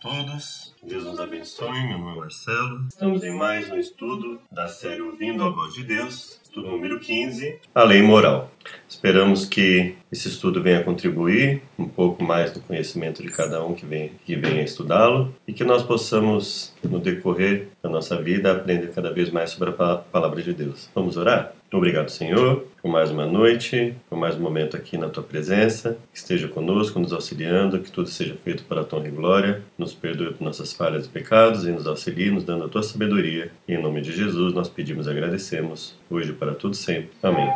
todos. 0.00 0.74
Deus 0.82 1.04
nos 1.04 1.20
abençoe. 1.20 1.86
Meu 1.86 1.98
nome 1.98 2.12
é 2.12 2.20
Marcelo. 2.20 2.86
Estamos 2.88 3.22
em 3.22 3.36
mais 3.36 3.70
um 3.70 3.76
estudo 3.76 4.40
da 4.50 4.66
série 4.66 5.02
Ouvindo 5.02 5.44
a 5.44 5.50
Voz 5.50 5.74
de 5.74 5.84
Deus, 5.84 6.40
estudo 6.42 6.70
número 6.70 6.98
15, 6.98 7.58
a 7.74 7.84
Lei 7.84 8.00
Moral. 8.00 8.50
Esperamos 8.88 9.44
que 9.44 9.96
esse 10.10 10.28
estudo 10.28 10.62
venha 10.62 10.82
contribuir 10.82 11.62
um 11.78 11.86
pouco 11.86 12.24
mais 12.24 12.54
no 12.54 12.62
conhecimento 12.62 13.22
de 13.22 13.28
cada 13.28 13.62
um 13.62 13.74
que 13.74 13.84
vem 13.84 14.12
que 14.24 14.36
venha 14.36 14.62
estudá-lo 14.62 15.34
e 15.46 15.52
que 15.52 15.64
nós 15.64 15.82
possamos, 15.82 16.74
no 16.82 16.98
decorrer 16.98 17.68
da 17.82 17.90
nossa 17.90 18.20
vida, 18.20 18.52
aprender 18.52 18.92
cada 18.92 19.12
vez 19.12 19.30
mais 19.30 19.50
sobre 19.50 19.68
a 19.68 19.96
palavra 19.96 20.42
de 20.42 20.54
Deus. 20.54 20.88
Vamos 20.94 21.18
orar? 21.18 21.52
Obrigado, 21.72 22.08
Senhor, 22.10 22.64
por 22.82 22.90
mais 22.90 23.12
uma 23.12 23.24
noite, 23.26 23.94
por 24.08 24.18
mais 24.18 24.34
um 24.34 24.40
momento 24.40 24.76
aqui 24.76 24.98
na 24.98 25.08
tua 25.08 25.22
presença. 25.22 25.96
Que 26.12 26.18
esteja 26.18 26.48
conosco, 26.48 26.98
nos 26.98 27.12
auxiliando, 27.12 27.78
que 27.78 27.92
tudo 27.92 28.08
seja 28.08 28.34
feito 28.34 28.64
para 28.64 28.80
a 28.80 28.84
tua 28.84 28.98
glória. 29.00 29.62
Nos 29.78 29.94
perdoe 29.94 30.34
por 30.34 30.42
nossas 30.42 30.72
falhas 30.72 31.06
e 31.06 31.08
pecados 31.08 31.64
e 31.64 31.70
nos 31.70 31.86
auxilie, 31.86 32.30
nos 32.30 32.42
dando 32.42 32.64
a 32.64 32.68
tua 32.68 32.82
sabedoria. 32.82 33.52
E 33.68 33.74
em 33.74 33.80
nome 33.80 34.00
de 34.00 34.12
Jesus 34.12 34.52
nós 34.52 34.68
pedimos 34.68 35.06
e 35.06 35.10
agradecemos, 35.10 35.96
hoje 36.10 36.32
para 36.32 36.54
tudo 36.54 36.74
sempre. 36.74 37.10
Amém. 37.22 37.48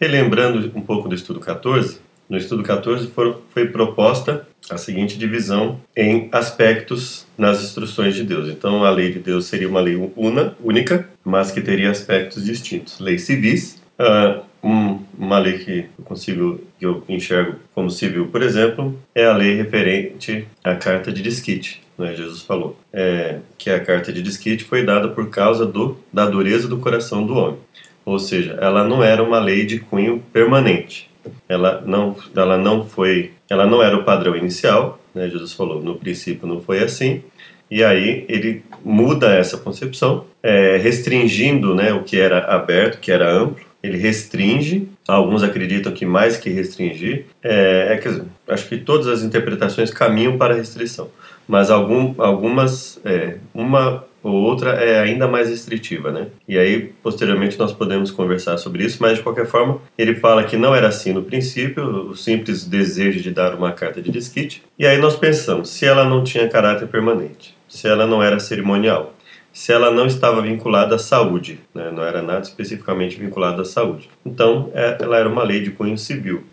Relembrando 0.00 0.70
um 0.76 0.80
pouco 0.80 1.08
do 1.08 1.14
estudo 1.14 1.40
14, 1.40 2.00
no 2.32 2.38
estudo 2.38 2.62
14 2.62 3.12
foi 3.50 3.68
proposta 3.68 4.48
a 4.70 4.78
seguinte 4.78 5.18
divisão 5.18 5.78
em 5.94 6.30
aspectos 6.32 7.26
nas 7.36 7.62
instruções 7.62 8.14
de 8.14 8.24
Deus. 8.24 8.48
Então, 8.48 8.86
a 8.86 8.90
lei 8.90 9.12
de 9.12 9.18
Deus 9.18 9.44
seria 9.44 9.68
uma 9.68 9.82
lei 9.82 9.96
una, 10.16 10.56
única, 10.58 11.06
mas 11.22 11.50
que 11.50 11.60
teria 11.60 11.90
aspectos 11.90 12.42
distintos. 12.42 12.98
Leis 13.00 13.24
civis, 13.24 13.82
uh, 14.00 14.40
um, 14.66 15.00
uma 15.18 15.38
lei 15.38 15.58
que 15.58 15.86
eu 15.98 16.04
consigo, 16.06 16.58
que 16.78 16.86
eu 16.86 17.04
enxergo 17.06 17.56
como 17.74 17.90
civil, 17.90 18.28
por 18.28 18.40
exemplo, 18.40 18.98
é 19.14 19.26
a 19.26 19.36
lei 19.36 19.54
referente 19.54 20.48
à 20.64 20.74
carta 20.74 21.12
de 21.12 21.20
desquite. 21.20 21.82
Né? 21.98 22.14
Jesus 22.14 22.40
falou 22.40 22.78
é, 22.94 23.40
que 23.58 23.68
a 23.68 23.78
carta 23.78 24.10
de 24.10 24.22
desquite 24.22 24.64
foi 24.64 24.82
dada 24.86 25.08
por 25.08 25.28
causa 25.28 25.66
do, 25.66 25.98
da 26.10 26.24
dureza 26.24 26.66
do 26.66 26.78
coração 26.78 27.26
do 27.26 27.34
homem. 27.34 27.58
Ou 28.06 28.18
seja, 28.18 28.56
ela 28.58 28.88
não 28.88 29.04
era 29.04 29.22
uma 29.22 29.38
lei 29.38 29.66
de 29.66 29.80
cunho 29.80 30.22
permanente 30.32 31.11
ela 31.48 31.82
não, 31.84 32.16
ela 32.34 32.58
não 32.58 32.84
foi, 32.84 33.32
ela 33.48 33.66
não 33.66 33.82
era 33.82 33.96
o 33.96 34.04
padrão 34.04 34.36
inicial, 34.36 34.98
né? 35.14 35.28
Jesus 35.28 35.52
falou, 35.52 35.82
no 35.82 35.96
princípio 35.96 36.46
não 36.46 36.60
foi 36.60 36.82
assim, 36.82 37.22
e 37.70 37.82
aí 37.82 38.26
ele 38.28 38.62
muda 38.84 39.34
essa 39.34 39.56
concepção, 39.56 40.26
é, 40.42 40.76
restringindo, 40.76 41.74
né, 41.74 41.92
o 41.92 42.02
que 42.02 42.18
era 42.20 42.40
aberto, 42.54 43.00
que 43.00 43.10
era 43.10 43.32
amplo, 43.32 43.64
ele 43.82 43.96
restringe. 43.96 44.88
Alguns 45.08 45.42
acreditam 45.42 45.90
que 45.90 46.04
mais 46.04 46.36
que 46.36 46.50
restringir, 46.50 47.24
é, 47.42 47.94
é 47.94 47.96
que 47.96 48.22
acho 48.48 48.68
que 48.68 48.76
todas 48.76 49.06
as 49.06 49.22
interpretações 49.22 49.90
caminham 49.90 50.36
para 50.36 50.52
a 50.52 50.56
restrição, 50.56 51.08
mas 51.48 51.70
algum, 51.70 52.14
algumas, 52.18 53.00
é, 53.04 53.38
uma 53.54 54.04
ou 54.22 54.34
outra 54.34 54.70
é 54.72 55.00
ainda 55.00 55.26
mais 55.26 55.48
restritiva, 55.48 56.12
né? 56.12 56.28
E 56.46 56.56
aí, 56.56 56.92
posteriormente, 57.02 57.58
nós 57.58 57.72
podemos 57.72 58.10
conversar 58.10 58.56
sobre 58.58 58.84
isso, 58.84 58.98
mas 59.00 59.16
de 59.18 59.22
qualquer 59.22 59.46
forma, 59.46 59.80
ele 59.98 60.14
fala 60.14 60.44
que 60.44 60.56
não 60.56 60.74
era 60.74 60.88
assim 60.88 61.12
no 61.12 61.22
princípio, 61.22 62.10
o 62.10 62.16
simples 62.16 62.64
desejo 62.64 63.20
de 63.20 63.30
dar 63.30 63.54
uma 63.54 63.72
carta 63.72 64.00
de 64.00 64.10
desquite. 64.10 64.62
E 64.78 64.86
aí 64.86 64.98
nós 64.98 65.16
pensamos, 65.16 65.70
se 65.70 65.84
ela 65.84 66.04
não 66.04 66.22
tinha 66.22 66.48
caráter 66.48 66.86
permanente, 66.86 67.56
se 67.68 67.88
ela 67.88 68.06
não 68.06 68.22
era 68.22 68.38
cerimonial, 68.38 69.14
se 69.52 69.72
ela 69.72 69.90
não 69.90 70.06
estava 70.06 70.40
vinculada 70.40 70.94
à 70.94 70.98
saúde, 70.98 71.60
né? 71.74 71.90
não 71.92 72.04
era 72.04 72.22
nada 72.22 72.40
especificamente 72.40 73.18
vinculada 73.18 73.62
à 73.62 73.64
saúde. 73.64 74.08
Então, 74.24 74.70
é, 74.72 74.96
ela 75.00 75.18
era 75.18 75.28
uma 75.28 75.42
lei 75.42 75.60
de 75.60 75.70
cunho 75.70 75.98
civil. 75.98 76.44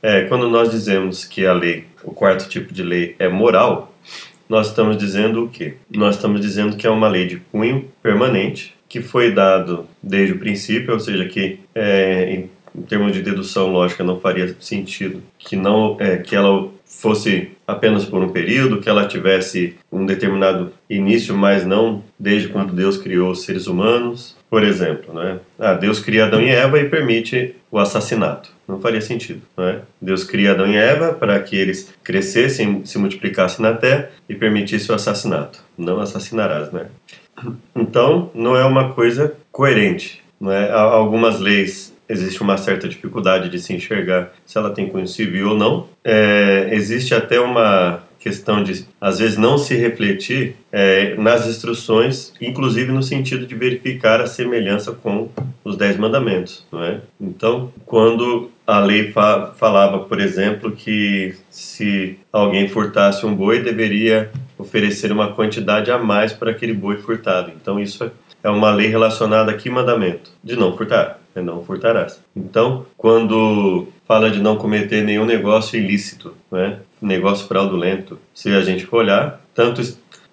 É, 0.00 0.22
quando 0.24 0.48
nós 0.48 0.70
dizemos 0.70 1.24
que 1.24 1.46
a 1.46 1.52
lei, 1.52 1.86
o 2.04 2.12
quarto 2.12 2.48
tipo 2.48 2.72
de 2.72 2.82
lei, 2.82 3.16
é 3.18 3.28
moral, 3.28 3.93
nós 4.48 4.68
estamos 4.68 4.96
dizendo 4.96 5.44
o 5.44 5.48
quê? 5.48 5.74
Nós 5.90 6.16
estamos 6.16 6.40
dizendo 6.40 6.76
que 6.76 6.86
é 6.86 6.90
uma 6.90 7.08
lei 7.08 7.26
de 7.26 7.36
cunho 7.36 7.88
permanente, 8.02 8.74
que 8.88 9.00
foi 9.00 9.32
dado 9.32 9.86
desde 10.02 10.34
o 10.34 10.38
princípio, 10.38 10.94
ou 10.94 11.00
seja, 11.00 11.24
que 11.26 11.58
é, 11.74 12.32
em, 12.32 12.50
termos 12.82 13.12
de 13.12 13.22
dedução 13.22 13.70
lógica 13.70 14.02
não 14.02 14.20
faria 14.20 14.54
sentido 14.60 15.22
que 15.38 15.56
não 15.56 15.96
é, 16.00 16.16
que 16.16 16.34
ela 16.34 16.68
fosse 16.84 17.50
apenas 17.66 18.04
por 18.04 18.22
um 18.22 18.28
período, 18.28 18.80
que 18.80 18.88
ela 18.88 19.06
tivesse 19.06 19.76
um 19.90 20.04
determinado 20.04 20.72
início, 20.88 21.36
mas 21.36 21.64
não 21.64 22.02
desde 22.18 22.48
quando 22.48 22.72
Deus 22.72 22.96
criou 22.96 23.30
os 23.30 23.42
seres 23.42 23.66
humanos. 23.66 24.36
Por 24.54 24.62
exemplo, 24.62 25.12
né? 25.12 25.40
ah, 25.58 25.74
Deus 25.74 25.98
cria 25.98 26.26
Adão 26.26 26.40
e 26.40 26.48
Eva 26.48 26.78
e 26.78 26.88
permite 26.88 27.56
o 27.72 27.76
assassinato. 27.76 28.52
Não 28.68 28.78
faria 28.80 29.00
sentido. 29.00 29.42
Né? 29.56 29.80
Deus 30.00 30.22
cria 30.22 30.52
Adão 30.52 30.68
e 30.68 30.76
Eva 30.76 31.12
para 31.12 31.40
que 31.40 31.56
eles 31.56 31.92
crescessem, 32.04 32.84
se 32.84 32.96
multiplicassem 32.96 33.60
na 33.60 33.72
terra 33.72 34.10
e 34.28 34.34
permitisse 34.36 34.92
o 34.92 34.94
assassinato. 34.94 35.58
Não 35.76 35.98
assassinarás, 35.98 36.70
né? 36.70 36.86
Então, 37.74 38.30
não 38.32 38.54
é 38.54 38.64
uma 38.64 38.92
coisa 38.92 39.34
coerente. 39.50 40.22
Não 40.40 40.52
é? 40.52 40.70
Algumas 40.70 41.40
leis 41.40 41.92
existe 42.08 42.42
uma 42.42 42.56
certa 42.56 42.88
dificuldade 42.88 43.48
de 43.48 43.58
se 43.58 43.74
enxergar 43.74 44.32
se 44.44 44.58
ela 44.58 44.70
tem 44.70 44.88
cunho 44.88 45.08
civil 45.08 45.50
ou 45.50 45.56
não. 45.56 45.88
É, 46.02 46.68
existe 46.72 47.14
até 47.14 47.40
uma 47.40 48.02
questão 48.24 48.62
de, 48.62 48.86
às 48.98 49.18
vezes, 49.18 49.36
não 49.36 49.58
se 49.58 49.74
refletir 49.76 50.56
é, 50.72 51.14
nas 51.16 51.46
instruções, 51.46 52.32
inclusive 52.40 52.90
no 52.90 53.02
sentido 53.02 53.46
de 53.46 53.54
verificar 53.54 54.18
a 54.18 54.26
semelhança 54.26 54.92
com 54.92 55.28
os 55.62 55.76
Dez 55.76 55.98
Mandamentos, 55.98 56.66
não 56.72 56.82
é? 56.82 57.02
Então, 57.20 57.70
quando 57.84 58.50
a 58.66 58.78
lei 58.80 59.12
fa 59.12 59.52
falava, 59.54 59.98
por 59.98 60.18
exemplo, 60.20 60.72
que 60.72 61.34
se 61.50 62.18
alguém 62.32 62.66
furtasse 62.66 63.26
um 63.26 63.34
boi, 63.34 63.60
deveria 63.60 64.30
oferecer 64.56 65.12
uma 65.12 65.32
quantidade 65.32 65.90
a 65.90 65.98
mais 65.98 66.32
para 66.32 66.50
aquele 66.50 66.72
boi 66.72 66.96
furtado. 66.96 67.52
Então, 67.54 67.78
isso 67.78 68.10
é 68.44 68.48
uma 68.48 68.70
lei 68.70 68.86
relacionada 68.86 69.50
a 69.50 69.54
que 69.54 69.68
mandamento? 69.68 70.30
De 70.44 70.54
não 70.54 70.76
furtar 70.76 71.18
é 71.34 71.42
não 71.42 71.62
furtarás. 71.62 72.22
Então, 72.34 72.86
quando 72.96 73.88
fala 74.06 74.30
de 74.30 74.40
não 74.40 74.56
cometer 74.56 75.02
nenhum 75.02 75.24
negócio 75.24 75.78
ilícito, 75.78 76.34
né? 76.50 76.78
negócio 77.02 77.46
fraudulento, 77.46 78.18
se 78.32 78.50
a 78.50 78.62
gente 78.62 78.86
for 78.86 78.98
olhar, 78.98 79.40
tanto 79.52 79.82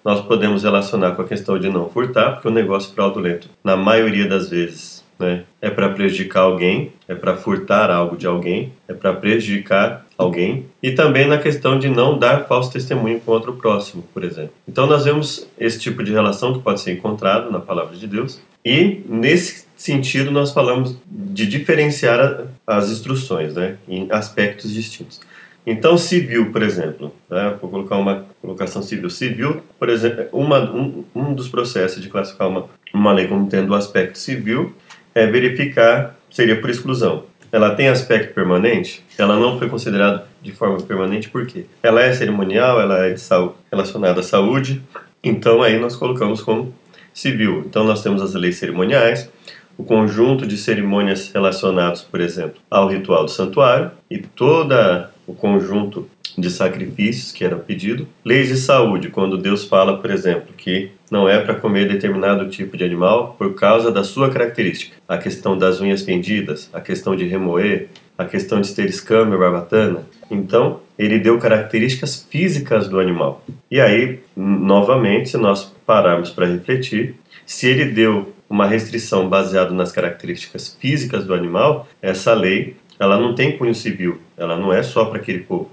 nós 0.04 0.20
podemos 0.20 0.62
relacionar 0.62 1.12
com 1.12 1.22
a 1.22 1.26
questão 1.26 1.58
de 1.58 1.68
não 1.68 1.88
furtar, 1.88 2.32
porque 2.32 2.48
o 2.48 2.52
negócio 2.52 2.92
fraudulento, 2.94 3.48
na 3.62 3.76
maioria 3.76 4.26
das 4.26 4.48
vezes, 4.48 5.01
né, 5.22 5.44
é 5.60 5.70
para 5.70 5.88
prejudicar 5.88 6.42
alguém, 6.42 6.92
é 7.08 7.14
para 7.14 7.36
furtar 7.36 7.90
algo 7.90 8.16
de 8.16 8.26
alguém, 8.26 8.72
é 8.86 8.92
para 8.92 9.12
prejudicar 9.12 10.04
alguém, 10.18 10.66
e 10.82 10.92
também 10.92 11.26
na 11.26 11.38
questão 11.38 11.78
de 11.78 11.88
não 11.88 12.18
dar 12.18 12.44
falso 12.44 12.72
testemunho 12.72 13.20
contra 13.20 13.50
o 13.50 13.56
próximo, 13.56 14.04
por 14.12 14.24
exemplo. 14.24 14.52
Então 14.68 14.86
nós 14.86 15.04
vemos 15.04 15.48
esse 15.58 15.80
tipo 15.80 16.02
de 16.02 16.12
relação 16.12 16.52
que 16.52 16.60
pode 16.60 16.80
ser 16.80 16.92
encontrado 16.92 17.50
na 17.50 17.60
palavra 17.60 17.96
de 17.96 18.06
Deus, 18.06 18.40
e 18.64 19.02
nesse 19.08 19.66
sentido 19.76 20.30
nós 20.30 20.52
falamos 20.52 20.96
de 21.10 21.46
diferenciar 21.46 22.46
as 22.66 22.90
instruções 22.90 23.54
né, 23.54 23.76
em 23.88 24.06
aspectos 24.10 24.72
distintos. 24.72 25.20
Então, 25.64 25.96
civil, 25.96 26.50
por 26.50 26.60
exemplo, 26.62 27.14
né, 27.30 27.56
vou 27.60 27.70
colocar 27.70 27.96
uma 27.96 28.26
colocação 28.40 28.82
civil. 28.82 29.08
Civil, 29.08 29.62
por 29.78 29.88
exemplo, 29.88 30.26
uma, 30.32 30.58
um, 30.58 31.04
um 31.14 31.32
dos 31.32 31.48
processos 31.48 32.02
de 32.02 32.08
classificar 32.08 32.48
uma, 32.48 32.68
uma 32.92 33.12
lei 33.12 33.28
como 33.28 33.48
tendo 33.48 33.70
o 33.70 33.74
aspecto 33.74 34.18
civil 34.18 34.74
é 35.14 35.26
verificar, 35.26 36.16
seria 36.30 36.60
por 36.60 36.70
exclusão. 36.70 37.24
Ela 37.50 37.74
tem 37.74 37.88
aspecto 37.88 38.32
permanente? 38.34 39.04
Ela 39.18 39.36
não 39.36 39.58
foi 39.58 39.68
considerada 39.68 40.26
de 40.40 40.52
forma 40.52 40.80
permanente 40.80 41.28
por 41.28 41.46
quê? 41.46 41.66
Ela 41.82 42.02
é 42.02 42.12
cerimonial, 42.12 42.80
ela 42.80 43.06
é 43.06 43.12
de 43.12 43.20
saúde, 43.20 43.54
relacionada 43.70 44.20
à 44.20 44.22
saúde, 44.22 44.82
então 45.22 45.62
aí 45.62 45.78
nós 45.78 45.94
colocamos 45.94 46.40
como 46.40 46.74
civil. 47.12 47.62
Então 47.66 47.84
nós 47.84 48.02
temos 48.02 48.22
as 48.22 48.34
leis 48.34 48.56
cerimoniais, 48.56 49.30
o 49.76 49.84
conjunto 49.84 50.46
de 50.46 50.56
cerimônias 50.56 51.30
relacionados, 51.32 52.02
por 52.02 52.20
exemplo, 52.20 52.60
ao 52.70 52.88
ritual 52.88 53.24
do 53.24 53.30
santuário 53.30 53.90
e 54.10 54.18
toda 54.18 55.10
o 55.26 55.34
conjunto 55.34 56.08
de 56.36 56.50
sacrifícios 56.50 57.32
que 57.32 57.44
era 57.44 57.56
pedido. 57.56 58.06
Leis 58.24 58.48
de 58.48 58.56
saúde, 58.56 59.08
quando 59.08 59.38
Deus 59.38 59.64
fala, 59.64 59.98
por 59.98 60.10
exemplo, 60.10 60.54
que 60.56 60.90
não 61.10 61.28
é 61.28 61.38
para 61.38 61.54
comer 61.54 61.88
determinado 61.88 62.48
tipo 62.48 62.76
de 62.76 62.84
animal 62.84 63.34
por 63.38 63.54
causa 63.54 63.90
da 63.90 64.02
sua 64.02 64.30
característica. 64.30 64.96
A 65.06 65.18
questão 65.18 65.56
das 65.56 65.80
unhas 65.80 66.02
fendidas, 66.02 66.70
a 66.72 66.80
questão 66.80 67.14
de 67.14 67.24
remoer, 67.24 67.88
a 68.16 68.24
questão 68.24 68.60
de 68.60 68.74
ter 68.74 68.86
escama 68.86 69.34
e 69.34 69.38
barbatana. 69.38 70.06
Então, 70.30 70.80
ele 70.98 71.18
deu 71.18 71.38
características 71.38 72.26
físicas 72.30 72.88
do 72.88 72.98
animal. 72.98 73.44
E 73.70 73.80
aí, 73.80 74.20
novamente, 74.36 75.30
se 75.30 75.36
nós 75.36 75.72
pararmos 75.86 76.30
para 76.30 76.46
refletir, 76.46 77.16
se 77.44 77.66
ele 77.66 77.86
deu 77.86 78.32
uma 78.48 78.66
restrição 78.66 79.28
baseada 79.28 79.72
nas 79.72 79.90
características 79.90 80.76
físicas 80.80 81.24
do 81.24 81.34
animal, 81.34 81.88
essa 82.00 82.34
lei 82.34 82.76
ela 82.98 83.18
não 83.18 83.34
tem 83.34 83.56
cunho 83.56 83.74
civil, 83.74 84.20
ela 84.36 84.56
não 84.56 84.72
é 84.72 84.82
só 84.82 85.06
para 85.06 85.18
aquele 85.18 85.40
povo. 85.40 85.70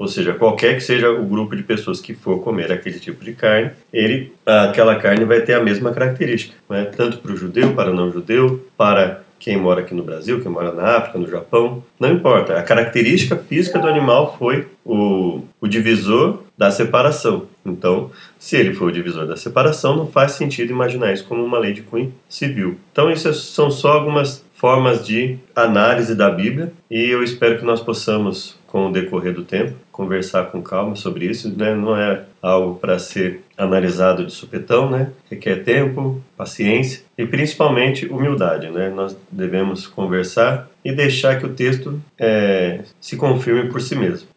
Ou 0.00 0.08
seja, 0.08 0.32
qualquer 0.32 0.76
que 0.76 0.80
seja 0.80 1.10
o 1.10 1.26
grupo 1.26 1.54
de 1.54 1.62
pessoas 1.62 2.00
que 2.00 2.14
for 2.14 2.42
comer 2.42 2.72
aquele 2.72 2.98
tipo 2.98 3.22
de 3.22 3.34
carne, 3.34 3.72
ele, 3.92 4.32
aquela 4.46 4.96
carne 4.96 5.26
vai 5.26 5.42
ter 5.42 5.52
a 5.52 5.62
mesma 5.62 5.92
característica, 5.92 6.54
né? 6.70 6.86
tanto 6.86 7.18
para 7.18 7.32
o 7.32 7.36
judeu, 7.36 7.74
para 7.74 7.90
o 7.90 7.94
não 7.94 8.10
judeu, 8.10 8.66
para 8.78 9.22
quem 9.38 9.58
mora 9.58 9.82
aqui 9.82 9.94
no 9.94 10.02
Brasil, 10.02 10.40
quem 10.40 10.50
mora 10.50 10.72
na 10.72 10.96
África, 10.96 11.18
no 11.18 11.28
Japão, 11.28 11.84
não 11.98 12.10
importa. 12.10 12.58
A 12.58 12.62
característica 12.62 13.36
física 13.36 13.78
do 13.78 13.88
animal 13.88 14.36
foi 14.38 14.68
o, 14.84 15.42
o 15.60 15.68
divisor 15.68 16.44
da 16.56 16.70
separação. 16.70 17.46
Então, 17.64 18.10
se 18.38 18.56
ele 18.56 18.72
for 18.72 18.88
o 18.88 18.92
divisor 18.92 19.26
da 19.26 19.36
separação, 19.36 19.96
não 19.96 20.06
faz 20.06 20.32
sentido 20.32 20.70
imaginar 20.70 21.12
isso 21.12 21.24
como 21.24 21.44
uma 21.44 21.58
lei 21.58 21.74
de 21.74 21.82
cunho 21.82 22.12
civil. 22.26 22.78
Então, 22.90 23.10
isso 23.10 23.32
são 23.34 23.70
só 23.70 23.92
algumas 23.92 24.44
formas 24.60 25.06
de 25.06 25.38
análise 25.56 26.14
da 26.14 26.30
Bíblia 26.30 26.70
e 26.90 27.08
eu 27.08 27.22
espero 27.22 27.58
que 27.58 27.64
nós 27.64 27.80
possamos, 27.80 28.58
com 28.70 28.86
o 28.86 28.92
decorrer 28.92 29.34
do 29.34 29.42
tempo, 29.42 29.74
conversar 29.90 30.44
com 30.46 30.62
calma 30.62 30.94
sobre 30.94 31.26
isso. 31.26 31.52
Né? 31.56 31.74
Não 31.74 31.96
é 31.96 32.22
algo 32.40 32.78
para 32.78 32.98
ser 32.98 33.40
analisado 33.58 34.24
de 34.24 34.32
supetão, 34.32 34.88
né? 34.88 35.10
requer 35.28 35.64
tempo, 35.64 36.22
paciência 36.36 37.02
e 37.18 37.26
principalmente 37.26 38.06
humildade. 38.06 38.70
Né? 38.70 38.88
Nós 38.88 39.16
devemos 39.30 39.86
conversar 39.86 40.70
e 40.84 40.92
deixar 40.92 41.38
que 41.38 41.46
o 41.46 41.52
texto 41.52 42.00
é, 42.16 42.82
se 43.00 43.16
confirme 43.16 43.68
por 43.68 43.80
si 43.80 43.96
mesmo. 43.96 44.28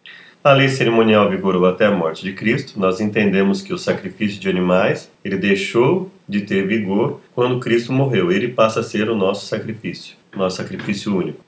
A 0.43 0.51
lei 0.51 0.67
cerimonial 0.67 1.29
vigorou 1.29 1.65
até 1.65 1.85
a 1.85 1.91
morte 1.91 2.23
de 2.23 2.33
Cristo. 2.33 2.77
Nós 2.77 2.99
entendemos 2.99 3.61
que 3.61 3.71
o 3.71 3.77
sacrifício 3.77 4.41
de 4.41 4.49
animais 4.49 5.09
ele 5.23 5.37
deixou 5.37 6.11
de 6.27 6.41
ter 6.41 6.67
vigor 6.67 7.21
quando 7.33 7.59
Cristo 7.59 7.93
morreu. 7.93 8.29
Ele 8.29 8.49
passa 8.49 8.81
a 8.81 8.83
ser 8.83 9.09
o 9.09 9.15
nosso 9.15 9.45
sacrifício, 9.45 10.15
nosso 10.35 10.57
sacrifício 10.57 11.15
único. 11.15 11.39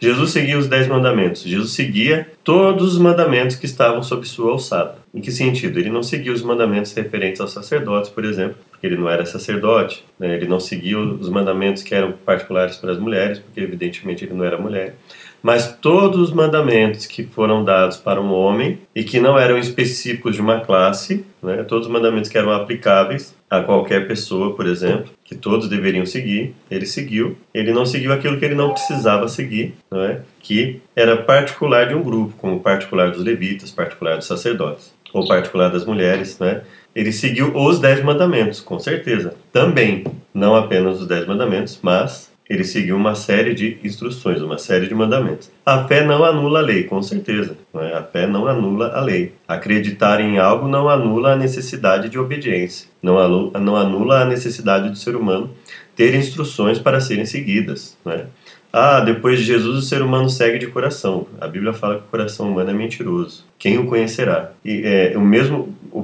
Jesus 0.00 0.30
seguia 0.30 0.58
os 0.58 0.66
dez 0.66 0.88
mandamentos. 0.88 1.42
Jesus 1.42 1.72
seguia 1.72 2.26
todos 2.42 2.94
os 2.94 2.98
mandamentos 2.98 3.56
que 3.56 3.66
estavam 3.66 4.02
sob 4.02 4.26
sua 4.26 4.52
alçada. 4.52 4.96
Em 5.14 5.20
que 5.20 5.30
sentido? 5.30 5.78
Ele 5.78 5.90
não 5.90 6.02
seguia 6.02 6.32
os 6.32 6.42
mandamentos 6.42 6.92
referentes 6.94 7.40
aos 7.40 7.52
sacerdotes, 7.52 8.08
por 8.08 8.24
exemplo, 8.24 8.56
porque 8.70 8.86
ele 8.86 8.96
não 8.96 9.10
era 9.10 9.26
sacerdote. 9.26 10.04
Né? 10.18 10.34
Ele 10.34 10.48
não 10.48 10.58
seguia 10.58 10.98
os 10.98 11.28
mandamentos 11.28 11.82
que 11.82 11.94
eram 11.94 12.12
particulares 12.12 12.76
para 12.76 12.92
as 12.92 12.98
mulheres, 12.98 13.38
porque 13.38 13.60
evidentemente 13.60 14.24
ele 14.24 14.34
não 14.34 14.44
era 14.44 14.56
mulher 14.56 14.96
mas 15.42 15.74
todos 15.80 16.20
os 16.20 16.32
mandamentos 16.32 17.06
que 17.06 17.24
foram 17.24 17.64
dados 17.64 17.96
para 17.96 18.20
um 18.20 18.32
homem 18.32 18.78
e 18.94 19.02
que 19.02 19.18
não 19.18 19.38
eram 19.38 19.56
específicos 19.56 20.34
de 20.34 20.40
uma 20.42 20.60
classe, 20.60 21.24
né, 21.42 21.62
todos 21.64 21.86
os 21.86 21.92
mandamentos 21.92 22.28
que 22.28 22.36
eram 22.36 22.52
aplicáveis 22.52 23.34
a 23.50 23.60
qualquer 23.60 24.06
pessoa, 24.06 24.54
por 24.54 24.66
exemplo, 24.66 25.10
que 25.24 25.34
todos 25.34 25.68
deveriam 25.68 26.06
seguir, 26.06 26.54
ele 26.70 26.86
seguiu. 26.86 27.36
Ele 27.52 27.72
não 27.72 27.84
seguiu 27.84 28.12
aquilo 28.12 28.38
que 28.38 28.44
ele 28.44 28.54
não 28.54 28.72
precisava 28.72 29.26
seguir, 29.26 29.74
não 29.90 30.00
é? 30.02 30.20
que 30.40 30.80
era 30.94 31.16
particular 31.16 31.88
de 31.88 31.94
um 31.94 32.02
grupo, 32.02 32.34
como 32.38 32.60
particular 32.60 33.10
dos 33.10 33.24
levitas, 33.24 33.70
particular 33.70 34.16
dos 34.16 34.26
sacerdotes, 34.26 34.94
ou 35.12 35.26
particular 35.26 35.70
das 35.70 35.84
mulheres, 35.84 36.38
né? 36.38 36.62
Ele 36.94 37.12
seguiu 37.12 37.56
os 37.56 37.78
dez 37.78 38.02
mandamentos, 38.02 38.60
com 38.60 38.78
certeza. 38.78 39.34
Também, 39.52 40.04
não 40.34 40.56
apenas 40.56 41.00
os 41.00 41.06
dez 41.06 41.26
mandamentos, 41.26 41.78
mas 41.82 42.30
ele 42.50 42.64
seguiu 42.64 42.96
uma 42.96 43.14
série 43.14 43.54
de 43.54 43.78
instruções, 43.84 44.42
uma 44.42 44.58
série 44.58 44.88
de 44.88 44.94
mandamentos. 44.94 45.52
A 45.64 45.84
fé 45.84 46.04
não 46.04 46.24
anula 46.24 46.58
a 46.58 46.62
lei, 46.62 46.82
com 46.82 47.00
certeza. 47.00 47.56
É? 47.72 47.94
A 47.94 48.02
fé 48.02 48.26
não 48.26 48.48
anula 48.48 48.88
a 48.88 49.00
lei. 49.00 49.34
Acreditar 49.46 50.20
em 50.20 50.36
algo 50.38 50.66
não 50.66 50.88
anula 50.88 51.34
a 51.34 51.36
necessidade 51.36 52.08
de 52.08 52.18
obediência, 52.18 52.89
não 53.02 53.18
anula, 53.18 54.20
a 54.20 54.24
necessidade 54.24 54.90
do 54.90 54.96
ser 54.96 55.16
humano 55.16 55.50
ter 55.96 56.14
instruções 56.14 56.78
para 56.78 57.00
serem 57.00 57.26
seguidas. 57.26 57.96
É? 58.06 58.26
Ah, 58.72 59.00
depois 59.00 59.38
de 59.38 59.44
Jesus 59.44 59.76
o 59.76 59.82
ser 59.82 60.00
humano 60.02 60.30
segue 60.30 60.58
de 60.58 60.68
coração. 60.68 61.26
A 61.40 61.48
Bíblia 61.48 61.72
fala 61.72 61.96
que 61.96 62.04
o 62.04 62.10
coração 62.10 62.50
humano 62.50 62.70
é 62.70 62.74
mentiroso. 62.74 63.44
Quem 63.58 63.78
o 63.78 63.86
conhecerá? 63.86 64.52
E 64.64 64.82
é, 64.84 65.12
o 65.16 65.20
mesmo 65.20 65.74
o, 65.90 66.02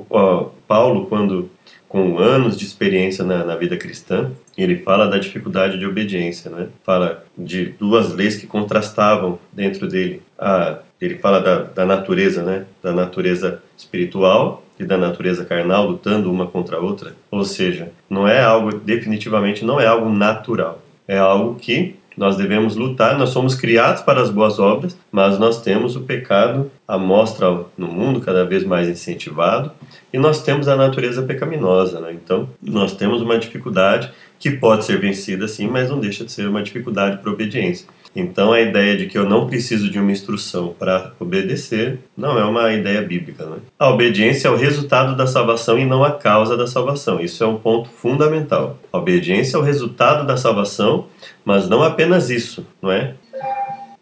Paulo, 0.67 1.07
quando 1.07 1.49
com 1.89 2.19
anos 2.19 2.57
de 2.57 2.65
experiência 2.65 3.25
na, 3.25 3.45
na, 3.45 3.55
vida 3.55 3.77
cristã, 3.77 4.33
ele 4.59 4.79
fala 4.79 5.07
da 5.07 5.19
dificuldade 5.19 5.79
de 5.79 5.87
obediência, 5.87 6.51
né? 6.51 6.67
Fala 6.85 7.25
de 7.39 7.67
duas 7.79 8.13
leis 8.13 8.37
que 8.37 8.47
contrastavam 8.47 9.39
dentro 9.53 9.87
dele. 9.87 10.21
Ah, 10.37 10.81
ele 11.01 11.17
fala 11.17 11.41
da, 11.41 11.63
da 11.63 11.87
natureza, 11.87 12.43
né? 12.43 12.67
Da 12.83 12.93
natureza 12.93 13.63
espiritual 13.79 14.66
e 14.78 14.84
da 14.84 14.96
natureza 14.96 15.44
carnal 15.44 15.87
lutando 15.87 16.31
uma 16.31 16.46
contra 16.46 16.76
a 16.76 16.81
outra. 16.81 17.14
Ou 17.31 17.44
seja, 17.44 17.90
não 18.08 18.26
é 18.26 18.43
algo 18.43 18.78
definitivamente 18.78 19.64
não 19.64 19.81
é 19.81 19.87
algo 19.87 20.11
natural. 20.11 20.82
É 21.08 21.19
algo 21.19 21.55
que 21.55 21.96
nós 22.17 22.37
devemos 22.37 22.76
lutar, 22.76 23.19
nós 23.19 23.28
somos 23.28 23.55
criados 23.55 24.00
para 24.00 24.23
as 24.23 24.31
boas 24.31 24.58
obras, 24.58 24.96
mas 25.12 25.38
nós 25.38 25.61
temos 25.61 25.96
o 25.96 26.00
pecado 26.00 26.70
à 26.88 26.96
mostra 26.96 27.64
no 27.76 27.88
mundo 27.88 28.20
cada 28.20 28.44
vez 28.44 28.64
mais 28.64 28.88
incentivado 28.88 29.70
e 30.12 30.19
nós 30.19 30.43
temos 30.43 30.67
a 30.67 30.76
natureza 30.76 31.23
pecaminosa, 31.23 32.00
né? 32.00 32.12
Então, 32.12 32.49
nós 32.62 32.94
temos 32.94 33.20
uma 33.20 33.38
dificuldade 33.38 34.11
que 34.38 34.50
pode 34.50 34.84
ser 34.84 34.99
vencida 34.99 35.46
sim, 35.46 35.69
mas 35.69 35.90
não 35.90 36.00
deixa 36.00 36.25
de 36.25 36.32
ser 36.32 36.49
uma 36.49 36.62
dificuldade 36.62 37.19
para 37.19 37.31
obediência. 37.31 37.87
Então 38.17 38.53
a 38.53 38.61
ideia 38.61 38.97
de 38.97 39.07
que 39.07 39.19
eu 39.19 39.29
não 39.29 39.47
preciso 39.47 39.91
de 39.91 40.01
uma 40.01 40.11
instrução 40.11 40.75
para 40.77 41.13
obedecer 41.21 41.99
não 42.17 42.39
é 42.39 42.45
uma 42.45 42.73
ideia 42.73 43.03
bíblica. 43.03 43.45
Né? 43.45 43.59
A 43.79 43.91
obediência 43.91 44.49
é 44.49 44.51
o 44.51 44.57
resultado 44.57 45.15
da 45.15 45.27
salvação 45.27 45.79
e 45.79 45.85
não 45.85 46.03
a 46.03 46.11
causa 46.11 46.57
da 46.57 46.67
salvação. 46.67 47.21
Isso 47.21 47.45
é 47.45 47.47
um 47.47 47.57
ponto 47.57 47.91
fundamental. 47.91 48.79
A 48.91 48.99
obediência 48.99 49.57
é 49.57 49.61
o 49.61 49.63
resultado 49.63 50.27
da 50.27 50.37
salvação, 50.37 51.07
mas 51.45 51.69
não 51.69 51.83
apenas 51.83 52.31
isso, 52.31 52.67
não 52.81 52.91
é? 52.91 53.15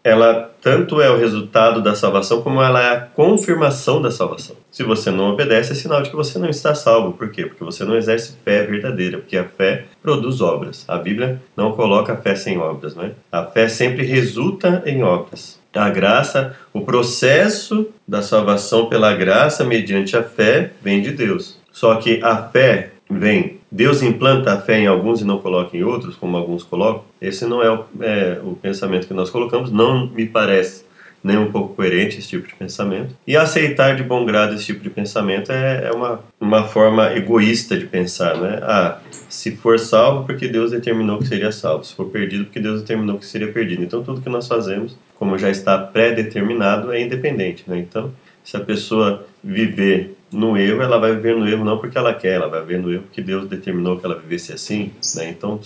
ela 0.05 0.54
tanto 0.65 0.99
é 0.99 1.11
o 1.11 1.15
resultado 1.15 1.79
da 1.79 1.93
salvação 1.93 2.41
como 2.41 2.59
ela 2.59 2.81
é 2.81 2.95
a 2.95 2.99
confirmação 2.99 4.01
da 4.01 4.09
salvação. 4.09 4.55
Se 4.71 4.81
você 4.81 5.11
não 5.11 5.29
obedece, 5.29 5.73
é 5.73 5.75
sinal 5.75 6.01
de 6.01 6.09
que 6.09 6.15
você 6.15 6.39
não 6.39 6.49
está 6.49 6.73
salvo. 6.73 7.13
Por 7.13 7.29
quê? 7.29 7.45
Porque 7.45 7.63
você 7.63 7.85
não 7.85 7.95
exerce 7.95 8.35
fé 8.43 8.65
verdadeira, 8.65 9.19
porque 9.19 9.37
a 9.37 9.43
fé 9.43 9.85
produz 10.01 10.41
obras. 10.41 10.83
A 10.87 10.97
Bíblia 10.97 11.39
não 11.55 11.73
coloca 11.73 12.17
fé 12.17 12.33
sem 12.33 12.57
obras, 12.57 12.95
não 12.95 13.03
é? 13.03 13.11
A 13.31 13.43
fé 13.43 13.67
sempre 13.67 14.07
resulta 14.07 14.81
em 14.87 15.03
obras. 15.03 15.59
A 15.71 15.87
graça, 15.91 16.55
o 16.73 16.81
processo 16.81 17.87
da 18.07 18.23
salvação 18.23 18.87
pela 18.87 19.13
graça 19.13 19.63
mediante 19.63 20.17
a 20.17 20.23
fé 20.23 20.71
vem 20.81 20.99
de 20.99 21.11
Deus. 21.11 21.59
Só 21.71 21.93
que 21.97 22.19
a 22.23 22.37
fé 22.37 22.89
vem, 23.07 23.54
Deus 23.75 24.01
implanta 24.01 24.53
a 24.53 24.57
fé 24.57 24.79
em 24.79 24.87
alguns 24.87 25.19
e 25.19 25.25
não 25.25 25.37
coloca 25.37 25.75
em 25.75 25.83
outros, 25.83 26.15
como 26.15 26.37
alguns 26.37 26.63
colocam, 26.63 27.03
esse 27.21 27.45
não 27.45 27.61
é 27.61 27.69
o, 27.69 27.83
é 27.99 28.39
o 28.41 28.55
pensamento 28.55 29.05
que 29.05 29.13
nós 29.13 29.29
colocamos, 29.29 29.69
não 29.69 30.07
me 30.07 30.25
parece 30.25 30.85
nem 31.21 31.37
um 31.37 31.51
pouco 31.51 31.75
coerente 31.75 32.19
esse 32.19 32.29
tipo 32.29 32.47
de 32.47 32.55
pensamento. 32.55 33.13
E 33.27 33.35
aceitar 33.35 33.93
de 33.97 34.01
bom 34.01 34.25
grado 34.25 34.55
esse 34.55 34.67
tipo 34.67 34.79
de 34.79 34.89
pensamento 34.89 35.51
é, 35.51 35.87
é 35.87 35.91
uma, 35.91 36.21
uma 36.39 36.63
forma 36.63 37.13
egoísta 37.17 37.77
de 37.77 37.85
pensar, 37.85 38.37
né? 38.37 38.59
Ah, 38.63 38.99
se 39.27 39.53
for 39.57 39.77
salvo, 39.77 40.25
porque 40.25 40.47
Deus 40.47 40.71
determinou 40.71 41.17
que 41.17 41.27
seria 41.27 41.51
salvo. 41.51 41.83
Se 41.83 41.93
for 41.95 42.05
perdido, 42.05 42.45
porque 42.45 42.61
Deus 42.61 42.79
determinou 42.79 43.17
que 43.17 43.25
seria 43.25 43.51
perdido. 43.51 43.83
Então, 43.83 44.03
tudo 44.03 44.21
que 44.21 44.29
nós 44.29 44.47
fazemos, 44.47 44.95
como 45.15 45.37
já 45.37 45.49
está 45.49 45.77
pré-determinado, 45.77 46.93
é 46.93 47.01
independente, 47.01 47.65
né? 47.67 47.79
Então, 47.79 48.13
se 48.41 48.55
a 48.55 48.59
pessoa 48.59 49.25
viver 49.43 50.15
no 50.35 50.57
erro, 50.57 50.81
ela 50.81 50.99
vai 50.99 51.15
viver 51.15 51.35
no 51.35 51.47
erro 51.47 51.63
não 51.63 51.77
porque 51.77 51.97
ela 51.97 52.13
quer, 52.13 52.33
ela 52.33 52.47
vai 52.47 52.61
viver 52.61 52.79
no 52.79 52.91
erro 52.91 53.03
porque 53.03 53.21
Deus 53.21 53.47
determinou 53.47 53.97
que 53.97 54.05
ela 54.05 54.19
vivesse 54.19 54.53
assim. 54.53 54.91
Né? 55.15 55.29
Então, 55.29 55.59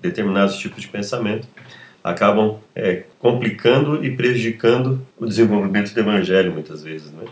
determinados 0.00 0.56
tipos 0.56 0.82
de 0.82 0.88
pensamento 0.88 1.46
acabam 2.02 2.58
é, 2.74 3.04
complicando 3.18 4.04
e 4.04 4.14
prejudicando 4.14 5.00
o 5.18 5.24
desenvolvimento 5.24 5.92
do 5.92 6.00
evangelho 6.00 6.52
muitas 6.52 6.82
vezes. 6.82 7.10
Né? 7.12 7.24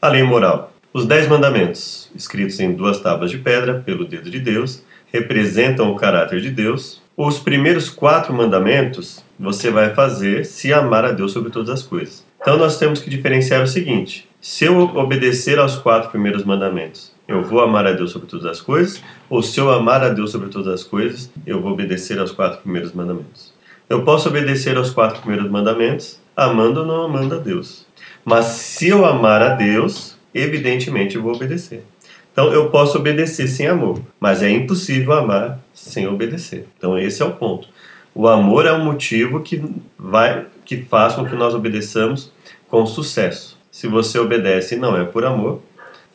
A 0.00 0.08
lei 0.08 0.22
moral. 0.22 0.72
Os 0.92 1.06
dez 1.06 1.28
mandamentos, 1.28 2.10
escritos 2.14 2.58
em 2.58 2.72
duas 2.72 3.00
tábuas 3.00 3.30
de 3.30 3.38
pedra 3.38 3.80
pelo 3.80 4.04
dedo 4.04 4.28
de 4.28 4.40
Deus, 4.40 4.84
representam 5.12 5.90
o 5.90 5.96
caráter 5.96 6.40
de 6.40 6.50
Deus. 6.50 7.00
Os 7.16 7.38
primeiros 7.38 7.88
quatro 7.88 8.32
mandamentos 8.32 9.24
você 9.38 9.70
vai 9.70 9.94
fazer 9.94 10.44
se 10.44 10.72
amar 10.72 11.04
a 11.04 11.12
Deus 11.12 11.32
sobre 11.32 11.50
todas 11.50 11.70
as 11.70 11.82
coisas. 11.82 12.24
Então 12.40 12.56
nós 12.56 12.78
temos 12.78 13.00
que 13.00 13.10
diferenciar 13.10 13.62
o 13.62 13.66
seguinte: 13.66 14.28
se 14.40 14.64
eu 14.64 14.78
obedecer 14.96 15.58
aos 15.58 15.76
quatro 15.76 16.10
primeiros 16.10 16.44
mandamentos, 16.44 17.12
eu 17.28 17.42
vou 17.42 17.60
amar 17.60 17.86
a 17.86 17.92
Deus 17.92 18.10
sobre 18.10 18.26
todas 18.26 18.46
as 18.46 18.60
coisas, 18.60 19.02
ou 19.28 19.42
se 19.42 19.60
eu 19.60 19.70
amar 19.70 20.02
a 20.02 20.08
Deus 20.08 20.32
sobre 20.32 20.48
todas 20.48 20.72
as 20.72 20.82
coisas, 20.82 21.30
eu 21.46 21.60
vou 21.60 21.72
obedecer 21.72 22.18
aos 22.18 22.32
quatro 22.32 22.60
primeiros 22.62 22.92
mandamentos. 22.92 23.52
Eu 23.88 24.04
posso 24.04 24.28
obedecer 24.28 24.76
aos 24.76 24.90
quatro 24.90 25.20
primeiros 25.20 25.50
mandamentos, 25.50 26.18
amando 26.34 26.80
ou 26.80 26.86
não 26.86 27.02
amando 27.02 27.34
a 27.34 27.38
Deus. 27.38 27.86
Mas 28.24 28.46
se 28.46 28.88
eu 28.88 29.04
amar 29.04 29.42
a 29.42 29.50
Deus, 29.50 30.16
evidentemente 30.34 31.16
eu 31.16 31.22
vou 31.22 31.34
obedecer. 31.34 31.84
Então 32.32 32.52
eu 32.52 32.70
posso 32.70 32.96
obedecer 32.96 33.48
sem 33.48 33.66
amor, 33.66 34.00
mas 34.18 34.42
é 34.42 34.50
impossível 34.50 35.12
amar 35.12 35.60
sem 35.74 36.06
obedecer. 36.06 36.66
Então 36.78 36.98
esse 36.98 37.20
é 37.20 37.24
o 37.24 37.32
ponto. 37.32 37.68
O 38.14 38.26
amor 38.26 38.66
é 38.66 38.72
um 38.72 38.84
motivo 38.84 39.40
que 39.40 39.62
vai 39.98 40.46
que 40.70 40.82
faz 40.84 41.14
com 41.16 41.24
que 41.24 41.34
nós 41.34 41.52
obedeçamos 41.52 42.32
com 42.68 42.86
sucesso 42.86 43.58
se 43.72 43.88
você 43.88 44.20
obedece 44.20 44.76
e 44.76 44.78
não 44.78 44.96
é 44.96 45.04
por 45.04 45.24
amor, 45.24 45.60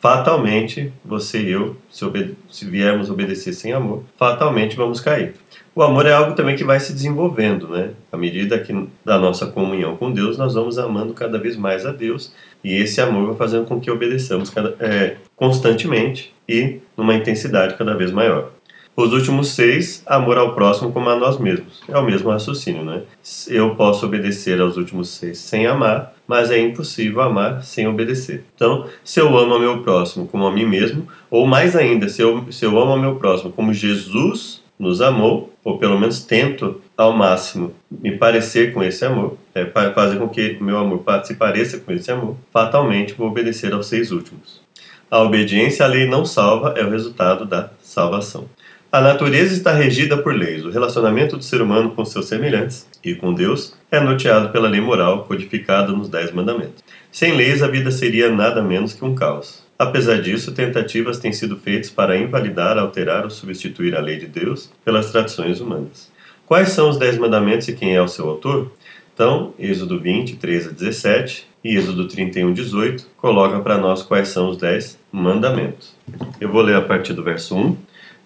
fatalmente 0.00 0.90
você 1.04 1.42
e 1.42 1.50
eu, 1.50 1.76
se, 1.90 2.34
se, 2.48 2.64
viermos 2.64 3.10
obedecer 3.10 3.52
sem 3.52 3.74
amor, 3.74 4.02
fatalmente 4.16 4.74
vamos 4.74 4.98
cair. 4.98 5.34
O 5.74 5.82
amor 5.82 6.06
é 6.06 6.12
algo 6.14 6.34
também 6.34 6.56
que 6.56 6.64
vai 6.64 6.80
se 6.80 6.94
desenvolvendo, 6.94 7.68
né? 7.68 7.90
À 8.10 8.16
medida 8.16 8.58
que 8.58 8.72
da 9.04 9.18
nossa 9.18 9.46
comunhão 9.46 9.94
com 9.94 10.10
Deus, 10.10 10.38
nós 10.38 10.54
vamos 10.54 10.78
amando 10.78 11.12
cada 11.12 11.38
vez 11.38 11.54
mais 11.54 11.84
a 11.84 11.92
Deus 11.92 12.32
e 12.64 12.74
esse 12.76 12.98
amor 12.98 13.26
vai 13.26 13.36
fazendo 13.36 13.66
com 13.66 13.78
que 13.78 13.90
obedeçamos 13.90 14.48
cada, 14.48 14.74
é, 14.80 15.18
constantemente 15.34 16.34
e 16.48 16.80
numa 16.96 17.14
intensidade 17.14 17.76
cada 17.76 17.94
vez 17.94 18.10
maior. 18.10 18.55
Os 18.96 19.12
últimos 19.12 19.48
seis, 19.48 20.02
amor 20.06 20.38
ao 20.38 20.54
próximo 20.54 20.90
como 20.90 21.10
a 21.10 21.16
nós 21.16 21.38
mesmos. 21.38 21.82
É 21.86 21.98
o 21.98 22.02
mesmo 22.02 22.30
raciocínio, 22.30 22.82
né? 22.82 23.02
Eu 23.46 23.74
posso 23.74 24.06
obedecer 24.06 24.58
aos 24.58 24.78
últimos 24.78 25.10
seis 25.10 25.36
sem 25.36 25.66
amar, 25.66 26.14
mas 26.26 26.50
é 26.50 26.58
impossível 26.58 27.20
amar 27.20 27.62
sem 27.62 27.86
obedecer. 27.86 28.44
Então, 28.54 28.86
se 29.04 29.20
eu 29.20 29.36
amo 29.36 29.52
ao 29.52 29.60
meu 29.60 29.82
próximo 29.82 30.26
como 30.26 30.46
a 30.46 30.50
mim 30.50 30.64
mesmo, 30.64 31.06
ou 31.30 31.46
mais 31.46 31.76
ainda, 31.76 32.08
se 32.08 32.22
eu, 32.22 32.50
se 32.50 32.64
eu 32.64 32.70
amo 32.80 32.92
ao 32.92 32.98
meu 32.98 33.16
próximo 33.16 33.52
como 33.52 33.70
Jesus 33.74 34.62
nos 34.78 35.02
amou, 35.02 35.52
ou 35.62 35.76
pelo 35.76 36.00
menos 36.00 36.24
tento 36.24 36.80
ao 36.96 37.12
máximo 37.12 37.74
me 37.90 38.16
parecer 38.16 38.72
com 38.72 38.82
esse 38.82 39.04
amor, 39.04 39.36
é, 39.54 39.66
fazer 39.92 40.18
com 40.18 40.26
que 40.26 40.56
meu 40.58 40.78
amor 40.78 41.04
se 41.22 41.34
pareça 41.34 41.78
com 41.78 41.92
esse 41.92 42.10
amor, 42.10 42.36
fatalmente 42.50 43.12
vou 43.12 43.28
obedecer 43.28 43.74
aos 43.74 43.88
seis 43.88 44.10
últimos. 44.10 44.64
A 45.10 45.20
obediência 45.20 45.84
à 45.84 45.88
lei 45.88 46.08
não 46.08 46.24
salva 46.24 46.74
é 46.76 46.82
o 46.82 46.90
resultado 46.90 47.44
da 47.44 47.70
salvação. 47.82 48.48
A 48.90 49.00
natureza 49.00 49.52
está 49.52 49.72
regida 49.72 50.16
por 50.16 50.34
leis. 50.34 50.64
O 50.64 50.70
relacionamento 50.70 51.36
do 51.36 51.42
ser 51.42 51.60
humano 51.60 51.90
com 51.90 52.04
seus 52.04 52.26
semelhantes 52.26 52.88
e 53.04 53.14
com 53.14 53.34
Deus 53.34 53.74
é 53.90 53.98
norteado 53.98 54.50
pela 54.50 54.68
lei 54.68 54.80
moral 54.80 55.24
codificada 55.24 55.92
nos 55.92 56.08
Dez 56.08 56.30
Mandamentos. 56.30 56.84
Sem 57.10 57.36
leis, 57.36 57.62
a 57.62 57.68
vida 57.68 57.90
seria 57.90 58.30
nada 58.30 58.62
menos 58.62 58.92
que 58.92 59.04
um 59.04 59.14
caos. 59.14 59.64
Apesar 59.78 60.22
disso, 60.22 60.52
tentativas 60.52 61.18
têm 61.18 61.32
sido 61.32 61.56
feitas 61.56 61.90
para 61.90 62.16
invalidar, 62.16 62.78
alterar 62.78 63.24
ou 63.24 63.30
substituir 63.30 63.94
a 63.96 64.00
lei 64.00 64.18
de 64.18 64.26
Deus 64.26 64.70
pelas 64.84 65.10
tradições 65.10 65.60
humanas. 65.60 66.10
Quais 66.46 66.68
são 66.68 66.88
os 66.88 66.96
Dez 66.96 67.18
Mandamentos 67.18 67.66
e 67.66 67.74
quem 67.74 67.94
é 67.94 68.00
o 68.00 68.08
seu 68.08 68.28
autor? 68.28 68.70
Então, 69.12 69.52
Êxodo 69.58 69.98
20, 69.98 70.36
13 70.36 70.68
a 70.68 70.72
17 70.72 71.46
e 71.64 71.76
Êxodo 71.76 72.06
31, 72.06 72.52
18 72.52 73.06
coloca 73.16 73.58
para 73.60 73.76
nós 73.76 74.02
quais 74.02 74.28
são 74.28 74.48
os 74.48 74.56
Dez 74.56 74.96
Mandamentos. 75.10 75.96
Eu 76.40 76.50
vou 76.50 76.62
ler 76.62 76.76
a 76.76 76.82
partir 76.82 77.14
do 77.14 77.24
verso 77.24 77.56
1. 77.56 77.76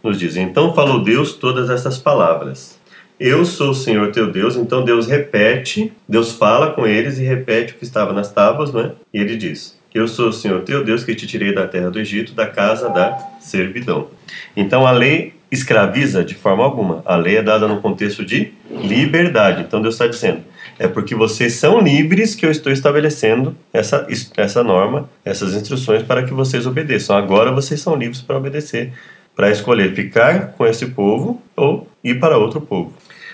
Nos 0.02 0.18
diz: 0.18 0.36
Então 0.36 0.74
falou 0.74 1.02
Deus 1.02 1.34
todas 1.34 1.70
essas 1.70 1.98
palavras. 1.98 2.78
Eu 3.18 3.44
sou 3.44 3.70
o 3.70 3.74
Senhor 3.74 4.10
teu 4.12 4.32
Deus. 4.32 4.56
Então 4.56 4.82
Deus 4.82 5.06
repete, 5.06 5.92
Deus 6.08 6.32
fala 6.32 6.72
com 6.72 6.86
eles 6.86 7.18
e 7.18 7.22
repete 7.22 7.74
o 7.74 7.76
que 7.76 7.84
estava 7.84 8.14
nas 8.14 8.32
tábuas, 8.32 8.72
não 8.72 8.80
é? 8.80 8.92
E 9.12 9.20
ele 9.20 9.36
diz: 9.36 9.78
Eu 9.94 10.08
sou 10.08 10.28
o 10.28 10.32
Senhor 10.32 10.62
teu 10.62 10.82
Deus 10.82 11.04
que 11.04 11.14
te 11.14 11.26
tirei 11.26 11.54
da 11.54 11.66
terra 11.66 11.90
do 11.90 12.00
Egito, 12.00 12.32
da 12.32 12.46
casa 12.46 12.88
da 12.88 13.18
servidão. 13.38 14.08
Então 14.56 14.86
a 14.86 14.90
lei 14.90 15.34
escraviza 15.50 16.24
de 16.24 16.34
forma 16.34 16.64
alguma. 16.64 17.02
A 17.04 17.16
lei 17.16 17.36
é 17.36 17.42
dada 17.42 17.68
no 17.68 17.82
contexto 17.82 18.24
de 18.24 18.52
liberdade. 18.70 19.62
Então 19.62 19.82
Deus 19.82 19.96
está 19.96 20.06
dizendo: 20.06 20.40
é 20.78 20.88
porque 20.88 21.14
vocês 21.14 21.52
são 21.52 21.78
livres 21.78 22.34
que 22.34 22.46
eu 22.46 22.50
estou 22.50 22.72
estabelecendo 22.72 23.54
essa, 23.70 24.06
essa 24.34 24.64
norma, 24.64 25.10
essas 25.22 25.52
instruções 25.52 26.02
para 26.02 26.22
que 26.22 26.32
vocês 26.32 26.66
obedeçam. 26.66 27.14
Agora 27.14 27.52
vocês 27.52 27.82
são 27.82 27.94
livres 27.96 28.22
para 28.22 28.38
obedecer 28.38 28.94
para 29.40 29.50
escolher 29.50 29.94
ficar 29.94 30.48
com 30.48 30.66
esse 30.66 30.88
povo 30.88 31.40
ou 31.56 31.88
ir 32.04 32.20
para 32.20 32.36
outro 32.36 32.60
povo. 32.60 32.92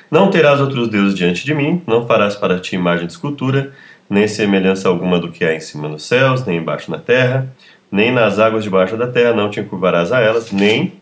Não 0.09 0.31
terás 0.31 0.61
outros 0.61 0.87
deuses 0.87 1.17
diante 1.17 1.45
de 1.45 1.53
mim, 1.53 1.83
não 1.85 2.07
farás 2.07 2.37
para 2.37 2.61
ti 2.61 2.77
imagem 2.77 3.09
de 3.09 3.13
escultura, 3.13 3.73
nem 4.09 4.29
semelhança 4.29 4.89
alguma 4.89 5.19
do 5.19 5.33
que 5.33 5.45
há 5.45 5.53
em 5.53 5.59
cima 5.59 5.89
nos 5.89 6.05
céus, 6.05 6.47
nem 6.47 6.59
embaixo 6.59 6.93
na 6.93 6.99
terra, 6.99 7.53
nem 7.91 8.13
nas 8.13 8.39
águas 8.39 8.63
debaixo 8.63 8.97
da 8.97 9.09
terra, 9.09 9.35
não 9.35 9.51
te 9.51 9.59
encurvarás 9.59 10.13
a 10.13 10.21
elas, 10.21 10.53
nem 10.53 10.93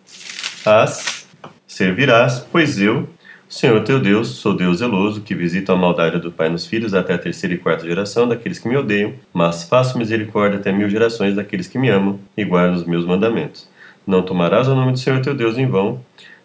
as 0.64 1.26
servirás, 1.66 2.38
pois 2.50 2.80
eu, 2.80 3.06
Senhor 3.46 3.84
teu 3.84 4.00
Deus, 4.00 4.28
sou 4.28 4.56
Deus 4.56 4.78
zeloso, 4.78 5.20
que 5.20 5.34
visito 5.34 5.70
a 5.70 5.76
maldade 5.76 6.18
do 6.18 6.32
pai 6.32 6.48
nos 6.48 6.64
filhos 6.64 6.94
até 6.94 7.12
a 7.12 7.18
terceira 7.18 7.54
e 7.54 7.58
quarta 7.58 7.84
geração 7.84 8.26
daqueles 8.26 8.58
que 8.58 8.70
me 8.70 8.76
odeiam, 8.78 9.12
mas 9.34 9.64
faço 9.64 9.98
misericórdia 9.98 10.58
até 10.58 10.72
mil 10.72 10.88
gerações 10.88 11.34
daqueles 11.34 11.66
que 11.68 11.78
me 11.78 11.90
amam 11.90 12.18
e 12.34 12.42
guardam 12.42 12.76
os 12.76 12.86
meus 12.86 13.04
mandamentos. 13.04 13.73
Não 14.06 14.22
tomarás 14.22 14.68
o 14.68 14.74
nome 14.74 14.92
do 14.92 14.98
Senhor 14.98 15.20
teu 15.22 15.34
Deus 15.34 15.56
em 15.56 15.66
vão, 15.66 16.00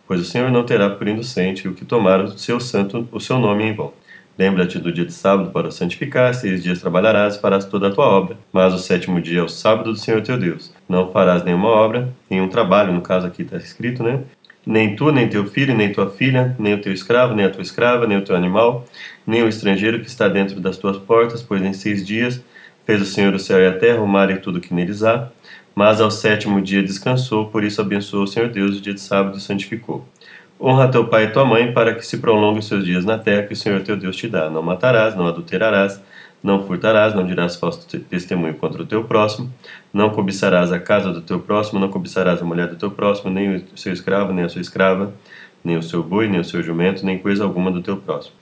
pois 0.07 0.21
o 0.21 0.25
Senhor 0.25 0.49
não 0.49 0.63
terá 0.63 0.89
por 0.89 1.07
inocente 1.07 1.67
o 1.67 1.73
que 1.73 1.83
tomar 1.83 2.21
o 2.21 2.37
seu 2.37 2.59
santo 2.59 3.07
o 3.11 3.19
seu 3.19 3.37
nome 3.37 3.65
em 3.65 3.73
vão. 3.75 3.93
Lembra-te 4.37 4.79
do 4.79 4.93
dia 4.93 5.05
de 5.05 5.11
sábado 5.11 5.51
para 5.51 5.67
o 5.67 5.71
santificar, 5.71 6.33
seis 6.33 6.63
dias 6.63 6.79
trabalharás 6.79 7.35
e 7.35 7.41
farás 7.41 7.65
toda 7.65 7.89
a 7.89 7.91
tua 7.91 8.05
obra, 8.05 8.37
mas 8.53 8.73
o 8.73 8.77
sétimo 8.77 9.19
dia 9.19 9.41
é 9.41 9.43
o 9.43 9.49
sábado 9.49 9.91
do 9.91 9.99
Senhor 9.99 10.21
teu 10.21 10.37
Deus. 10.37 10.73
Não 10.87 11.11
farás 11.11 11.43
nenhuma 11.43 11.67
obra, 11.67 12.07
nenhum 12.29 12.47
trabalho, 12.47 12.93
no 12.93 13.01
caso 13.01 13.27
aqui 13.27 13.41
está 13.41 13.57
escrito, 13.57 14.01
né? 14.01 14.21
Nem 14.65 14.95
tu, 14.95 15.11
nem 15.11 15.27
teu 15.27 15.45
filho, 15.45 15.75
nem 15.75 15.91
tua 15.91 16.09
filha, 16.09 16.55
nem 16.57 16.73
o 16.73 16.81
teu 16.81 16.93
escravo, 16.93 17.35
nem 17.35 17.45
a 17.45 17.49
tua 17.49 17.61
escrava, 17.61 18.07
nem 18.07 18.17
o 18.17 18.21
teu 18.21 18.33
animal, 18.33 18.85
nem 19.27 19.43
o 19.43 19.49
estrangeiro 19.49 19.99
que 19.99 20.07
está 20.07 20.29
dentro 20.29 20.61
das 20.61 20.77
tuas 20.77 20.95
portas, 20.95 21.43
pois 21.43 21.61
em 21.61 21.73
seis 21.73 22.07
dias 22.07 22.41
fez 22.85 23.01
o 23.01 23.05
Senhor 23.05 23.33
o 23.33 23.39
céu 23.39 23.59
e 23.59 23.67
a 23.67 23.77
terra, 23.77 23.99
o 23.99 24.07
mar 24.07 24.31
e 24.31 24.37
tudo 24.37 24.61
que 24.61 24.73
neles 24.73 25.03
há, 25.03 25.29
mas 25.79 26.01
ao 26.01 26.11
sétimo 26.11 26.61
dia 26.61 26.83
descansou, 26.83 27.45
por 27.45 27.63
isso 27.63 27.79
abençoou 27.79 28.25
o 28.25 28.27
Senhor 28.27 28.49
Deus 28.49 28.75
o 28.75 28.81
dia 28.81 28.93
de 28.93 28.99
sábado 28.99 29.37
e 29.37 29.39
santificou. 29.39 30.05
Honra 30.59 30.91
teu 30.91 31.07
pai 31.07 31.23
e 31.23 31.31
tua 31.31 31.45
mãe, 31.45 31.71
para 31.71 31.95
que 31.95 32.05
se 32.05 32.17
prolongue 32.17 32.59
os 32.59 32.67
seus 32.67 32.83
dias 32.83 33.05
na 33.05 33.17
terra 33.17 33.43
que 33.43 33.53
o 33.53 33.55
Senhor 33.55 33.79
teu 33.79 33.95
Deus 33.95 34.17
te 34.17 34.27
dá. 34.27 34.49
Não 34.49 34.61
matarás, 34.61 35.15
não 35.15 35.25
adulterarás, 35.25 36.03
não 36.43 36.67
furtarás, 36.67 37.15
não 37.15 37.25
dirás 37.25 37.55
falso 37.55 37.87
testemunho 37.97 38.55
contra 38.55 38.83
o 38.83 38.85
teu 38.85 39.05
próximo, 39.05 39.53
não 39.93 40.09
cobiçarás 40.09 40.69
a 40.73 40.79
casa 40.79 41.13
do 41.13 41.21
teu 41.21 41.39
próximo, 41.39 41.79
não 41.79 41.87
cobiçarás 41.87 42.41
a 42.41 42.45
mulher 42.45 42.67
do 42.67 42.75
teu 42.75 42.91
próximo, 42.91 43.31
nem 43.31 43.55
o 43.55 43.77
seu 43.77 43.93
escravo, 43.93 44.33
nem 44.33 44.43
a 44.43 44.49
sua 44.49 44.59
escrava, 44.59 45.13
nem 45.63 45.77
o 45.77 45.81
seu 45.81 46.03
boi, 46.03 46.27
nem 46.27 46.41
o 46.41 46.43
seu 46.43 46.61
jumento, 46.61 47.05
nem 47.05 47.17
coisa 47.17 47.45
alguma 47.45 47.71
do 47.71 47.81
teu 47.81 47.95
próximo. 47.95 48.35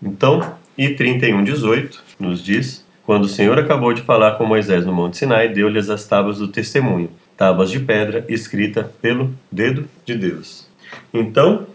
Então, 0.00 0.54
e 0.78 0.90
31:18 0.90 1.98
nos 2.20 2.44
diz 2.44 2.85
quando 3.06 3.24
o 3.24 3.28
Senhor 3.28 3.56
acabou 3.56 3.92
de 3.92 4.02
falar 4.02 4.32
com 4.32 4.44
Moisés 4.44 4.84
no 4.84 4.92
Monte 4.92 5.16
Sinai, 5.16 5.48
deu-lhes 5.48 5.88
as 5.88 6.04
tábuas 6.04 6.38
do 6.38 6.48
testemunho, 6.48 7.08
tábuas 7.36 7.70
de 7.70 7.78
pedra 7.78 8.24
escrita 8.28 8.92
pelo 9.00 9.32
dedo 9.50 9.88
de 10.04 10.16
Deus. 10.16 10.68
Então, 11.14 11.66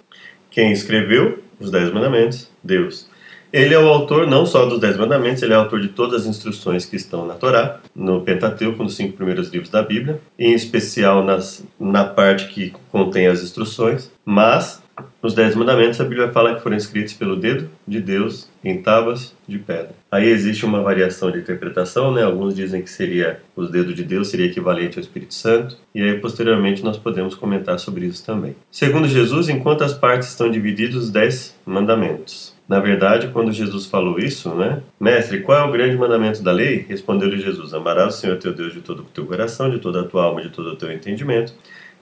quem 0.50 0.74
escreveu 0.74 1.42
os 1.58 1.72
Dez 1.72 1.92
Mandamentos? 1.92 2.52
Deus. 2.62 3.10
Ele 3.54 3.74
é 3.74 3.80
o 3.80 3.88
autor 3.88 4.28
não 4.28 4.46
só 4.46 4.66
dos 4.66 4.80
Dez 4.80 4.98
Mandamentos, 4.98 5.42
ele 5.42 5.54
é 5.54 5.58
o 5.58 5.62
autor 5.62 5.80
de 5.80 5.88
todas 5.88 6.22
as 6.22 6.28
instruções 6.28 6.86
que 6.86 6.98
estão 6.98 7.26
na 7.26 7.36
Torá, 7.36 7.80
no 7.96 8.22
Pentateuco, 8.22 8.84
nos 8.84 8.96
cinco 8.96 9.14
primeiros 9.14 9.50
livros 9.50 9.70
da 9.70 9.82
Bíblia, 9.82 10.20
em 10.38 10.54
especial 10.54 11.24
nas, 11.24 11.66
na 11.80 12.04
parte 12.04 12.48
que 12.48 12.74
contém 12.92 13.28
as 13.28 13.42
instruções, 13.42 14.12
mas 14.26 14.84
os 15.22 15.34
Dez 15.34 15.56
Mandamentos, 15.56 16.00
a 16.00 16.04
Bíblia 16.04 16.30
fala 16.30 16.56
que 16.56 16.62
foram 16.62 16.76
escritos 16.76 17.14
pelo 17.14 17.36
dedo 17.36 17.70
de 17.88 18.00
Deus 18.00 18.50
em 18.64 18.82
tábuas 18.82 19.36
de 19.48 19.58
pedra. 19.58 19.94
Aí 20.12 20.28
existe 20.28 20.66
uma 20.66 20.82
variação 20.82 21.32
de 21.32 21.40
interpretação, 21.40 22.14
né? 22.14 22.24
Alguns 22.24 22.56
dizem 22.56 22.82
que 22.82 22.90
seria 22.90 23.40
os 23.56 23.70
dedos 23.70 23.96
de 23.96 24.04
Deus 24.04 24.30
seria 24.30 24.46
equivalente 24.46 24.98
ao 24.98 25.02
Espírito 25.02 25.34
Santo, 25.34 25.78
e 25.94 26.02
aí 26.02 26.20
posteriormente 26.20 26.84
nós 26.84 26.98
podemos 26.98 27.36
comentar 27.36 27.80
sobre 27.80 28.06
isso 28.06 28.26
também. 28.26 28.56
Segundo 28.72 29.08
Jesus, 29.08 29.50
em 29.50 29.60
quantas 29.60 29.94
partes 29.94 30.30
estão 30.30 30.50
divididos 30.50 31.06
os 31.06 31.12
Dez 31.12 31.56
Mandamentos? 31.66 32.54
Na 32.68 32.80
verdade, 32.80 33.28
quando 33.34 33.52
Jesus 33.52 33.86
falou 33.86 34.18
isso, 34.18 34.56
né? 34.56 34.82
Mestre, 35.00 35.42
qual 35.42 35.60
é 35.60 35.64
o 35.68 35.72
grande 35.72 35.98
mandamento 35.98 36.42
da 36.42 36.54
lei? 36.54 36.86
Respondeu-lhe 36.88 37.38
Jesus: 37.38 37.74
Amarás 37.74 38.16
o 38.16 38.18
Senhor 38.18 38.38
teu 38.38 38.54
Deus 38.54 38.74
de 38.74 38.80
todo 38.80 39.02
o 39.02 39.06
teu 39.06 39.26
coração, 39.26 39.70
de 39.70 39.80
toda 39.80 40.02
a 40.02 40.04
tua 40.06 40.24
alma, 40.24 40.42
de 40.42 40.50
todo 40.50 40.70
o 40.70 40.76
teu 40.78 40.92
entendimento 40.92 41.54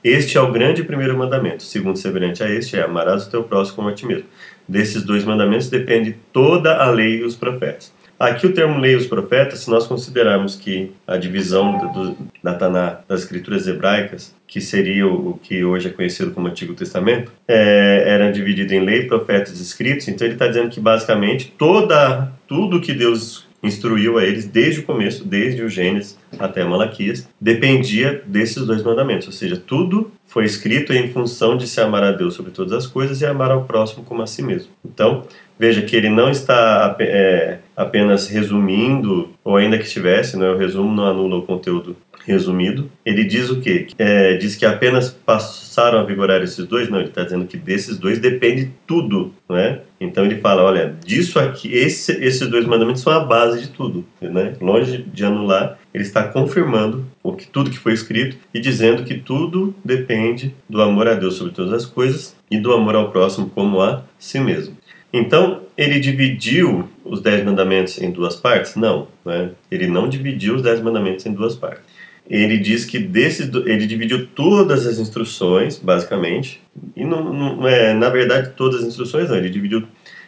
este 0.03 0.37
é 0.37 0.41
o 0.41 0.51
grande 0.51 0.83
primeiro 0.83 1.17
mandamento. 1.17 1.63
segundo 1.63 1.97
semelhante 1.97 2.43
a 2.43 2.49
este 2.49 2.77
é 2.77 2.83
amarás 2.83 3.27
o 3.27 3.31
teu 3.31 3.43
próximo 3.43 3.77
como 3.77 3.89
a 3.89 3.93
ti 3.93 4.05
mesmo. 4.05 4.25
Desses 4.67 5.03
dois 5.03 5.23
mandamentos 5.23 5.69
depende 5.69 6.15
toda 6.31 6.75
a 6.75 6.89
lei 6.89 7.17
e 7.17 7.23
os 7.23 7.35
profetas. 7.35 7.93
Aqui 8.19 8.45
o 8.45 8.53
termo 8.53 8.77
lei 8.77 8.93
e 8.93 8.95
os 8.97 9.07
profetas, 9.07 9.59
se 9.59 9.69
nós 9.69 9.87
considerarmos 9.87 10.55
que 10.55 10.91
a 11.07 11.15
divisão 11.15 11.77
do, 11.77 11.87
do, 11.87 12.17
da 12.43 12.53
Taná, 12.53 12.99
das 13.07 13.21
escrituras 13.21 13.65
hebraicas, 13.65 14.35
que 14.45 14.59
seria 14.59 15.07
o, 15.07 15.29
o, 15.29 15.33
que 15.37 15.63
hoje 15.63 15.87
é 15.87 15.91
conhecido 15.91 16.31
como 16.31 16.47
Antigo 16.47 16.73
Testamento, 16.73 17.31
é, 17.47 18.03
era 18.05 18.29
dividido 18.29 18.73
em 18.73 18.83
lei, 18.83 19.05
profetas 19.05 19.59
e 19.59 19.63
escritos. 19.63 20.09
Então 20.09 20.27
ele 20.27 20.35
está 20.35 20.47
dizendo 20.47 20.69
que 20.69 20.81
basicamente 20.81 21.53
toda, 21.57 22.29
tudo 22.45 22.81
que 22.81 22.93
Deus 22.93 23.47
instruiu 23.61 24.17
a 24.17 24.23
eles 24.23 24.45
desde 24.45 24.81
o 24.81 24.83
começo, 24.83 25.25
desde 25.25 25.61
o 25.61 25.69
Gênesis 25.69 26.17
até 26.37 26.63
Malaquias, 26.63 27.27
dependia 27.39 28.23
desses 28.25 28.65
dois 28.65 28.83
mandamentos, 28.83 29.27
ou 29.27 29.33
seja, 29.33 29.57
tudo 29.57 30.11
foi 30.25 30.45
escrito 30.45 30.93
em 30.93 31.09
função 31.09 31.57
de 31.57 31.67
se 31.67 31.81
amar 31.81 32.03
a 32.03 32.11
Deus 32.11 32.35
sobre 32.35 32.51
todas 32.51 32.71
as 32.71 32.87
coisas 32.87 33.19
e 33.21 33.25
amar 33.25 33.51
ao 33.51 33.65
próximo 33.65 34.03
como 34.03 34.21
a 34.21 34.27
si 34.27 34.41
mesmo. 34.41 34.71
Então, 34.85 35.23
veja 35.57 35.81
que 35.81 35.95
ele 35.95 36.09
não 36.09 36.29
está 36.29 36.95
é, 36.99 37.57
apenas 37.75 38.27
resumindo, 38.27 39.29
ou 39.43 39.57
ainda 39.57 39.77
que 39.77 39.85
estivesse, 39.85 40.37
né, 40.37 40.49
o 40.49 40.57
resumo 40.57 40.93
não 40.93 41.05
anula 41.05 41.37
o 41.37 41.41
conteúdo 41.41 41.97
resumido. 42.25 42.91
Ele 43.05 43.23
diz 43.23 43.49
o 43.49 43.59
quê? 43.59 43.87
É, 43.97 44.35
diz 44.35 44.55
que 44.55 44.65
apenas 44.65 45.09
passaram 45.09 45.99
a 45.99 46.03
vigorar 46.03 46.41
esses 46.41 46.65
dois? 46.65 46.89
Não, 46.89 46.99
ele 46.99 47.09
está 47.09 47.23
dizendo 47.23 47.45
que 47.45 47.57
desses 47.57 47.97
dois 47.97 48.19
depende 48.19 48.71
tudo, 48.85 49.33
não 49.47 49.57
é? 49.57 49.81
Então 49.99 50.25
ele 50.25 50.37
fala, 50.39 50.63
olha, 50.63 50.95
disso 51.05 51.39
aqui, 51.39 51.73
esse, 51.73 52.11
esses 52.23 52.47
dois 52.47 52.65
mandamentos 52.65 53.01
são 53.01 53.11
a 53.11 53.19
base 53.19 53.61
de 53.61 53.69
tudo, 53.69 54.05
né? 54.21 54.53
Longe 54.61 55.03
de 55.03 55.25
anular, 55.25 55.77
ele 55.93 56.03
está 56.03 56.23
confirmando 56.23 57.05
o 57.21 57.33
que 57.33 57.47
tudo 57.47 57.69
que 57.69 57.77
foi 57.77 57.93
escrito 57.93 58.37
e 58.53 58.59
dizendo 58.59 59.03
que 59.03 59.15
tudo 59.15 59.75
depende 59.83 60.55
do 60.69 60.81
amor 60.81 61.07
a 61.07 61.15
Deus 61.15 61.35
sobre 61.35 61.53
todas 61.53 61.73
as 61.73 61.85
coisas 61.85 62.35
e 62.49 62.59
do 62.59 62.71
amor 62.71 62.95
ao 62.95 63.11
próximo 63.11 63.49
como 63.49 63.81
a 63.81 64.03
si 64.17 64.39
mesmo. 64.39 64.77
Então, 65.11 65.61
ele 65.75 65.99
dividiu 65.99 66.87
os 67.03 67.19
dez 67.19 67.43
mandamentos 67.43 67.99
em 67.99 68.11
duas 68.11 68.35
partes? 68.35 68.75
Não, 68.75 69.07
né? 69.25 69.49
ele 69.71 69.87
não 69.87 70.07
dividiu 70.07 70.55
os 70.55 70.61
dez 70.61 70.79
mandamentos 70.79 71.25
em 71.25 71.33
duas 71.33 71.55
partes 71.55 71.88
ele 72.29 72.57
diz 72.57 72.85
que 72.85 72.99
desse, 72.99 73.49
ele 73.65 73.87
dividiu 73.87 74.27
todas 74.27 74.85
as 74.85 74.99
instruções, 74.99 75.79
basicamente, 75.79 76.61
e 76.95 77.03
não, 77.03 77.33
não 77.33 77.67
é, 77.67 77.93
na 77.93 78.09
verdade 78.09 78.51
todas 78.55 78.81
as 78.81 78.87
instruções 78.87 79.29
não, 79.29 79.37
ele 79.37 79.49
dividiu, 79.49 79.83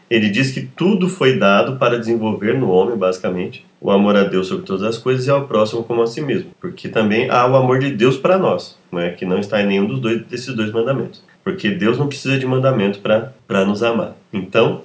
ele 0.09 0.29
diz 0.29 0.51
que 0.51 0.61
tudo 0.61 1.07
foi 1.07 1.37
dado 1.37 1.77
para 1.77 1.99
desenvolver 1.99 2.57
no 2.57 2.71
homem, 2.71 2.97
basicamente, 2.97 3.65
o 3.79 3.91
amor 3.91 4.15
a 4.17 4.23
Deus 4.23 4.47
sobre 4.47 4.65
todas 4.65 4.83
as 4.83 4.97
coisas 4.97 5.27
e 5.27 5.29
ao 5.29 5.47
próximo 5.47 5.83
como 5.83 6.01
a 6.01 6.07
si 6.07 6.21
mesmo, 6.21 6.51
porque 6.59 6.89
também 6.89 7.29
há 7.29 7.45
o 7.45 7.55
amor 7.55 7.79
de 7.79 7.91
Deus 7.91 8.17
para 8.17 8.37
nós, 8.37 8.77
não 8.91 8.99
é 8.99 9.11
que 9.11 9.25
não 9.25 9.37
está 9.37 9.61
em 9.61 9.67
nenhum 9.67 9.85
dos 9.85 9.99
dois 9.99 10.25
desses 10.25 10.55
dois 10.55 10.71
mandamentos, 10.71 11.23
porque 11.43 11.69
Deus 11.69 11.99
não 11.99 12.07
precisa 12.07 12.37
de 12.37 12.45
mandamento 12.47 12.99
para 12.99 13.65
nos 13.65 13.83
amar. 13.83 14.15
Então, 14.33 14.81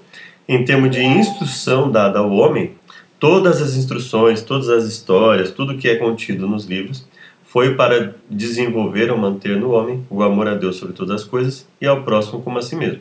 em 0.49 0.65
termos 0.65 0.91
de 0.91 1.03
instrução 1.03 1.91
dada 1.91 2.19
ao 2.19 2.31
homem, 2.31 2.73
todas 3.19 3.63
as 3.63 3.77
instruções, 3.77 4.43
todas 4.43 4.69
as 4.69 4.85
histórias, 4.85 5.51
tudo 5.51 5.77
que 5.77 5.89
é 5.89 5.97
contido 5.97 6.47
nos 6.47 6.67
livros 6.67 7.07
foi 7.45 7.75
para 7.75 8.15
desenvolver 8.29 9.11
ou 9.11 9.17
manter 9.17 9.57
no 9.57 9.71
homem 9.71 10.05
o 10.11 10.23
amor 10.23 10.49
a 10.49 10.55
Deus 10.55 10.77
sobre 10.77 10.95
todas 10.95 11.23
as 11.23 11.25
coisas 11.25 11.67
e 11.81 11.87
ao 11.87 12.03
próximo 12.03 12.43
como 12.43 12.59
a 12.59 12.63
si 12.63 12.77
mesmo. 12.77 13.01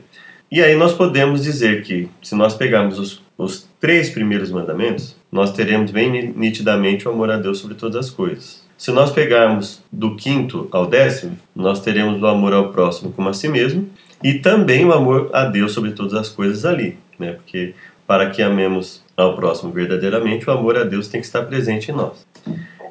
E 0.51 0.61
aí 0.61 0.75
nós 0.75 0.93
podemos 0.93 1.43
dizer 1.43 1.83
que, 1.83 2.07
se 2.21 2.35
nós 2.35 2.53
pegarmos 2.53 2.99
os, 2.99 3.21
os 3.37 3.67
três 3.79 4.09
primeiros 4.11 4.51
mandamentos, 4.51 5.15
nós 5.31 5.51
teremos 5.51 5.91
bem 5.91 6.33
nitidamente 6.35 7.07
o 7.07 7.11
amor 7.11 7.31
a 7.31 7.37
Deus 7.37 7.57
sobre 7.57 7.75
todas 7.75 7.95
as 8.05 8.09
coisas. 8.09 8.63
Se 8.77 8.91
nós 8.91 9.11
pegarmos 9.11 9.83
do 9.91 10.15
quinto 10.15 10.67
ao 10.71 10.85
décimo, 10.85 11.37
nós 11.55 11.79
teremos 11.81 12.21
o 12.21 12.27
amor 12.27 12.53
ao 12.53 12.71
próximo 12.71 13.11
como 13.11 13.29
a 13.29 13.33
si 13.33 13.49
mesmo 13.49 13.89
e 14.23 14.35
também 14.35 14.85
o 14.85 14.93
amor 14.93 15.29
a 15.33 15.45
Deus 15.45 15.73
sobre 15.73 15.91
todas 15.91 16.13
as 16.13 16.29
coisas 16.29 16.65
ali, 16.65 16.97
né? 17.17 17.33
Porque 17.33 17.73
para 18.07 18.29
que 18.29 18.41
amemos 18.41 19.03
ao 19.15 19.35
próximo 19.35 19.71
verdadeiramente, 19.71 20.49
o 20.49 20.53
amor 20.53 20.77
a 20.77 20.83
Deus 20.83 21.07
tem 21.07 21.21
que 21.21 21.27
estar 21.27 21.43
presente 21.43 21.91
em 21.91 21.95
nós. 21.95 22.25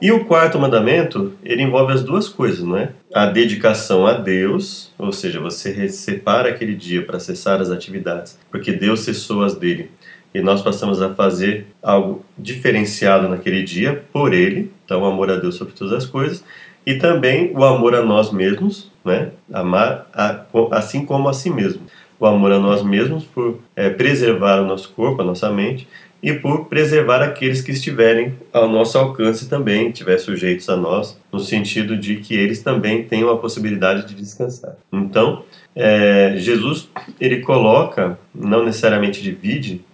E 0.03 0.11
o 0.11 0.25
quarto 0.25 0.59
mandamento, 0.59 1.33
ele 1.43 1.63
envolve 1.63 1.93
as 1.93 2.03
duas 2.03 2.29
coisas, 2.29 2.65
não 2.65 2.77
é? 2.77 2.91
A 3.15 3.27
dedicação 3.27 4.07
a 4.07 4.13
Deus, 4.15 4.93
ou 4.99 5.13
seja, 5.13 5.41
você 5.41 5.89
separa 5.89 6.51
aquele 6.51 6.75
dia 6.75 7.03
para 7.03 7.21
cessar 7.21 7.61
as 7.61 7.71
atividades, 7.71 8.39
porque 8.51 8.73
Deus 8.73 9.01
cessou 9.01 9.43
as 9.43 9.55
dele. 9.55 9.91
E 10.35 10.43
nós 10.43 10.63
passamos 10.63 11.01
a 11.01 11.15
fazer 11.15 11.69
algo 11.81 12.25
diferenciado 12.37 13.29
naquele 13.29 13.63
dia 13.63 14.05
por 14.13 14.35
ele, 14.35 14.73
então 14.85 15.03
o 15.03 15.07
amor 15.07 15.31
a 15.31 15.37
Deus 15.37 15.55
sobre 15.55 15.75
todas 15.75 15.93
as 15.93 16.07
coisas, 16.07 16.45
e 16.85 16.97
também 16.97 17.53
o 17.55 17.65
amor 17.65 17.95
a 17.95 18.03
nós 18.03 18.33
mesmos, 18.33 18.91
né? 19.05 19.31
Amar 19.53 20.07
a, 20.13 20.45
assim 20.73 21.07
como 21.07 21.29
a 21.29 21.33
si 21.33 21.51
mesmo. 21.51 21.83
O 22.19 22.27
amor 22.27 22.53
a 22.53 22.59
nós 22.59 22.83
mesmos 22.83 23.25
por 23.25 23.59
é, 23.75 23.91
preservar 23.91 24.61
o 24.61 24.67
nosso 24.67 24.91
corpo, 24.91 25.23
a 25.23 25.25
nossa 25.25 25.51
mente, 25.51 25.87
e 26.23 26.33
por 26.33 26.65
preservar 26.67 27.21
aqueles 27.21 27.61
que 27.61 27.71
estiverem 27.71 28.35
ao 28.51 28.67
nosso 28.67 28.97
alcance 28.97 29.47
também, 29.47 29.91
estiver 29.91 30.17
sujeitos 30.17 30.69
a 30.71 30.77
nós, 30.77 31.21
no 31.31 31.39
sentido 31.39 31.99
de 31.99 32.17
que 32.17 32.35
eles 32.35 32.63
também 32.63 33.05
tenham 33.05 33.29
a 33.29 33.37
possibilidade 33.37 34.09
de 34.09 34.15
descansar. 34.15 34.75
Então, 34.91 35.45
é, 35.77 36.35
Jesus 36.39 36.89
ele 37.21 37.41
coloca, 37.41 38.19
não 38.35 38.65
necessariamente 38.65 39.23
divide, 39.23 39.85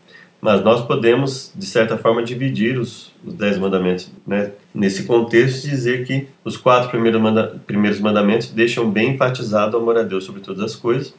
mas 0.40 0.62
nós 0.62 0.86
podemos, 0.86 1.52
de 1.54 1.66
certa 1.66 1.98
forma, 1.98 2.22
dividir 2.22 2.78
os, 2.78 3.12
os 3.24 3.34
dez 3.34 3.58
mandamentos. 3.58 4.10
Né? 4.26 4.52
Nesse 4.72 5.02
contexto, 5.02 5.68
dizer 5.68 6.06
que 6.06 6.28
os 6.44 6.56
quatro 6.56 6.90
primeiros, 6.90 7.20
manda 7.20 7.60
primeiros 7.66 8.00
mandamentos 8.00 8.50
deixam 8.50 8.90
bem 8.90 9.14
enfatizado 9.14 9.76
o 9.76 9.80
amor 9.80 9.98
a 9.98 10.02
Deus 10.02 10.24
sobre 10.24 10.40
todas 10.40 10.62
as 10.62 10.76
coisas, 10.76 11.12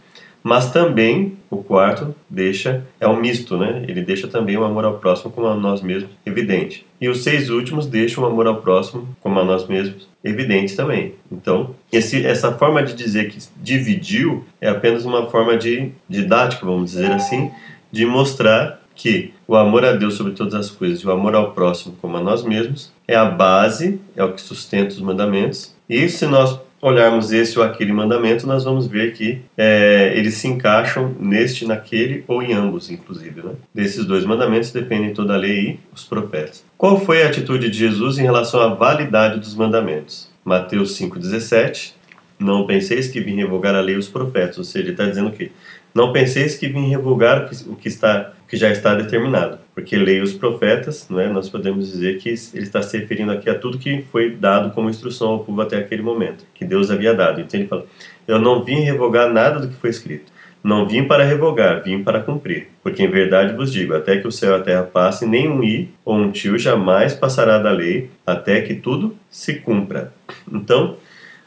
mas 0.44 0.72
também 0.72 1.38
o 1.50 1.58
quarto 1.58 2.16
deixa 2.30 2.84
é 3.00 3.08
um 3.08 3.20
misto, 3.20 3.58
né? 3.58 3.86
Ele 3.88 4.02
deixa 4.02 4.28
também 4.28 4.58
o 4.58 4.64
amor 4.64 4.86
ao 4.86 4.98
próximo 4.98 5.32
como 5.32 5.48
a 5.48 5.56
nós 5.56 5.82
mesmos 5.82 6.12
evidente. 6.26 6.86
E 7.00 7.10
os 7.10 7.24
seis 7.24 7.50
últimos 7.50 7.86
deixam 7.86 8.24
o 8.24 8.28
amor 8.28 8.48
ao 8.48 8.62
próximo 8.62 9.08
como 9.22 9.40
a 9.40 9.44
nós 9.44 9.68
mesmos 9.68 10.08
evidente 10.24 10.76
também. 10.76 11.14
Então, 11.32 11.76
esse, 11.92 12.26
essa 12.26 12.52
forma 12.54 12.84
de 12.84 12.94
dizer 12.94 13.30
que 13.30 13.38
dividiu 13.58 14.44
é 14.60 14.70
apenas 14.70 15.06
uma 15.06 15.30
forma 15.30 15.58
de 15.58 15.92
didática, 16.08 16.66
vamos 16.66 16.92
dizer 16.92 17.12
assim, 17.12 17.52
de 17.92 18.06
mostrar 18.06 18.82
que 18.96 19.34
o 19.48 19.56
amor 19.56 19.84
a 19.84 19.94
Deus 19.94 20.14
sobre 20.14 20.34
todas 20.34 20.54
as 20.54 20.70
coisas 20.70 21.00
e 21.00 21.08
o 21.08 21.12
amor 21.12 21.36
ao 21.36 21.52
próximo 21.52 21.96
como 22.02 22.18
a 22.18 22.22
nós 22.22 22.44
mesmos 22.44 22.92
é 23.08 23.16
a 23.16 23.26
base, 23.26 24.00
é 24.16 24.24
o 24.24 24.32
que 24.32 24.42
sustenta 24.42 24.94
os 24.94 25.02
mandamentos. 25.02 25.76
E 25.90 26.08
se 26.08 26.26
nós 26.26 26.60
olharmos 26.82 27.32
esse 27.32 27.58
ou 27.60 27.64
aquele 27.64 27.94
mandamento, 27.94 28.48
nós 28.48 28.64
vamos 28.64 28.88
ver 28.88 29.14
que 29.14 29.42
é, 29.56 30.14
eles 30.16 30.36
se 30.36 30.48
encaixam 30.48 31.16
neste, 31.20 31.66
naquele 31.66 32.24
ou 32.28 32.42
em 32.42 32.54
ambos, 32.54 32.90
inclusive. 32.90 33.42
Né? 33.42 33.54
Desses 33.74 34.04
dois 34.06 34.26
mandamentos 34.26 34.72
dependem 34.72 35.14
toda 35.14 35.36
a 35.36 35.38
lei 35.38 35.60
e 35.62 35.80
os 35.94 36.04
profetas. 36.04 36.66
Qual 36.78 37.00
foi 37.00 37.24
a 37.24 37.28
atitude 37.28 37.70
de 37.70 37.78
Jesus 37.78 38.18
em 38.18 38.24
relação 38.24 38.60
à 38.60 38.74
validade 38.74 39.40
dos 39.40 39.54
mandamentos? 39.54 40.30
Mateus 40.44 40.98
5,17 41.00 41.94
Não 42.40 42.66
penseis 42.66 43.08
que 43.08 43.22
vim 43.22 43.36
revogar 43.36 43.76
a 43.76 43.82
lei 43.82 43.96
e 43.96 44.00
os 44.00 44.10
profetas. 44.10 44.58
Ou 44.58 44.64
seja, 44.64 44.86
ele 44.86 44.92
está 44.94 45.06
dizendo 45.06 45.30
o 45.30 45.32
quê? 45.32 45.52
Não 45.94 46.14
penseis 46.14 46.56
que 46.56 46.68
vim 46.68 46.88
revogar 46.90 47.50
o 47.68 47.76
que, 47.76 47.88
está, 47.88 48.32
o 48.46 48.48
que 48.48 48.56
já 48.56 48.72
está 48.72 48.96
determinado, 48.96 49.60
porque 49.76 49.98
leia 49.98 50.24
os 50.24 50.34
profetas, 50.34 51.08
não 51.10 51.20
é? 51.20 51.28
nós 51.28 51.50
podemos 51.50 51.92
dizer 51.92 52.18
que 52.18 52.30
ele 52.30 52.64
está 52.64 52.82
se 52.82 52.98
referindo 52.98 53.32
aqui 53.32 53.50
a 53.50 53.56
tudo 53.58 53.78
que 53.78 54.02
foi 54.12 54.32
dado 54.32 54.72
como 54.72 54.90
instrução 54.90 55.30
ao 55.32 55.40
povo 55.40 55.62
até 55.62 55.78
aquele 55.78 56.02
momento, 56.02 56.46
que 56.54 56.64
Deus 56.64 56.90
havia 56.90 57.14
dado. 57.14 57.42
Então 57.42 57.60
ele 57.60 57.68
fala: 57.68 57.86
Eu 58.26 58.40
não 58.40 58.64
vim 58.64 58.80
revogar 58.80 59.32
nada 59.32 59.60
do 59.60 59.68
que 59.68 59.76
foi 59.76 59.90
escrito. 59.90 60.32
Não 60.64 60.88
vim 60.88 61.06
para 61.06 61.24
revogar, 61.24 61.82
vim 61.82 62.04
para 62.04 62.22
cumprir. 62.22 62.70
Porque 62.84 63.04
em 63.04 63.10
verdade 63.10 63.54
vos 63.54 63.72
digo: 63.72 63.94
até 63.94 64.18
que 64.18 64.28
o 64.28 64.32
céu 64.32 64.52
e 64.52 64.56
a 64.56 64.64
terra 64.64 64.84
passem, 64.84 65.28
nem 65.28 65.50
um 65.50 65.64
i 65.64 65.90
ou 66.06 66.16
um 66.16 66.32
tio 66.32 66.58
jamais 66.58 67.14
passará 67.14 67.58
da 67.58 67.72
lei, 67.72 68.10
até 68.26 68.62
que 68.62 68.76
tudo 68.76 69.18
se 69.30 69.56
cumpra. 69.56 70.14
Então, 70.52 70.98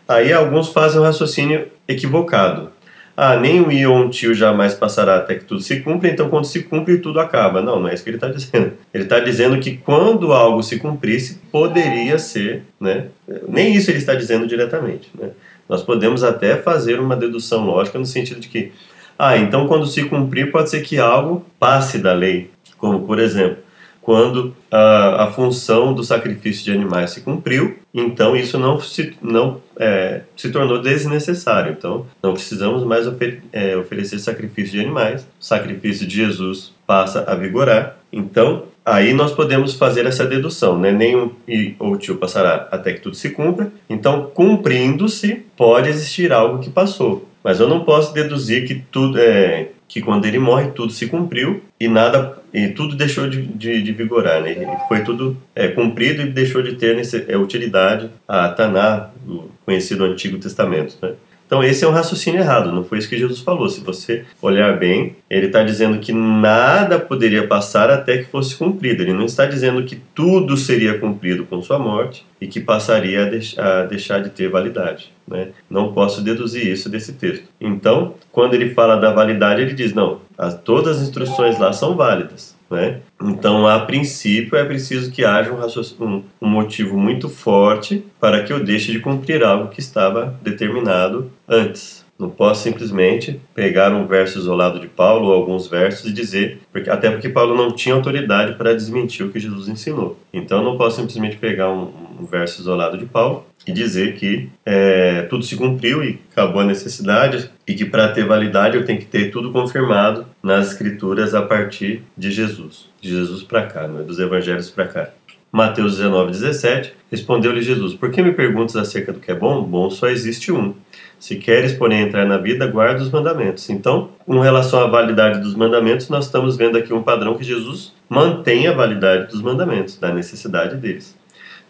aí 0.06 0.32
alguns 0.32 0.68
fazem 0.68 1.00
um 1.00 1.04
raciocínio 1.04 1.68
equivocado 1.86 2.73
ah, 3.16 3.36
nem 3.36 3.60
i 3.72 3.86
ou 3.86 3.96
um 3.96 4.10
tio 4.10 4.34
jamais 4.34 4.74
passará 4.74 5.16
até 5.16 5.36
que 5.36 5.44
tudo 5.44 5.60
se 5.60 5.80
cumpra, 5.80 6.08
então 6.08 6.28
quando 6.28 6.46
se 6.46 6.64
cumpre 6.64 6.98
tudo 6.98 7.20
acaba. 7.20 7.62
Não, 7.62 7.80
não 7.80 7.88
é 7.88 7.94
isso 7.94 8.02
que 8.02 8.10
ele 8.10 8.16
está 8.16 8.28
dizendo. 8.28 8.72
Ele 8.92 9.04
está 9.04 9.20
dizendo 9.20 9.58
que 9.60 9.76
quando 9.76 10.32
algo 10.32 10.62
se 10.62 10.78
cumprisse, 10.78 11.40
poderia 11.52 12.18
ser, 12.18 12.64
né? 12.80 13.06
Nem 13.48 13.74
isso 13.74 13.90
ele 13.90 13.98
está 13.98 14.14
dizendo 14.14 14.46
diretamente, 14.46 15.10
né? 15.18 15.30
Nós 15.68 15.82
podemos 15.82 16.24
até 16.24 16.56
fazer 16.56 17.00
uma 17.00 17.16
dedução 17.16 17.64
lógica 17.64 17.98
no 17.98 18.04
sentido 18.04 18.40
de 18.40 18.48
que, 18.48 18.72
ah, 19.18 19.36
então 19.36 19.66
quando 19.66 19.86
se 19.86 20.04
cumprir 20.04 20.50
pode 20.50 20.70
ser 20.70 20.82
que 20.82 20.98
algo 20.98 21.46
passe 21.58 21.98
da 21.98 22.12
lei, 22.12 22.50
como 22.76 23.06
por 23.06 23.18
exemplo, 23.18 23.63
quando 24.04 24.54
a, 24.70 25.24
a 25.24 25.32
função 25.32 25.94
do 25.94 26.04
sacrifício 26.04 26.62
de 26.62 26.72
animais 26.72 27.10
se 27.10 27.22
cumpriu, 27.22 27.78
então 27.92 28.36
isso 28.36 28.58
não 28.58 28.78
se, 28.78 29.16
não, 29.22 29.60
é, 29.78 30.20
se 30.36 30.50
tornou 30.50 30.80
desnecessário. 30.80 31.74
Então 31.76 32.06
não 32.22 32.34
precisamos 32.34 32.84
mais 32.84 33.06
ofer 33.06 33.42
é, 33.52 33.76
oferecer 33.76 34.18
sacrifício 34.18 34.72
de 34.72 34.80
animais, 34.80 35.22
o 35.40 35.44
sacrifício 35.44 36.06
de 36.06 36.16
Jesus 36.16 36.72
passa 36.86 37.24
a 37.26 37.34
vigorar. 37.34 37.96
Então 38.12 38.64
aí 38.84 39.14
nós 39.14 39.32
podemos 39.32 39.74
fazer 39.74 40.04
essa 40.04 40.26
dedução, 40.26 40.78
né? 40.78 40.92
nenhum 40.92 41.30
e 41.48 41.74
ou 41.78 41.96
tio 41.96 42.16
passará 42.16 42.68
até 42.70 42.92
que 42.92 43.00
tudo 43.00 43.16
se 43.16 43.30
cumpra. 43.30 43.72
Então, 43.88 44.30
cumprindo-se, 44.34 45.46
pode 45.56 45.88
existir 45.88 46.30
algo 46.32 46.58
que 46.58 46.68
passou. 46.68 47.26
Mas 47.42 47.60
eu 47.60 47.68
não 47.68 47.84
posso 47.84 48.12
deduzir 48.14 48.66
que 48.66 48.74
tudo 48.90 49.18
é 49.18 49.68
que 49.94 50.02
quando 50.02 50.24
ele 50.24 50.40
morre 50.40 50.72
tudo 50.72 50.92
se 50.92 51.06
cumpriu 51.06 51.62
e 51.78 51.86
nada 51.86 52.36
e 52.52 52.66
tudo 52.66 52.96
deixou 52.96 53.28
de, 53.28 53.42
de, 53.42 53.80
de 53.80 53.92
vigorar, 53.92 54.42
né? 54.42 54.50
E 54.50 54.88
foi 54.88 55.04
tudo 55.04 55.36
é, 55.54 55.68
cumprido 55.68 56.20
e 56.20 56.26
deixou 56.26 56.62
de 56.62 56.74
ter 56.74 57.00
é, 57.28 57.36
utilidade 57.36 58.10
a 58.26 58.48
Taná, 58.48 59.10
o 59.24 59.44
conhecido 59.64 60.02
Antigo 60.02 60.36
Testamento, 60.38 60.96
né? 61.00 61.12
Então 61.46 61.62
esse 61.62 61.84
é 61.84 61.88
um 61.88 61.92
raciocínio 61.92 62.40
errado, 62.40 62.72
não 62.72 62.82
foi 62.82 62.98
isso 62.98 63.08
que 63.08 63.16
Jesus 63.16 63.38
falou. 63.38 63.68
Se 63.68 63.82
você 63.82 64.24
olhar 64.42 64.76
bem, 64.76 65.14
ele 65.30 65.46
está 65.46 65.62
dizendo 65.62 66.00
que 66.00 66.12
nada 66.12 66.98
poderia 66.98 67.46
passar 67.46 67.88
até 67.88 68.18
que 68.18 68.24
fosse 68.24 68.56
cumprido. 68.56 69.00
Ele 69.00 69.12
não 69.12 69.26
está 69.26 69.46
dizendo 69.46 69.84
que 69.84 69.94
tudo 70.12 70.56
seria 70.56 70.98
cumprido 70.98 71.44
com 71.44 71.62
sua 71.62 71.78
morte 71.78 72.26
e 72.40 72.48
que 72.48 72.58
passaria 72.58 73.22
a, 73.22 73.26
deix 73.26 73.56
a 73.56 73.84
deixar 73.84 74.20
de 74.20 74.30
ter 74.30 74.48
validade. 74.48 75.13
Né? 75.26 75.48
Não 75.70 75.92
posso 75.92 76.22
deduzir 76.22 76.66
isso 76.66 76.88
desse 76.88 77.14
texto. 77.14 77.48
Então, 77.60 78.14
quando 78.30 78.54
ele 78.54 78.74
fala 78.74 78.96
da 78.96 79.12
validade, 79.12 79.62
ele 79.62 79.72
diz: 79.72 79.94
não, 79.94 80.20
as, 80.36 80.54
todas 80.60 80.98
as 80.98 81.02
instruções 81.02 81.58
lá 81.58 81.72
são 81.72 81.96
válidas. 81.96 82.54
Né? 82.70 83.00
Então, 83.22 83.66
a 83.66 83.80
princípio, 83.80 84.56
é 84.56 84.64
preciso 84.64 85.10
que 85.10 85.24
haja 85.24 85.52
um, 85.52 86.04
um, 86.04 86.24
um, 86.42 86.48
motivo 86.48 86.98
muito 86.98 87.28
forte 87.28 88.04
para 88.20 88.42
que 88.42 88.52
eu 88.52 88.62
deixe 88.62 88.92
de 88.92 89.00
cumprir 89.00 89.42
algo 89.44 89.68
que 89.68 89.80
estava 89.80 90.38
determinado 90.42 91.30
antes. 91.48 92.03
Não 92.18 92.30
posso 92.30 92.62
simplesmente 92.62 93.40
pegar 93.54 93.92
um 93.92 94.06
verso 94.06 94.38
isolado 94.38 94.78
de 94.78 94.86
Paulo 94.86 95.26
ou 95.26 95.32
alguns 95.32 95.66
versos 95.66 96.08
e 96.08 96.12
dizer, 96.12 96.60
porque, 96.72 96.88
até 96.88 97.10
porque 97.10 97.28
Paulo 97.28 97.56
não 97.56 97.72
tinha 97.72 97.94
autoridade 97.94 98.54
para 98.56 98.74
desmentir 98.74 99.26
o 99.26 99.30
que 99.30 99.40
Jesus 99.40 99.68
ensinou. 99.68 100.18
Então, 100.32 100.62
não 100.62 100.78
posso 100.78 101.00
simplesmente 101.00 101.36
pegar 101.36 101.70
um, 101.70 101.92
um 102.20 102.24
verso 102.24 102.60
isolado 102.60 102.96
de 102.96 103.06
Paulo 103.06 103.44
e 103.66 103.72
dizer 103.72 104.14
que 104.14 104.48
é, 104.64 105.22
tudo 105.22 105.44
se 105.44 105.56
cumpriu 105.56 106.04
e 106.04 106.20
acabou 106.32 106.60
a 106.60 106.64
necessidade 106.64 107.50
e 107.66 107.74
que 107.74 107.84
para 107.84 108.08
ter 108.08 108.24
validade 108.24 108.76
eu 108.76 108.84
tenho 108.84 108.98
que 108.98 109.06
ter 109.06 109.30
tudo 109.30 109.50
confirmado 109.50 110.26
nas 110.42 110.68
escrituras 110.68 111.34
a 111.34 111.42
partir 111.42 112.02
de 112.16 112.30
Jesus, 112.30 112.90
de 113.00 113.08
Jesus 113.10 113.42
para 113.42 113.66
cá, 113.66 113.88
não 113.88 114.00
é 114.00 114.02
dos 114.02 114.18
evangelhos 114.18 114.70
para 114.70 114.86
cá. 114.86 115.10
Mateus 115.54 115.98
19, 115.98 116.32
17, 116.32 116.92
respondeu-lhe 117.12 117.62
Jesus: 117.62 117.94
Por 117.94 118.10
que 118.10 118.20
me 118.20 118.32
perguntas 118.32 118.74
acerca 118.74 119.12
do 119.12 119.20
que 119.20 119.30
é 119.30 119.34
bom? 119.36 119.62
Bom 119.62 119.88
só 119.88 120.08
existe 120.08 120.50
um. 120.50 120.74
Se 121.16 121.36
queres, 121.36 121.72
porém, 121.72 122.02
entrar 122.02 122.26
na 122.26 122.38
vida, 122.38 122.66
guarda 122.66 123.00
os 123.00 123.08
mandamentos. 123.08 123.70
Então, 123.70 124.08
com 124.26 124.40
relação 124.40 124.80
à 124.80 124.88
validade 124.88 125.38
dos 125.38 125.54
mandamentos, 125.54 126.08
nós 126.08 126.24
estamos 126.24 126.56
vendo 126.56 126.76
aqui 126.76 126.92
um 126.92 127.04
padrão 127.04 127.36
que 127.36 127.44
Jesus 127.44 127.94
mantém 128.08 128.66
a 128.66 128.72
validade 128.72 129.30
dos 129.30 129.40
mandamentos, 129.40 129.96
da 129.96 130.12
necessidade 130.12 130.74
deles. 130.74 131.16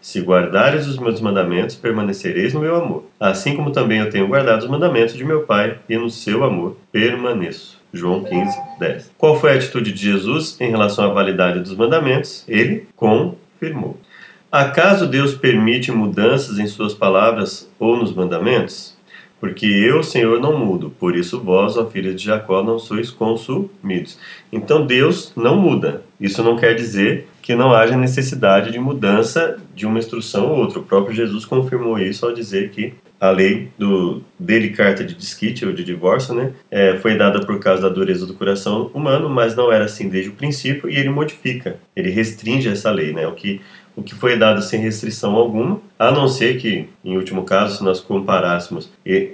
Se 0.01 0.19
guardares 0.19 0.87
os 0.87 0.97
meus 0.97 1.21
mandamentos, 1.21 1.75
permanecereis 1.75 2.55
no 2.55 2.61
meu 2.61 2.75
amor. 2.75 3.03
Assim 3.19 3.55
como 3.55 3.69
também 3.69 3.99
eu 3.99 4.09
tenho 4.09 4.27
guardado 4.27 4.63
os 4.63 4.67
mandamentos 4.67 5.13
de 5.13 5.23
meu 5.23 5.43
Pai, 5.43 5.77
e 5.87 5.95
no 5.95 6.09
seu 6.09 6.43
amor 6.43 6.75
permaneço. 6.91 7.79
João 7.93 8.23
15, 8.23 8.57
10. 8.79 9.11
Qual 9.17 9.39
foi 9.39 9.51
a 9.51 9.55
atitude 9.55 9.93
de 9.93 10.11
Jesus 10.11 10.59
em 10.59 10.69
relação 10.69 11.05
à 11.05 11.13
validade 11.13 11.59
dos 11.59 11.75
mandamentos? 11.75 12.43
Ele 12.47 12.87
confirmou. 13.55 13.97
Acaso 14.51 15.07
Deus 15.07 15.33
permite 15.33 15.91
mudanças 15.91 16.59
em 16.59 16.67
suas 16.67 16.93
palavras 16.93 17.69
ou 17.79 17.97
nos 17.97 18.13
mandamentos? 18.13 18.95
Porque 19.39 19.65
eu, 19.65 20.01
Senhor, 20.01 20.39
não 20.39 20.57
mudo, 20.57 20.91
por 20.97 21.15
isso 21.15 21.41
vós, 21.41 21.75
ó 21.77 21.85
filhos 21.85 22.15
de 22.15 22.25
Jacó, 22.25 22.63
não 22.63 22.79
sois 22.79 23.11
consumidos. 23.11 24.17
Então 24.51 24.85
Deus 24.85 25.33
não 25.35 25.57
muda. 25.57 26.03
Isso 26.19 26.41
não 26.41 26.55
quer 26.55 26.73
dizer 26.73 27.27
que 27.41 27.53
não 27.53 27.73
haja 27.73 27.97
necessidade 27.97 28.71
de 28.71 28.79
mudança 28.79 29.57
de 29.75 29.85
uma 29.85 29.99
instrução 29.99 30.51
ou 30.51 30.59
outra. 30.59 30.79
O 30.79 30.83
próprio 30.83 31.15
Jesus 31.15 31.45
confirmou 31.45 31.99
isso 31.99 32.25
ao 32.25 32.33
dizer 32.33 32.71
que 32.71 32.93
a 33.27 33.31
lei 33.31 33.69
do 33.77 34.21
dele 34.39 34.69
carta 34.69 35.03
de 35.03 35.15
desquite 35.15 35.65
ou 35.65 35.73
de 35.73 35.83
divórcio, 35.83 36.33
né, 36.33 36.51
é, 36.69 36.97
foi 36.97 37.17
dada 37.17 37.45
por 37.45 37.59
causa 37.59 37.83
da 37.83 37.89
dureza 37.89 38.25
do 38.25 38.33
coração 38.33 38.91
humano, 38.93 39.29
mas 39.29 39.55
não 39.55 39.71
era 39.71 39.85
assim 39.85 40.09
desde 40.09 40.29
o 40.29 40.33
princípio 40.33 40.89
e 40.89 40.97
ele 40.97 41.09
modifica, 41.09 41.77
ele 41.95 42.09
restringe 42.09 42.69
essa 42.69 42.91
lei, 42.91 43.13
né, 43.13 43.27
o 43.27 43.33
que 43.33 43.61
o 43.95 44.03
que 44.03 44.13
foi 44.13 44.37
dado 44.37 44.61
sem 44.61 44.81
restrição 44.81 45.35
alguma, 45.35 45.79
a 45.97 46.11
não 46.11 46.27
ser 46.27 46.57
que, 46.57 46.89
em 47.03 47.15
último 47.15 47.43
caso, 47.43 47.77
se 47.77 47.83
nós 47.83 47.99
comparássemos 48.01 48.91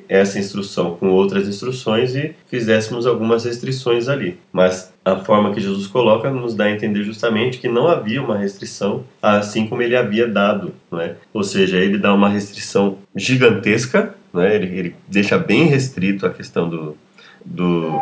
essa 0.07 0.37
instrução 0.37 0.95
com 0.95 1.09
outras 1.09 1.47
instruções 1.47 2.15
e 2.15 2.35
fizéssemos 2.47 3.07
algumas 3.07 3.45
restrições 3.45 4.07
ali. 4.07 4.37
Mas 4.51 4.93
a 5.03 5.15
forma 5.15 5.53
que 5.53 5.59
Jesus 5.59 5.87
coloca 5.87 6.29
nos 6.29 6.53
dá 6.53 6.65
a 6.65 6.71
entender 6.71 7.03
justamente 7.03 7.57
que 7.57 7.67
não 7.67 7.87
havia 7.87 8.21
uma 8.21 8.37
restrição, 8.37 9.03
assim 9.21 9.65
como 9.65 9.81
ele 9.81 9.95
havia 9.95 10.27
dado, 10.27 10.73
não 10.91 11.01
é? 11.01 11.15
Ou 11.33 11.43
seja, 11.43 11.77
ele 11.77 11.97
dá 11.97 12.13
uma 12.13 12.29
restrição 12.29 12.97
gigantesca, 13.15 14.13
não 14.31 14.41
é? 14.41 14.55
ele, 14.55 14.77
ele 14.77 14.95
deixa 15.07 15.37
bem 15.37 15.65
restrito 15.65 16.25
a 16.25 16.29
questão 16.29 16.69
do, 16.69 16.95
do, 17.43 17.99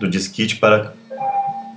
do 0.00 0.08
disquite 0.08 0.56
para 0.56 0.92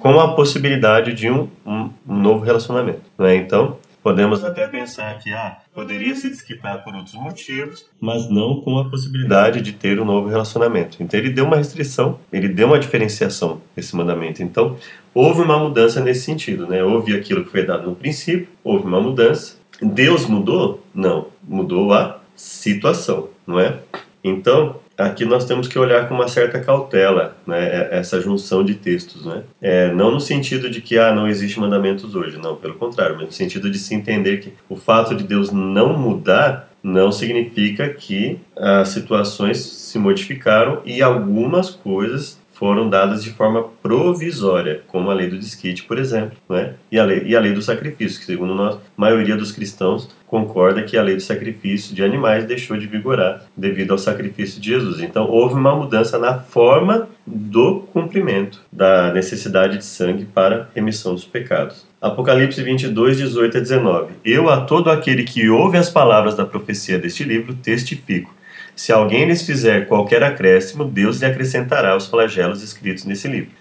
com 0.04 0.20
a 0.20 0.36
possibilidade 0.36 1.14
de 1.14 1.30
um, 1.30 1.48
um, 1.66 1.90
um 2.06 2.20
novo 2.20 2.44
relacionamento. 2.44 3.00
Não 3.18 3.26
é? 3.26 3.38
Então, 3.38 3.78
Podemos 4.04 4.44
até 4.44 4.68
pensar 4.68 5.18
que 5.18 5.32
ah, 5.32 5.60
poderia 5.74 6.14
se 6.14 6.30
desquitar 6.30 6.84
por 6.84 6.94
outros 6.94 7.16
motivos, 7.16 7.86
mas 8.02 8.30
não 8.30 8.60
com 8.60 8.78
a 8.78 8.90
possibilidade 8.90 9.62
de 9.62 9.72
ter 9.72 9.98
um 10.00 10.06
novo 10.06 10.28
relacionamento. 10.28 11.02
Então 11.02 11.18
ele 11.18 11.30
deu 11.30 11.46
uma 11.46 11.56
restrição, 11.56 12.20
ele 12.32 12.50
deu 12.50 12.68
uma 12.68 12.78
diferenciação 12.78 13.62
nesse 13.76 13.96
mandamento. 13.96 14.44
Então 14.44 14.76
houve 15.14 15.42
uma 15.42 15.58
mudança 15.58 16.02
nesse 16.02 16.24
sentido, 16.24 16.68
né? 16.68 16.84
Houve 16.84 17.16
aquilo 17.16 17.46
que 17.46 17.52
foi 17.52 17.66
dado 17.66 17.90
no 17.90 17.96
princípio, 17.96 18.50
houve 18.62 18.86
uma 18.86 19.00
mudança. 19.00 19.56
Deus 19.82 20.26
mudou? 20.28 20.84
Não, 20.94 21.28
mudou 21.42 21.94
a 21.94 22.20
situação, 22.36 23.30
não 23.48 23.60
é? 23.60 23.80
Então, 24.24 24.80
aqui 24.98 25.26
nós 25.26 25.46
temos 25.46 25.68
que 25.68 25.78
olhar 25.78 26.08
com 26.08 26.16
uma 26.16 26.28
certa 26.28 26.60
cautela 26.60 27.36
né, 27.46 27.64
é, 27.66 28.00
essa 28.00 28.20
junção 28.22 28.64
de 28.64 28.76
textos. 28.76 29.26
Né? 29.26 29.44
É, 29.62 29.94
não 29.94 30.12
no 30.12 30.20
sentido 30.20 30.70
de 30.70 30.82
que 30.82 30.98
ah, 30.98 31.14
não 31.14 31.28
existe 31.28 31.60
mandamentos 31.60 32.16
hoje, 32.16 32.38
não, 32.38 32.56
pelo 32.56 32.76
contrário, 32.76 33.16
mas 33.16 33.26
no 33.26 33.32
sentido 33.32 33.70
de 33.70 33.78
se 33.78 33.94
entender 33.96 34.38
que 34.38 34.54
o 34.70 34.76
fato 34.76 35.16
de 35.16 35.24
Deus 35.24 35.52
não 35.52 35.98
mudar 35.98 36.70
não 36.84 37.14
significa 37.14 37.88
que 37.90 38.40
as 38.58 38.90
situações 38.90 39.58
se 39.58 39.98
modificaram 39.98 40.82
e 40.84 41.02
algumas 41.02 41.70
coisas 41.70 42.42
foram 42.54 42.90
dadas 42.90 43.24
de 43.24 43.32
forma 43.32 43.64
provisória, 43.82 44.82
como 44.88 45.10
a 45.10 45.14
lei 45.14 45.30
do 45.30 45.38
desquite, 45.38 45.84
por 45.84 45.98
exemplo, 45.98 46.38
né? 46.50 46.76
e, 46.92 47.00
a 47.00 47.04
lei, 47.04 47.24
e 47.26 47.36
a 47.36 47.40
lei 47.40 47.52
do 47.52 47.62
sacrifício, 47.62 48.20
que 48.20 48.26
segundo 48.26 48.54
nós, 48.56 48.76
a 48.76 48.80
maioria 48.96 49.36
dos 49.36 49.52
cristãos 49.52 50.10
concorda 50.28 50.82
que 50.82 50.98
a 50.98 51.02
lei 51.02 51.16
do 51.16 51.22
sacrifício 51.22 51.94
de 51.94 52.04
animais 52.04 52.46
deixou 52.46 52.78
de 52.78 52.88
vigorar 52.88 53.44
devido 53.56 53.92
ao 53.92 53.98
sacrifício 53.98 54.60
de 54.62 54.70
Jesus. 54.70 55.00
Então 55.02 55.28
houve 55.30 55.56
uma 55.56 55.76
mudança 55.76 56.18
na 56.18 56.40
forma 56.40 57.08
do 57.26 57.82
cumprimento 57.94 58.62
da 58.72 59.14
necessidade 59.14 59.78
de 59.78 59.86
sangue 59.86 60.26
para 60.26 60.70
remissão 60.74 61.14
dos 61.14 61.26
pecados. 61.26 61.86
Apocalipse 62.02 62.62
22, 62.62 63.18
18 63.18 63.58
a 63.58 63.60
19. 63.62 64.14
Eu 64.26 64.50
a 64.50 64.62
todo 64.62 64.90
aquele 64.90 65.24
que 65.24 65.50
ouve 65.50 65.78
as 65.78 65.90
palavras 65.90 66.36
da 66.36 66.46
profecia 66.46 66.98
deste 66.98 67.24
livro 67.24 67.54
testifico 67.54 68.34
se 68.76 68.92
alguém 68.92 69.26
lhes 69.26 69.44
fizer 69.44 69.88
qualquer 69.88 70.24
acréscimo, 70.24 70.86
Deus 70.86 71.20
lhe 71.20 71.26
acrescentará 71.26 71.96
os 71.96 72.08
flagelos 72.08 72.64
escritos 72.64 73.06
nesse 73.06 73.28
livro. 73.28 73.52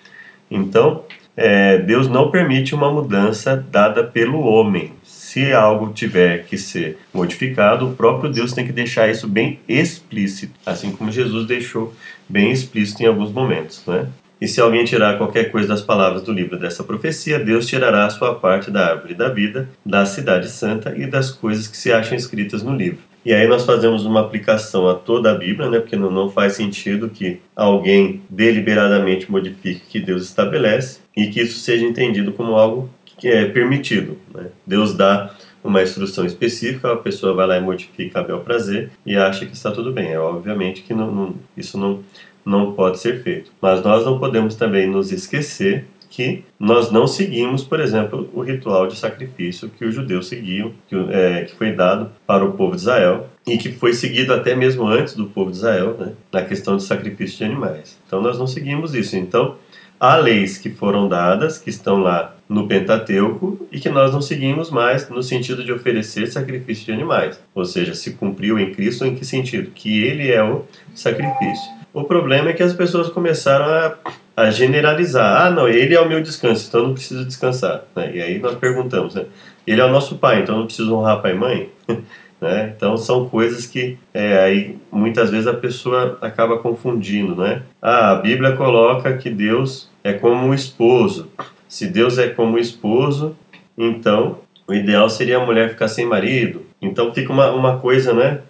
Então, 0.50 1.04
é, 1.36 1.78
Deus 1.78 2.08
não 2.08 2.30
permite 2.30 2.74
uma 2.74 2.92
mudança 2.92 3.56
dada 3.56 4.04
pelo 4.04 4.40
homem. 4.40 4.92
Se 5.02 5.52
algo 5.52 5.92
tiver 5.92 6.44
que 6.44 6.58
ser 6.58 6.98
modificado, 7.12 7.88
o 7.88 7.94
próprio 7.94 8.30
Deus 8.30 8.52
tem 8.52 8.66
que 8.66 8.72
deixar 8.72 9.08
isso 9.08 9.26
bem 9.26 9.58
explícito, 9.66 10.52
assim 10.64 10.92
como 10.92 11.10
Jesus 11.10 11.46
deixou 11.46 11.94
bem 12.28 12.50
explícito 12.50 13.02
em 13.02 13.06
alguns 13.06 13.32
momentos. 13.32 13.82
Né? 13.86 14.08
E 14.40 14.48
se 14.48 14.60
alguém 14.60 14.84
tirar 14.84 15.16
qualquer 15.16 15.50
coisa 15.50 15.68
das 15.68 15.80
palavras 15.80 16.22
do 16.22 16.32
livro 16.32 16.58
dessa 16.58 16.84
profecia, 16.84 17.38
Deus 17.38 17.66
tirará 17.66 18.04
a 18.04 18.10
sua 18.10 18.34
parte 18.34 18.70
da 18.70 18.90
árvore 18.90 19.14
da 19.14 19.28
vida, 19.28 19.68
da 19.86 20.04
cidade 20.04 20.50
santa 20.50 20.94
e 20.96 21.06
das 21.06 21.30
coisas 21.30 21.66
que 21.66 21.76
se 21.76 21.92
acham 21.92 22.16
escritas 22.16 22.62
no 22.62 22.74
livro. 22.74 23.11
E 23.24 23.32
aí 23.32 23.46
nós 23.46 23.64
fazemos 23.64 24.04
uma 24.04 24.20
aplicação 24.20 24.88
a 24.88 24.94
toda 24.94 25.30
a 25.30 25.34
Bíblia, 25.34 25.70
né? 25.70 25.78
Porque 25.78 25.96
não, 25.96 26.30
faz 26.30 26.54
sentido 26.54 27.08
que 27.08 27.40
alguém 27.54 28.22
deliberadamente 28.28 29.30
modifique 29.30 29.82
o 29.86 29.88
que 29.88 30.00
Deus 30.00 30.24
estabelece 30.24 31.00
e 31.16 31.28
que 31.28 31.40
isso 31.40 31.60
seja 31.60 31.84
entendido 31.84 32.32
como 32.32 32.56
algo 32.56 32.90
que 33.16 33.28
é 33.28 33.44
permitido. 33.44 34.18
Né? 34.34 34.46
Deus 34.66 34.94
dá 34.94 35.34
uma 35.62 35.82
instrução 35.82 36.26
específica, 36.26 36.92
a 36.92 36.96
pessoa 36.96 37.34
vai 37.34 37.46
lá 37.46 37.56
e 37.56 37.60
modifica 37.60 38.18
a 38.18 38.22
bel 38.22 38.40
prazer 38.40 38.90
e 39.06 39.16
acha 39.16 39.46
que 39.46 39.52
está 39.52 39.70
tudo 39.70 39.92
bem. 39.92 40.10
É 40.10 40.18
obviamente 40.18 40.82
que 40.82 40.92
não, 40.92 41.12
não, 41.12 41.34
isso 41.56 41.78
não, 41.78 42.02
não 42.44 42.72
pode 42.72 42.98
ser 42.98 43.22
feito. 43.22 43.52
Mas 43.60 43.82
nós 43.84 44.04
não 44.04 44.18
podemos 44.18 44.56
também 44.56 44.88
nos 44.88 45.12
esquecer 45.12 45.86
que 46.12 46.44
nós 46.60 46.92
não 46.92 47.06
seguimos, 47.06 47.64
por 47.64 47.80
exemplo, 47.80 48.28
o 48.34 48.42
ritual 48.42 48.86
de 48.86 48.96
sacrifício 48.96 49.70
que 49.70 49.82
os 49.82 49.94
judeus 49.94 50.28
seguiam, 50.28 50.70
que, 50.86 50.94
é, 51.10 51.44
que 51.44 51.56
foi 51.56 51.72
dado 51.72 52.12
para 52.26 52.44
o 52.44 52.52
povo 52.52 52.72
de 52.72 52.82
Israel 52.82 53.30
e 53.46 53.56
que 53.56 53.72
foi 53.72 53.94
seguido 53.94 54.34
até 54.34 54.54
mesmo 54.54 54.86
antes 54.86 55.16
do 55.16 55.24
povo 55.24 55.50
de 55.50 55.56
Israel, 55.56 55.96
né, 55.98 56.12
na 56.30 56.42
questão 56.42 56.76
de 56.76 56.82
sacrifício 56.82 57.38
de 57.38 57.44
animais. 57.44 57.98
Então 58.06 58.20
nós 58.20 58.38
não 58.38 58.46
seguimos 58.46 58.94
isso. 58.94 59.16
Então 59.16 59.56
há 59.98 60.16
leis 60.16 60.58
que 60.58 60.68
foram 60.68 61.08
dadas, 61.08 61.56
que 61.56 61.70
estão 61.70 61.96
lá 61.96 62.36
no 62.46 62.68
Pentateuco 62.68 63.66
e 63.72 63.80
que 63.80 63.88
nós 63.88 64.12
não 64.12 64.20
seguimos 64.20 64.70
mais 64.70 65.08
no 65.08 65.22
sentido 65.22 65.64
de 65.64 65.72
oferecer 65.72 66.26
sacrifício 66.26 66.84
de 66.84 66.92
animais. 66.92 67.42
Ou 67.54 67.64
seja, 67.64 67.94
se 67.94 68.12
cumpriu 68.12 68.58
em 68.58 68.70
Cristo 68.74 69.06
em 69.06 69.14
que 69.14 69.24
sentido? 69.24 69.70
Que 69.70 70.04
ele 70.04 70.30
é 70.30 70.44
o 70.44 70.66
sacrifício. 70.94 71.72
O 71.94 72.04
problema 72.04 72.50
é 72.50 72.52
que 72.52 72.62
as 72.62 72.72
pessoas 72.72 73.08
começaram 73.08 73.66
a, 73.66 73.96
a 74.36 74.50
generalizar. 74.50 75.46
Ah, 75.46 75.50
não, 75.50 75.68
ele 75.68 75.94
é 75.94 76.00
o 76.00 76.08
meu 76.08 76.22
descanso, 76.22 76.66
então 76.68 76.80
eu 76.80 76.86
não 76.88 76.94
preciso 76.94 77.24
descansar. 77.24 77.84
Né? 77.94 78.16
E 78.16 78.22
aí 78.22 78.38
nós 78.38 78.54
perguntamos, 78.56 79.14
né? 79.14 79.26
Ele 79.66 79.80
é 79.80 79.84
o 79.84 79.90
nosso 79.90 80.16
pai, 80.16 80.40
então 80.40 80.54
eu 80.54 80.58
não 80.60 80.66
preciso 80.66 80.94
honrar 80.94 81.22
pai 81.22 81.32
e 81.32 81.34
mãe? 81.34 81.68
né? 82.40 82.72
Então 82.76 82.96
são 82.96 83.28
coisas 83.28 83.66
que 83.66 83.96
é, 84.12 84.38
aí 84.42 84.76
muitas 84.90 85.30
vezes 85.30 85.46
a 85.46 85.54
pessoa 85.54 86.18
acaba 86.20 86.58
confundindo, 86.58 87.36
né? 87.36 87.62
Ah, 87.80 88.10
a 88.10 88.14
Bíblia 88.16 88.56
coloca 88.56 89.16
que 89.16 89.30
Deus 89.30 89.88
é 90.02 90.12
como 90.12 90.46
um 90.46 90.52
esposo. 90.52 91.30
Se 91.68 91.86
Deus 91.86 92.18
é 92.18 92.28
como 92.28 92.56
um 92.56 92.58
esposo, 92.58 93.36
então 93.78 94.38
o 94.66 94.74
ideal 94.74 95.08
seria 95.08 95.38
a 95.38 95.46
mulher 95.46 95.70
ficar 95.70 95.88
sem 95.88 96.04
marido. 96.04 96.66
Então 96.80 97.14
fica 97.14 97.32
uma, 97.32 97.50
uma 97.52 97.78
coisa, 97.78 98.12
né? 98.12 98.40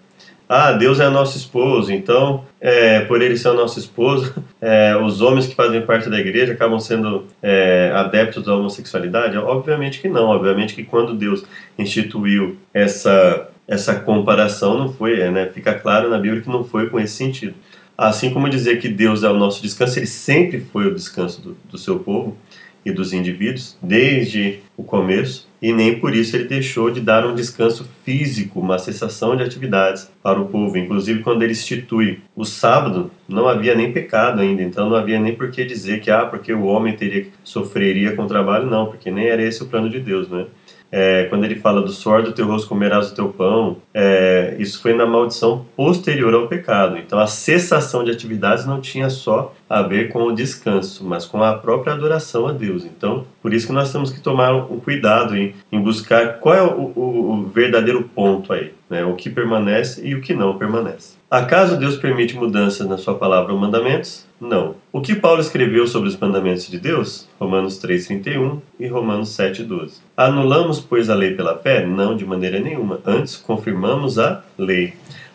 Ah, 0.54 0.72
Deus 0.72 1.00
é 1.00 1.08
nosso 1.08 1.38
esposo, 1.38 1.90
então, 1.90 2.44
é, 2.60 3.00
por 3.00 3.22
ele 3.22 3.38
ser 3.38 3.54
nosso 3.54 3.78
esposo, 3.78 4.34
é, 4.60 4.94
os 4.94 5.22
homens 5.22 5.46
que 5.46 5.54
fazem 5.54 5.80
parte 5.80 6.10
da 6.10 6.20
igreja 6.20 6.52
acabam 6.52 6.78
sendo 6.78 7.26
é, 7.42 7.90
adeptos 7.94 8.44
da 8.44 8.54
homossexualidade? 8.54 9.38
Obviamente 9.38 9.98
que 9.98 10.08
não, 10.08 10.26
obviamente 10.26 10.74
que 10.74 10.84
quando 10.84 11.14
Deus 11.14 11.42
instituiu 11.78 12.58
essa, 12.74 13.48
essa 13.66 13.94
comparação, 13.94 14.76
não 14.76 14.92
foi, 14.92 15.20
é, 15.20 15.30
né, 15.30 15.46
fica 15.46 15.72
claro 15.72 16.10
na 16.10 16.18
Bíblia 16.18 16.42
que 16.42 16.50
não 16.50 16.62
foi 16.62 16.90
com 16.90 17.00
esse 17.00 17.14
sentido. 17.14 17.54
Assim 17.96 18.30
como 18.30 18.46
dizer 18.46 18.78
que 18.78 18.88
Deus 18.88 19.22
é 19.22 19.30
o 19.30 19.38
nosso 19.38 19.62
descanso, 19.62 19.98
ele 19.98 20.06
sempre 20.06 20.60
foi 20.60 20.86
o 20.86 20.94
descanso 20.94 21.40
do, 21.40 21.56
do 21.70 21.78
seu 21.78 21.98
povo, 21.98 22.36
e 22.84 22.92
dos 22.92 23.12
indivíduos 23.12 23.76
desde 23.82 24.60
o 24.76 24.82
começo, 24.82 25.48
e 25.60 25.72
nem 25.72 25.98
por 25.98 26.14
isso 26.14 26.34
ele 26.34 26.44
deixou 26.44 26.90
de 26.90 27.00
dar 27.00 27.24
um 27.24 27.34
descanso 27.34 27.88
físico, 28.04 28.58
uma 28.58 28.78
cessação 28.78 29.36
de 29.36 29.42
atividades 29.42 30.10
para 30.22 30.40
o 30.40 30.46
povo. 30.46 30.76
Inclusive, 30.76 31.22
quando 31.22 31.42
ele 31.42 31.52
institui 31.52 32.20
o 32.34 32.44
sábado, 32.44 33.10
não 33.28 33.46
havia 33.46 33.74
nem 33.74 33.92
pecado 33.92 34.40
ainda, 34.40 34.62
então 34.62 34.90
não 34.90 34.96
havia 34.96 35.20
nem 35.20 35.34
por 35.34 35.50
que 35.50 35.64
dizer 35.64 36.00
que, 36.00 36.10
ah, 36.10 36.26
porque 36.26 36.52
o 36.52 36.64
homem 36.64 36.96
teria 36.96 37.26
sofreria 37.44 38.16
com 38.16 38.22
o 38.22 38.28
trabalho, 38.28 38.68
não, 38.68 38.86
porque 38.86 39.10
nem 39.10 39.26
era 39.26 39.42
esse 39.42 39.62
o 39.62 39.66
plano 39.66 39.88
de 39.88 40.00
Deus, 40.00 40.28
né? 40.28 40.46
é, 40.92 41.24
quando 41.24 41.44
ele 41.44 41.54
fala 41.54 41.80
do 41.80 41.90
suor 41.90 42.22
do 42.22 42.32
teu 42.32 42.46
rosto 42.46 42.68
comerás 42.68 43.10
o 43.10 43.14
teu 43.14 43.30
pão, 43.30 43.78
é, 43.94 44.54
isso 44.58 44.80
foi 44.82 44.92
na 44.92 45.06
maldição 45.06 45.64
posterior 45.74 46.34
ao 46.34 46.46
pecado. 46.46 46.98
Então 46.98 47.18
a 47.18 47.26
cessação 47.26 48.04
de 48.04 48.10
atividades 48.10 48.66
não 48.66 48.78
tinha 48.78 49.08
só 49.08 49.54
a 49.72 49.80
ver 49.80 50.10
com 50.10 50.24
o 50.24 50.34
descanso, 50.34 51.02
mas 51.02 51.24
com 51.24 51.42
a 51.42 51.54
própria 51.54 51.94
adoração 51.94 52.46
a 52.46 52.52
Deus. 52.52 52.84
Então, 52.84 53.24
por 53.40 53.54
isso 53.54 53.66
que 53.66 53.72
nós 53.72 53.90
temos 53.90 54.12
que 54.12 54.20
tomar 54.20 54.54
um 54.54 54.78
cuidado 54.78 55.34
em, 55.34 55.54
em 55.72 55.80
buscar 55.80 56.40
qual 56.40 56.54
é 56.54 56.62
o, 56.62 56.92
o, 56.94 57.32
o 57.32 57.46
verdadeiro 57.46 58.02
ponto 58.14 58.52
aí, 58.52 58.74
né? 58.90 59.02
o 59.02 59.14
que 59.14 59.30
permanece 59.30 60.06
e 60.06 60.14
o 60.14 60.20
que 60.20 60.34
não 60.34 60.58
permanece. 60.58 61.16
Acaso 61.30 61.78
Deus 61.78 61.96
permite 61.96 62.36
mudanças 62.36 62.86
na 62.86 62.98
sua 62.98 63.14
palavra 63.14 63.54
ou 63.54 63.58
mandamentos? 63.58 64.26
Não. 64.38 64.74
O 64.92 65.00
que 65.00 65.14
Paulo 65.14 65.40
escreveu 65.40 65.86
sobre 65.86 66.10
os 66.10 66.18
mandamentos 66.18 66.68
de 66.68 66.78
Deus? 66.78 67.26
Romanos 67.40 67.82
3,31 67.82 68.58
e 68.78 68.86
Romanos 68.86 69.30
7,12. 69.30 70.00
Anulamos, 70.14 70.80
pois, 70.80 71.08
a 71.08 71.14
lei 71.14 71.34
pela 71.34 71.56
fé? 71.56 71.86
Não, 71.86 72.14
de 72.14 72.26
maneira 72.26 72.60
nenhuma. 72.60 73.00
Antes, 73.06 73.36
confirmamos 73.36 74.18
a 74.18 74.42
lei. 74.58 74.92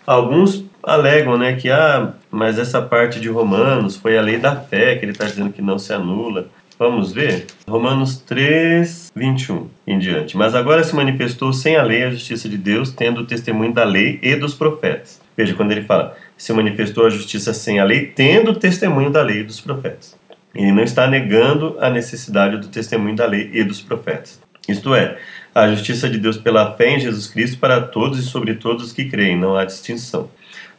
Alguns 0.08 0.64
alegam 0.82 1.38
né, 1.38 1.58
que, 1.58 1.70
ah, 1.70 2.14
mas 2.32 2.58
essa 2.58 2.82
parte 2.82 3.20
de 3.20 3.28
Romanos 3.28 3.98
foi 3.98 4.18
a 4.18 4.22
lei 4.22 4.38
da 4.38 4.56
fé, 4.56 4.96
que 4.96 5.04
ele 5.04 5.12
está 5.12 5.26
dizendo 5.26 5.52
que 5.52 5.62
não 5.62 5.78
se 5.78 5.92
anula. 5.92 6.48
Vamos 6.80 7.12
ver? 7.12 7.48
Romanos 7.68 8.18
3, 8.22 9.12
21 9.14 9.68
em 9.86 10.00
diante. 10.00 10.38
Mas 10.38 10.56
agora 10.56 10.82
se 10.82 10.96
manifestou 10.96 11.52
sem 11.52 11.76
a 11.76 11.84
lei 11.84 12.04
a 12.04 12.10
justiça 12.10 12.48
de 12.48 12.58
Deus, 12.58 12.90
tendo 12.90 13.20
o 13.20 13.26
testemunho 13.26 13.74
da 13.74 13.84
lei 13.84 14.18
e 14.24 14.34
dos 14.38 14.54
profetas. 14.54 15.20
Veja, 15.36 15.54
quando 15.56 15.74
ele 15.74 15.82
fala, 15.82 16.16
se 16.38 16.54
manifestou 16.54 17.06
a 17.06 17.10
justiça 17.10 17.54
sem 17.54 17.80
a 17.80 17.84
lei, 17.84 18.06
tendo 18.06 18.52
o 18.52 18.56
testemunho 18.56 19.10
da 19.10 19.22
lei 19.22 19.42
e 19.42 19.44
dos 19.44 19.60
profetas. 19.60 20.16
Ele 20.56 20.72
não 20.72 20.84
está 20.84 21.06
negando 21.06 21.76
a 21.82 21.90
necessidade 21.90 22.58
do 22.58 22.70
testemunho 22.70 23.16
da 23.16 23.26
lei 23.26 23.50
e 23.54 23.62
dos 23.62 23.82
profetas. 23.82 24.40
Isto 24.70 24.94
é, 24.94 25.18
a 25.58 25.68
justiça 25.70 26.08
de 26.08 26.20
Deus 26.20 26.38
pela 26.38 26.74
fé 26.74 26.96
em 26.96 27.00
Jesus 27.00 27.26
Cristo 27.26 27.58
para 27.58 27.82
todos 27.82 28.20
e 28.20 28.22
sobre 28.22 28.54
todos 28.54 28.86
os 28.86 28.94
que 28.94 29.06
creem, 29.06 29.36
não 29.36 29.56
há 29.56 29.66
distinção. 29.66 30.30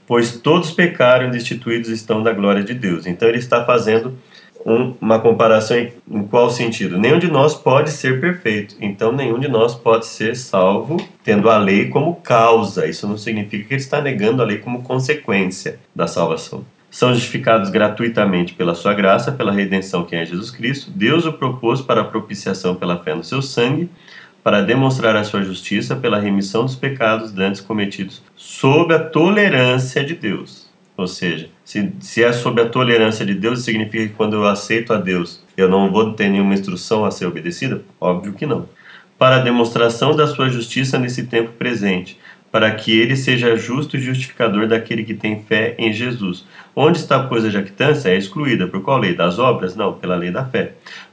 Pois 0.07 0.39
todos 0.39 0.71
pecaram 0.71 1.27
e 1.27 1.31
destituídos 1.33 1.91
estão 1.91 2.23
da 2.23 2.33
glória 2.33 2.63
de 2.63 2.75
Deus. 2.75 3.05
Então 3.05 3.29
ele 3.29 3.39
está 3.39 3.65
fazendo 3.65 4.17
um, 4.65 4.95
uma 5.01 5.19
comparação 5.19 5.77
em, 5.77 5.93
em, 6.09 6.23
qual 6.23 6.49
sentido? 6.49 6.97
Nenhum 6.97 7.19
de 7.19 7.29
nós 7.29 7.57
pode 7.57 7.91
ser 7.91 8.21
perfeito, 8.21 8.77
então 8.81 9.11
nenhum 9.11 9.41
de 9.41 9.49
nós 9.49 9.75
pode 9.75 10.07
ser 10.07 10.37
salvo 10.37 10.97
tendo 11.25 11.51
a 11.51 11.59
lei 11.59 11.89
como 11.89 12.15
causa. 12.15 12.87
Isso 12.87 13.07
não 13.09 13.19
significa 13.19 13.65
que 13.65 13.75
ele 13.75 13.81
está 13.81 14.01
negando 14.01 14.43
a 14.43 14.45
lei 14.45 14.59
como 14.59 14.85
consequência 14.85 15.81
da 15.93 16.07
salvação. 16.07 16.65
São 16.89 17.13
justificados 17.13 17.69
gratuitamente 17.69 18.55
pela 18.55 18.75
sua 18.77 18.95
graça, 18.95 19.33
pela 19.33 19.53
redenção 19.53 20.05
que 20.05 20.15
é 20.15 20.25
Jesus 20.25 20.51
Cristo. 20.51 20.91
Deus 20.91 21.27
o 21.27 21.33
propôs 21.33 21.81
para 21.81 22.05
propiciação 22.05 22.77
pela 22.77 23.03
fé 23.03 23.15
no 23.15 23.25
seu 23.25 23.43
sangue, 23.43 23.91
para 24.49 24.63
demonstrar 24.63 25.15
a 25.15 25.25
sua 25.25 25.43
justiça 25.43 25.95
pela 25.95 26.19
remissão 26.19 26.65
dos 26.65 26.75
pecados 26.75 27.31
dantes 27.31 27.61
cometidos 27.61 28.23
sob 28.35 28.95
a 28.95 28.99
tolerância 28.99 30.03
de 30.03 30.15
Deus 30.15 30.71
ou 30.97 31.07
seja, 31.07 31.51
se, 31.63 31.93
se 32.01 32.25
é 32.25 32.33
sob 32.33 32.59
a 32.63 32.67
tolerância 32.67 33.27
de 33.27 33.35
Deus, 33.35 33.63
significa 33.63 34.09
que 34.09 34.15
quando 34.15 34.37
eu 34.37 34.47
aceito 34.47 34.95
a 34.95 34.97
Deus, 34.97 35.45
eu 35.55 35.69
não 35.69 35.93
vou 35.93 36.15
ter 36.15 36.31
nenhuma 36.31 36.55
instrução 36.55 37.05
a 37.05 37.11
ser 37.11 37.27
obedecida? 37.27 37.83
Óbvio 38.01 38.33
que 38.33 38.47
não. 38.47 38.69
Para 39.17 39.37
a 39.37 39.41
demonstração 39.41 40.17
da 40.17 40.27
sua 40.27 40.49
justiça 40.49 40.99
nesse 40.99 41.27
tempo 41.27 41.53
presente, 41.53 42.19
para 42.51 42.71
que 42.73 42.99
ele 42.99 43.15
seja 43.15 43.55
justo 43.55 43.97
e 43.97 44.01
justificador 44.01 44.67
daquele 44.67 45.05
que 45.05 45.15
tem 45.15 45.43
fé 45.45 45.75
em 45.79 45.93
Jesus. 45.93 46.45
Onde 46.75 46.99
está, 46.99 47.29
a 47.31 47.51
jactância? 47.51 48.09
É 48.09 48.17
excluída. 48.17 48.67
Por 48.67 48.83
qual 48.83 48.99
lei? 48.99 49.15
Das 49.15 49.39
obras? 49.39 49.77
Não, 49.77 49.93
pela 49.93 50.17
lei 50.17 50.31
da 50.31 50.45
fé. 50.45 50.73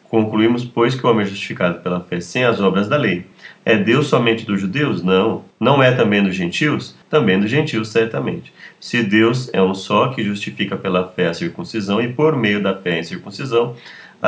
Concluímos, 0.10 0.64
pois, 0.64 0.96
que 0.96 1.06
o 1.06 1.10
homem 1.10 1.26
é 1.26 1.30
justificado 1.30 1.80
pela 1.80 2.00
fé 2.00 2.22
sem 2.22 2.44
as 2.44 2.62
obras 2.62 2.88
da 2.88 2.96
lei. 2.96 3.26
É 3.66 3.76
Deus 3.76 4.08
somente 4.08 4.46
dos 4.46 4.62
judeus? 4.62 5.04
Não. 5.04 5.44
Não 5.60 5.82
é 5.82 5.92
também 5.92 6.24
dos 6.24 6.36
gentios? 6.36 6.96
Também 7.10 7.40
dos 7.40 7.50
gentios, 7.50 7.90
certamente. 7.90 8.54
Se 8.80 9.02
Deus 9.02 9.50
é 9.52 9.62
um 9.62 9.74
só 9.74 10.10
que 10.10 10.24
justifica 10.24 10.78
pela 10.78 11.08
fé 11.08 11.28
a 11.28 11.34
circuncisão 11.34 12.00
e 12.00 12.14
por 12.14 12.36
meio 12.36 12.62
da 12.62 12.76
fé 12.78 13.00
em 13.00 13.04
circuncisão, 13.04 13.76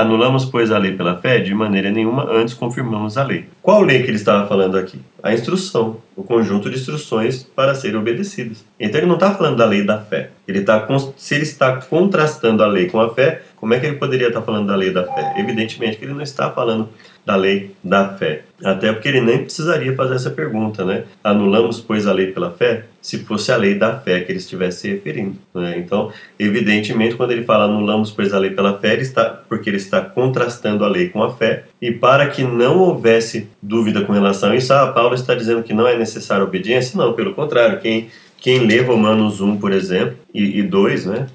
anulamos, 0.02 0.46
pois, 0.46 0.72
a 0.72 0.78
lei 0.78 0.94
pela 0.94 1.18
fé? 1.18 1.40
De 1.40 1.54
maneira 1.54 1.92
nenhuma, 1.92 2.30
antes 2.32 2.54
confirmamos 2.54 3.18
a 3.18 3.24
lei. 3.24 3.46
Qual 3.62 3.82
lei 3.82 4.02
que 4.04 4.10
ele 4.10 4.18
estava 4.18 4.48
falando 4.48 4.78
aqui? 4.78 5.00
A 5.22 5.34
instrução, 5.34 5.98
o 6.16 6.24
conjunto 6.24 6.70
de 6.70 6.78
instruções 6.78 7.44
para 7.44 7.76
serem 7.76 8.00
obedecidas. 8.00 8.66
Então 8.80 9.00
ele 9.00 9.08
não 9.08 9.16
está 9.16 9.34
falando 9.34 9.58
da 9.58 9.66
lei 9.66 9.84
da 9.84 10.00
fé. 10.00 10.30
Ele 10.48 10.62
tá, 10.62 10.88
se 11.18 11.36
ele 11.36 11.44
está 11.44 11.76
contrastando 11.78 12.64
a 12.64 12.68
lei 12.68 12.88
com 12.88 13.00
a 13.00 13.14
fé, 13.14 13.42
como 13.56 13.74
é 13.74 13.80
que 13.80 13.86
ele 13.86 13.98
poderia 13.98 14.28
estar 14.28 14.42
falando 14.42 14.68
da 14.68 14.76
lei 14.76 14.92
da 14.92 15.04
fé? 15.04 15.34
Evidentemente 15.38 15.98
que 15.98 16.06
ele 16.06 16.14
não 16.14 16.22
está 16.22 16.52
falando 16.52 16.90
da 17.28 17.36
lei 17.36 17.72
da 17.84 18.08
fé. 18.08 18.44
Até 18.64 18.94
porque 18.94 19.10
ele 19.10 19.20
nem 19.20 19.40
precisaria 19.40 19.94
fazer 19.94 20.16
essa 20.16 20.30
pergunta, 20.30 20.86
né? 20.86 21.04
Anulamos, 21.22 21.82
pois, 21.82 22.08
a 22.08 22.14
lei 22.14 22.28
pela 22.28 22.52
fé? 22.52 22.86
Se 23.02 23.20
fosse 23.20 23.52
a 23.52 23.58
lei 23.58 23.76
da 23.76 24.00
fé 24.00 24.22
que 24.22 24.32
ele 24.32 24.40
estivesse 24.40 24.80
se 24.80 24.88
referindo. 24.88 25.36
Né? 25.54 25.78
Então, 25.78 26.10
evidentemente, 26.40 27.16
quando 27.16 27.32
ele 27.32 27.44
fala 27.44 27.66
anulamos, 27.66 28.12
pois, 28.12 28.34
a 28.34 28.40
lei 28.40 28.52
pela 28.52 28.80
fé, 28.80 28.94
ele 28.94 29.02
está, 29.02 29.26
porque 29.26 29.70
ele 29.70 29.76
está 29.76 30.00
contrastando 30.00 30.86
a 30.86 30.88
lei 30.88 31.10
com 31.10 31.22
a 31.22 31.36
fé. 31.36 31.66
E 31.82 31.92
para 31.92 32.30
que 32.30 32.44
não 32.44 32.80
houvesse 32.80 33.50
dúvida 33.62 34.06
com 34.06 34.14
relação 34.14 34.52
a 34.52 34.56
isso, 34.56 34.74
ah, 34.74 34.88
Paulo 34.94 35.14
está 35.14 35.36
dizendo 35.36 35.64
que 35.64 35.74
não 35.74 35.86
é 35.86 35.98
necessária 35.98 36.46
obediência? 36.46 36.98
Não, 36.98 37.12
pelo 37.12 37.34
contrário. 37.34 37.82
Quem, 37.82 38.08
quem 38.38 38.60
lê 38.60 38.80
Romanos 38.80 39.42
1, 39.42 39.58
por 39.58 39.74
exemplo, 39.74 40.18
e, 40.34 40.60
e 40.60 40.64
2, 40.64 41.06
né? 41.08 41.28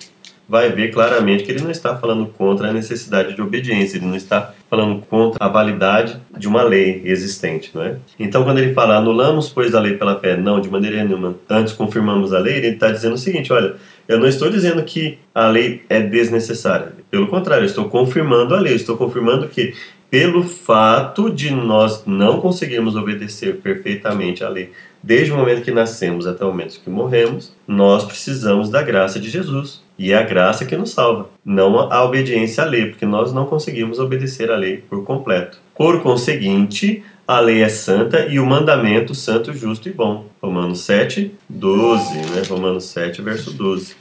Vai 0.48 0.70
ver 0.70 0.92
claramente 0.92 1.44
que 1.44 1.50
ele 1.50 1.62
não 1.62 1.70
está 1.70 1.96
falando 1.96 2.26
contra 2.26 2.68
a 2.68 2.72
necessidade 2.72 3.34
de 3.34 3.40
obediência, 3.40 3.96
ele 3.96 4.06
não 4.06 4.16
está 4.16 4.52
falando 4.68 5.00
contra 5.06 5.44
a 5.44 5.48
validade 5.48 6.20
de 6.36 6.48
uma 6.48 6.62
lei 6.62 7.02
existente, 7.04 7.70
não 7.74 7.82
é? 7.82 7.96
Então, 8.18 8.44
quando 8.44 8.58
ele 8.58 8.74
fala 8.74 8.96
anulamos, 8.96 9.48
pois, 9.48 9.74
a 9.74 9.80
lei 9.80 9.96
pela 9.96 10.18
fé, 10.18 10.36
não, 10.36 10.60
de 10.60 10.68
maneira 10.68 11.02
nenhuma, 11.04 11.36
antes 11.48 11.72
confirmamos 11.72 12.32
a 12.32 12.38
lei, 12.38 12.56
ele 12.56 12.68
está 12.68 12.90
dizendo 12.90 13.14
o 13.14 13.18
seguinte: 13.18 13.52
olha, 13.52 13.76
eu 14.08 14.18
não 14.18 14.26
estou 14.26 14.50
dizendo 14.50 14.82
que 14.82 15.18
a 15.34 15.46
lei 15.48 15.82
é 15.88 16.00
desnecessária, 16.00 16.92
pelo 17.10 17.28
contrário, 17.28 17.62
eu 17.62 17.66
estou 17.66 17.88
confirmando 17.88 18.54
a 18.54 18.60
lei, 18.60 18.74
estou 18.74 18.96
confirmando 18.96 19.48
que 19.48 19.74
pelo 20.10 20.42
fato 20.42 21.30
de 21.30 21.50
nós 21.50 22.04
não 22.04 22.38
conseguirmos 22.38 22.96
obedecer 22.96 23.56
perfeitamente 23.62 24.44
a 24.44 24.48
lei, 24.50 24.70
desde 25.02 25.32
o 25.32 25.36
momento 25.36 25.62
que 25.62 25.70
nascemos 25.70 26.26
até 26.26 26.44
o 26.44 26.48
momento 26.48 26.78
que 26.84 26.90
morremos, 26.90 27.56
nós 27.66 28.04
precisamos 28.04 28.68
da 28.68 28.82
graça 28.82 29.18
de 29.18 29.30
Jesus. 29.30 29.82
E 30.02 30.10
é 30.10 30.18
a 30.18 30.22
graça 30.24 30.64
que 30.64 30.76
nos 30.76 30.90
salva, 30.90 31.28
não 31.44 31.78
a 31.78 32.02
obediência 32.02 32.64
à 32.64 32.66
lei, 32.66 32.86
porque 32.86 33.06
nós 33.06 33.32
não 33.32 33.46
conseguimos 33.46 34.00
obedecer 34.00 34.50
à 34.50 34.56
lei 34.56 34.78
por 34.78 35.04
completo. 35.04 35.58
Por 35.76 36.02
conseguinte, 36.02 37.04
a 37.24 37.38
lei 37.38 37.62
é 37.62 37.68
santa 37.68 38.26
e 38.26 38.40
o 38.40 38.44
mandamento 38.44 39.14
santo, 39.14 39.54
justo 39.54 39.88
e 39.88 39.92
bom. 39.92 40.26
Romanos 40.42 40.80
7, 40.80 41.32
12, 41.48 42.14
né? 42.16 42.42
Romanos 42.48 42.86
7, 42.86 43.22
verso 43.22 43.52
12, 43.52 43.94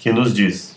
que 0.00 0.12
nos 0.12 0.32
diz: 0.32 0.76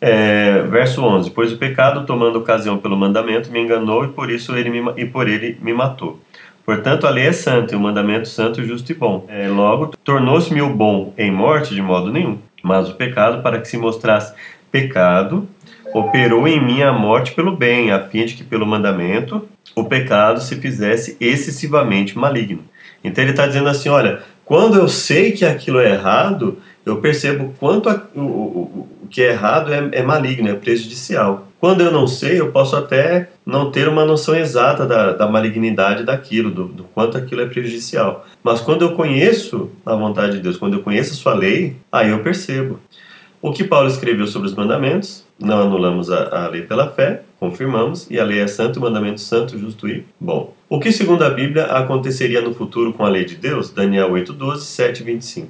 é, 0.00 0.60
verso 0.62 1.04
11: 1.04 1.30
Pois 1.30 1.52
o 1.52 1.56
pecado, 1.56 2.04
tomando 2.04 2.36
ocasião 2.36 2.78
pelo 2.78 2.96
mandamento, 2.96 3.48
me 3.52 3.60
enganou 3.60 4.04
e 4.04 4.08
por 4.08 4.28
isso 4.28 4.56
ele 4.56 4.70
me, 4.70 4.92
e 4.96 5.06
por 5.06 5.28
ele 5.28 5.56
me 5.62 5.72
matou. 5.72 6.18
Portanto, 6.68 7.06
a 7.06 7.10
lei 7.10 7.28
é 7.28 7.32
santa 7.32 7.72
e 7.72 7.78
o 7.78 7.80
mandamento 7.80 8.28
santo, 8.28 8.62
justo 8.62 8.92
e 8.92 8.94
bom. 8.94 9.24
É, 9.26 9.48
logo, 9.48 9.86
tornou-se-me 10.04 10.60
o 10.60 10.68
bom 10.68 11.14
em 11.16 11.32
morte 11.32 11.74
de 11.74 11.80
modo 11.80 12.12
nenhum. 12.12 12.36
Mas 12.62 12.90
o 12.90 12.94
pecado, 12.94 13.42
para 13.42 13.58
que 13.58 13.66
se 13.66 13.78
mostrasse 13.78 14.34
pecado, 14.70 15.48
operou 15.94 16.46
em 16.46 16.62
mim 16.62 16.82
a 16.82 16.92
morte 16.92 17.32
pelo 17.32 17.56
bem, 17.56 17.90
a 17.90 18.00
fim 18.00 18.26
de 18.26 18.34
que 18.34 18.44
pelo 18.44 18.66
mandamento 18.66 19.48
o 19.74 19.84
pecado 19.84 20.42
se 20.42 20.56
fizesse 20.56 21.16
excessivamente 21.18 22.18
maligno. 22.18 22.62
Então 23.02 23.24
ele 23.24 23.30
está 23.30 23.46
dizendo 23.46 23.70
assim: 23.70 23.88
olha, 23.88 24.20
quando 24.44 24.76
eu 24.76 24.88
sei 24.88 25.32
que 25.32 25.46
aquilo 25.46 25.80
é 25.80 25.92
errado, 25.92 26.58
eu 26.84 27.00
percebo 27.00 27.54
quanto 27.58 27.88
a, 27.88 28.02
o, 28.14 28.20
o, 28.20 28.88
o, 29.04 29.08
que 29.08 29.22
é 29.22 29.30
errado 29.30 29.72
é, 29.72 29.88
é 29.92 30.02
maligno, 30.02 30.50
é 30.50 30.54
prejudicial. 30.54 31.47
Quando 31.60 31.80
eu 31.80 31.90
não 31.90 32.06
sei, 32.06 32.40
eu 32.40 32.52
posso 32.52 32.76
até 32.76 33.30
não 33.44 33.70
ter 33.70 33.88
uma 33.88 34.04
noção 34.04 34.36
exata 34.36 34.86
da, 34.86 35.12
da 35.12 35.26
malignidade 35.26 36.04
daquilo, 36.04 36.50
do, 36.50 36.68
do, 36.68 36.84
quanto 36.84 37.18
aquilo 37.18 37.40
é 37.40 37.46
prejudicial. 37.46 38.24
Mas 38.44 38.60
quando 38.60 38.82
eu 38.82 38.92
conheço 38.92 39.70
a 39.84 39.94
vontade 39.96 40.34
de 40.34 40.40
Deus, 40.40 40.56
quando 40.56 40.74
eu 40.74 40.82
conheço 40.82 41.12
a 41.12 41.16
sua 41.16 41.34
lei, 41.34 41.76
aí 41.90 42.10
eu 42.10 42.22
percebo. 42.22 42.78
O 43.42 43.52
que 43.52 43.64
Paulo 43.64 43.88
escreveu 43.88 44.26
sobre 44.26 44.48
os 44.48 44.54
mandamentos, 44.54 45.24
não 45.38 45.62
anulamos 45.62 46.10
a, 46.10 46.44
a 46.44 46.48
lei 46.48 46.62
pela 46.62 46.90
fé, 46.90 47.22
confirmamos, 47.38 48.08
e 48.10 48.18
a 48.18 48.24
lei 48.24 48.40
é 48.40 48.46
santo, 48.46 48.78
o 48.78 48.82
mandamento 48.82 49.20
santo, 49.20 49.58
justo 49.58 49.88
e 49.88 50.04
bom. 50.20 50.54
O 50.68 50.78
que, 50.78 50.92
segundo 50.92 51.22
a 51.22 51.30
Bíblia, 51.30 51.66
aconteceria 51.66 52.40
no 52.40 52.52
futuro 52.52 52.92
com 52.92 53.04
a 53.04 53.08
lei 53.08 53.24
de 53.24 53.36
Deus? 53.36 53.70
Daniel 53.70 54.12
8, 54.12 54.32
12, 54.32 54.64
7 54.64 55.02
25. 55.02 55.48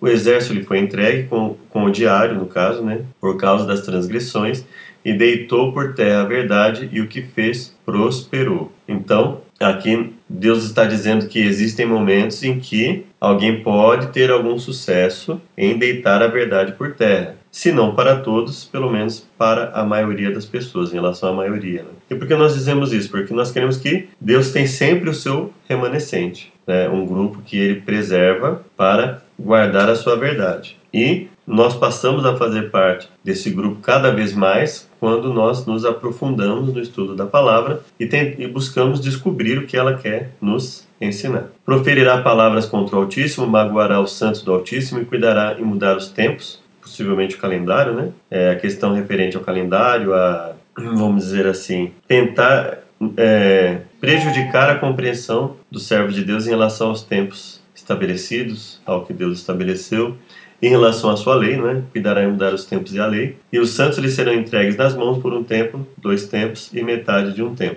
O 0.00 0.08
exército 0.08 0.54
lhe 0.54 0.62
foi 0.62 0.78
entregue 0.78 1.28
com, 1.28 1.56
com 1.70 1.84
o 1.84 1.90
diário, 1.90 2.34
no 2.36 2.46
caso, 2.46 2.82
né, 2.82 3.00
por 3.20 3.36
causa 3.36 3.66
das 3.66 3.80
transgressões, 3.80 4.64
e 5.06 5.12
deitou 5.12 5.72
por 5.72 5.94
terra 5.94 6.22
a 6.22 6.24
verdade 6.24 6.88
e 6.90 7.00
o 7.00 7.06
que 7.06 7.22
fez 7.22 7.72
prosperou. 7.86 8.72
Então, 8.88 9.40
aqui 9.60 10.12
Deus 10.28 10.64
está 10.64 10.84
dizendo 10.84 11.28
que 11.28 11.38
existem 11.38 11.86
momentos 11.86 12.42
em 12.42 12.58
que 12.58 13.06
alguém 13.20 13.62
pode 13.62 14.08
ter 14.08 14.32
algum 14.32 14.58
sucesso 14.58 15.40
em 15.56 15.78
deitar 15.78 16.20
a 16.24 16.26
verdade 16.26 16.72
por 16.72 16.94
terra. 16.94 17.36
Se 17.52 17.70
não 17.70 17.94
para 17.94 18.16
todos, 18.16 18.64
pelo 18.64 18.90
menos 18.90 19.24
para 19.38 19.70
a 19.70 19.84
maioria 19.84 20.32
das 20.32 20.44
pessoas, 20.44 20.90
em 20.90 20.96
relação 20.96 21.28
à 21.28 21.32
maioria. 21.32 21.84
Né? 21.84 21.90
E 22.10 22.16
por 22.16 22.26
que 22.26 22.34
nós 22.34 22.54
dizemos 22.54 22.92
isso? 22.92 23.08
Porque 23.08 23.32
nós 23.32 23.52
queremos 23.52 23.76
que 23.76 24.08
Deus 24.20 24.50
tem 24.50 24.66
sempre 24.66 25.08
o 25.08 25.14
seu 25.14 25.52
remanescente, 25.68 26.52
né? 26.66 26.88
um 26.88 27.06
grupo 27.06 27.42
que 27.46 27.56
ele 27.56 27.80
preserva 27.80 28.60
para 28.76 29.22
guardar 29.38 29.88
a 29.88 29.94
sua 29.94 30.16
verdade. 30.16 30.76
E 30.92 31.28
nós 31.46 31.76
passamos 31.76 32.26
a 32.26 32.36
fazer 32.36 32.70
parte 32.70 33.08
desse 33.22 33.50
grupo 33.50 33.80
cada 33.80 34.10
vez 34.10 34.32
mais 34.32 34.85
quando 35.06 35.32
nós 35.32 35.64
nos 35.66 35.84
aprofundamos 35.84 36.74
no 36.74 36.80
estudo 36.80 37.14
da 37.14 37.24
palavra 37.24 37.80
e, 37.96 38.06
tem, 38.06 38.34
e 38.40 38.48
buscamos 38.48 39.00
descobrir 39.00 39.56
o 39.56 39.64
que 39.64 39.76
ela 39.76 39.94
quer 39.94 40.32
nos 40.40 40.84
ensinar. 41.00 41.44
Proferirá 41.64 42.22
palavras 42.22 42.66
contra 42.66 42.96
o 42.96 42.98
Altíssimo, 42.98 43.46
magoará 43.46 44.00
os 44.00 44.16
santos 44.18 44.42
do 44.42 44.52
Altíssimo 44.52 45.00
e 45.00 45.04
cuidará 45.04 45.60
em 45.60 45.62
mudar 45.62 45.96
os 45.96 46.08
tempos, 46.08 46.60
possivelmente 46.82 47.36
o 47.36 47.38
calendário, 47.38 47.94
né? 47.94 48.08
É 48.28 48.50
a 48.50 48.56
questão 48.56 48.94
referente 48.94 49.36
ao 49.36 49.44
calendário, 49.44 50.12
a, 50.12 50.54
vamos 50.76 51.22
dizer 51.22 51.46
assim, 51.46 51.92
tentar 52.08 52.78
é, 53.16 53.82
prejudicar 54.00 54.68
a 54.70 54.74
compreensão 54.74 55.54
do 55.70 55.78
servo 55.78 56.10
de 56.10 56.24
Deus 56.24 56.48
em 56.48 56.50
relação 56.50 56.88
aos 56.88 57.04
tempos 57.04 57.60
estabelecidos, 57.72 58.80
ao 58.84 59.04
que 59.04 59.12
Deus 59.12 59.38
estabeleceu, 59.38 60.16
em 60.60 60.68
relação 60.68 61.10
à 61.10 61.16
sua 61.16 61.34
lei, 61.34 61.56
né? 61.56 61.82
cuidará 61.92 62.24
em 62.24 62.28
mudar 62.28 62.54
os 62.54 62.64
tempos 62.64 62.94
e 62.94 62.98
a 62.98 63.06
lei, 63.06 63.36
e 63.52 63.58
os 63.58 63.70
santos 63.70 63.98
lhe 63.98 64.08
serão 64.08 64.32
entregues 64.34 64.76
nas 64.76 64.94
mãos 64.94 65.18
por 65.18 65.32
um 65.32 65.44
tempo, 65.44 65.86
dois 65.98 66.26
tempos 66.26 66.70
e 66.72 66.82
metade 66.82 67.34
de 67.34 67.42
um 67.42 67.54
tempo. 67.54 67.76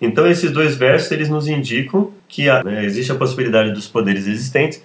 Então 0.00 0.26
esses 0.26 0.50
dois 0.50 0.74
versos 0.76 1.10
eles 1.12 1.28
nos 1.28 1.48
indicam 1.48 2.12
que 2.28 2.48
há, 2.48 2.62
né, 2.62 2.84
existe 2.84 3.12
a 3.12 3.14
possibilidade 3.14 3.72
dos 3.72 3.86
poderes 3.86 4.26
existentes 4.26 4.82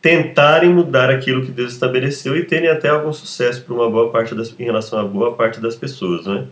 tentarem 0.00 0.70
mudar 0.70 1.10
aquilo 1.10 1.44
que 1.44 1.52
Deus 1.52 1.72
estabeleceu 1.72 2.36
e 2.36 2.44
terem 2.44 2.68
até 2.68 2.88
algum 2.88 3.12
sucesso 3.12 3.62
para 3.62 3.72
uma 3.72 3.88
boa 3.88 4.10
parte 4.10 4.34
das, 4.34 4.52
em 4.58 4.64
relação 4.64 4.98
a 4.98 5.04
boa 5.04 5.34
parte 5.34 5.60
das 5.60 5.76
pessoas, 5.76 6.26
né? 6.26 6.46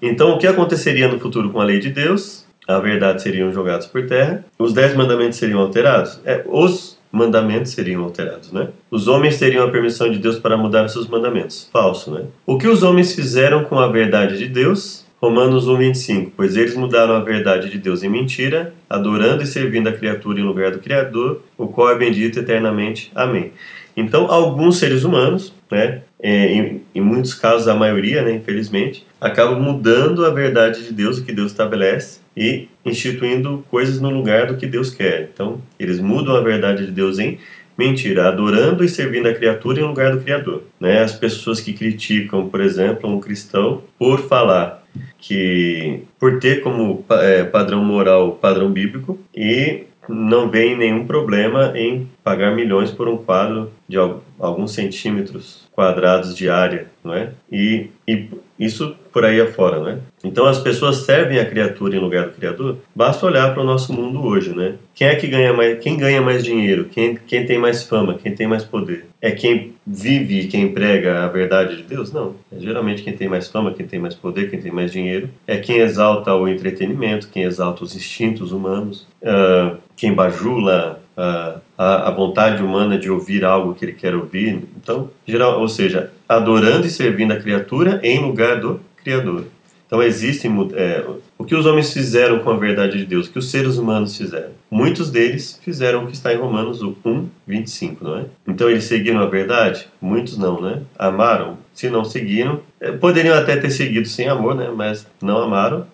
Então 0.00 0.30
o 0.30 0.38
que 0.38 0.46
aconteceria 0.46 1.08
no 1.08 1.18
futuro 1.18 1.50
com 1.50 1.60
a 1.60 1.64
lei 1.64 1.80
de 1.80 1.90
Deus? 1.90 2.46
A 2.68 2.78
verdade 2.78 3.22
seriam 3.22 3.52
jogados 3.52 3.86
por 3.86 4.06
terra, 4.06 4.44
os 4.58 4.72
dez 4.72 4.94
mandamentos 4.94 5.38
seriam 5.38 5.60
alterados. 5.60 6.20
É, 6.24 6.44
os 6.46 6.95
mandamentos 7.10 7.72
seriam 7.72 8.04
alterados, 8.04 8.52
né? 8.52 8.68
Os 8.90 9.08
homens 9.08 9.38
teriam 9.38 9.66
a 9.66 9.70
permissão 9.70 10.10
de 10.10 10.18
Deus 10.18 10.38
para 10.38 10.56
mudar 10.56 10.88
seus 10.88 11.08
mandamentos. 11.08 11.68
Falso, 11.72 12.10
né? 12.10 12.24
O 12.44 12.58
que 12.58 12.68
os 12.68 12.82
homens 12.82 13.14
fizeram 13.14 13.64
com 13.64 13.78
a 13.78 13.88
verdade 13.88 14.38
de 14.38 14.48
Deus? 14.48 15.06
Romanos 15.20 15.66
1:25, 15.66 16.32
pois 16.36 16.56
eles 16.56 16.76
mudaram 16.76 17.14
a 17.14 17.20
verdade 17.20 17.70
de 17.70 17.78
Deus 17.78 18.02
em 18.02 18.08
mentira, 18.08 18.74
adorando 18.88 19.42
e 19.42 19.46
servindo 19.46 19.88
a 19.88 19.92
criatura 19.92 20.38
em 20.38 20.44
lugar 20.44 20.70
do 20.70 20.78
Criador, 20.78 21.42
o 21.56 21.66
qual 21.66 21.90
é 21.90 21.96
bendito 21.96 22.38
eternamente. 22.38 23.10
Amém. 23.14 23.52
Então, 23.96 24.30
alguns 24.30 24.76
seres 24.76 25.04
humanos, 25.04 25.54
né, 25.70 26.02
é, 26.20 26.52
em, 26.52 26.82
em, 26.94 27.00
muitos 27.00 27.32
casos 27.32 27.66
a 27.66 27.74
maioria, 27.74 28.22
né, 28.22 28.32
infelizmente, 28.32 29.06
acabam 29.18 29.58
mudando 29.58 30.24
a 30.26 30.30
verdade 30.30 30.84
de 30.84 30.92
Deus, 30.92 31.18
o 31.18 31.24
que 31.24 31.32
Deus 31.32 31.52
estabelece, 31.52 32.20
e 32.36 32.68
instituindo 32.84 33.64
coisas 33.70 34.00
no 34.00 34.10
lugar 34.10 34.46
do 34.46 34.56
que 34.56 34.66
Deus 34.66 34.90
quer. 34.90 35.30
Então, 35.32 35.60
eles 35.78 35.98
mudam 35.98 36.36
a 36.36 36.40
verdade 36.40 36.86
de 36.86 36.92
Deus 36.92 37.18
em 37.18 37.38
mentira, 37.76 38.28
adorando 38.28 38.84
e 38.84 38.88
servindo 38.88 39.28
a 39.28 39.34
criatura 39.34 39.80
em 39.80 39.84
lugar 39.84 40.12
do 40.12 40.22
Criador. 40.22 40.62
Né? 40.80 41.02
As 41.02 41.12
pessoas 41.12 41.60
que 41.60 41.72
criticam, 41.72 42.48
por 42.48 42.60
exemplo, 42.60 43.10
um 43.10 43.20
cristão 43.20 43.82
por 43.98 44.20
falar 44.20 44.82
que, 45.18 46.02
por 46.18 46.38
ter 46.38 46.62
como 46.62 47.04
é, 47.10 47.44
padrão 47.44 47.84
moral 47.84 48.32
padrão 48.32 48.70
bíblico 48.70 49.18
e 49.34 49.84
não 50.08 50.48
vem 50.48 50.76
nenhum 50.76 51.06
problema 51.06 51.72
em 51.76 52.08
pagar 52.22 52.54
milhões 52.54 52.90
por 52.90 53.08
um 53.08 53.16
quadro 53.16 53.72
de 53.88 53.96
alguns 54.38 54.72
centímetros 54.72 55.66
quadrados 55.72 56.34
de 56.34 56.48
área, 56.48 56.86
não 57.04 57.14
é? 57.14 57.30
E, 57.52 57.90
e 58.08 58.28
isso 58.58 58.96
por 59.12 59.24
aí 59.24 59.40
afora, 59.40 59.78
não 59.78 59.88
é? 59.88 59.98
Então 60.24 60.46
as 60.46 60.58
pessoas 60.58 60.98
servem 60.98 61.38
a 61.38 61.44
criatura 61.44 61.94
em 61.94 62.00
lugar 62.00 62.26
do 62.26 62.32
criador. 62.32 62.78
Basta 62.94 63.26
olhar 63.26 63.52
para 63.52 63.62
o 63.62 63.66
nosso 63.66 63.92
mundo 63.92 64.24
hoje, 64.24 64.54
né? 64.54 64.74
Quem 64.94 65.08
é 65.08 65.14
que 65.14 65.26
ganha 65.26 65.52
mais? 65.52 65.78
Quem 65.78 65.96
ganha 65.96 66.22
mais 66.22 66.42
dinheiro? 66.42 66.86
Quem, 66.90 67.16
quem 67.26 67.44
tem 67.44 67.58
mais 67.58 67.82
fama? 67.82 68.14
Quem 68.14 68.34
tem 68.34 68.46
mais 68.46 68.64
poder? 68.64 69.06
É 69.20 69.30
quem 69.30 69.74
vive 69.86 70.40
e 70.40 70.48
quem 70.48 70.72
prega 70.72 71.24
a 71.24 71.28
verdade 71.28 71.76
de 71.76 71.82
Deus? 71.82 72.12
Não. 72.12 72.34
É 72.50 72.58
geralmente 72.58 73.02
quem 73.02 73.12
tem 73.12 73.28
mais 73.28 73.48
fama, 73.48 73.72
quem 73.72 73.86
tem 73.86 74.00
mais 74.00 74.14
poder, 74.14 74.50
quem 74.50 74.60
tem 74.60 74.72
mais 74.72 74.90
dinheiro. 74.90 75.28
É 75.46 75.58
quem 75.58 75.78
exalta 75.78 76.34
o 76.34 76.48
entretenimento, 76.48 77.28
quem 77.28 77.42
exalta 77.42 77.84
os 77.84 77.94
instintos 77.94 78.52
humanos, 78.52 79.06
uh, 79.22 79.76
quem 79.96 80.14
bajula 80.14 81.02
a, 81.16 81.60
a, 82.08 82.10
vontade 82.10 82.62
humana 82.62 82.98
de 82.98 83.10
ouvir 83.10 83.44
algo 83.44 83.74
que 83.74 83.84
ele 83.84 83.92
quer 83.92 84.14
ouvir. 84.14 84.64
Então, 84.76 85.10
geral, 85.26 85.60
ou 85.60 85.68
seja, 85.68 86.12
adorando 86.28 86.86
e 86.86 86.90
servindo 86.90 87.32
a 87.32 87.36
criatura 87.36 88.00
em 88.02 88.20
lugar 88.20 88.60
do 88.60 88.80
Criador. 89.02 89.44
Então 89.86 90.02
existem 90.02 90.50
é, 90.74 91.04
o 91.38 91.44
que 91.44 91.54
os 91.54 91.64
homens 91.64 91.92
fizeram 91.92 92.40
com 92.40 92.50
a 92.50 92.56
verdade 92.56 92.98
de 92.98 93.04
Deus, 93.04 93.28
o 93.28 93.32
que 93.32 93.38
os 93.38 93.50
seres 93.50 93.78
humanos 93.78 94.16
fizeram. 94.16 94.50
Muitos 94.68 95.10
deles 95.10 95.60
fizeram 95.62 96.02
o 96.02 96.06
que 96.08 96.14
está 96.14 96.34
em 96.34 96.38
Romanos 96.38 96.82
1, 96.82 97.28
25, 97.46 98.04
não 98.04 98.18
é? 98.18 98.24
Então 98.48 98.68
eles 98.68 98.84
seguiram 98.84 99.20
a 99.20 99.26
verdade? 99.26 99.86
Muitos 100.00 100.36
não, 100.36 100.60
né? 100.60 100.82
Amaram? 100.98 101.56
Se 101.72 101.88
não 101.88 102.04
seguiram, 102.04 102.60
é, 102.80 102.90
poderiam 102.90 103.36
até 103.38 103.56
ter 103.56 103.70
seguido 103.70 104.08
sem 104.08 104.28
amor, 104.28 104.56
né? 104.56 104.72
Mas 104.74 105.06
não 105.22 105.38
amaram 105.38 105.86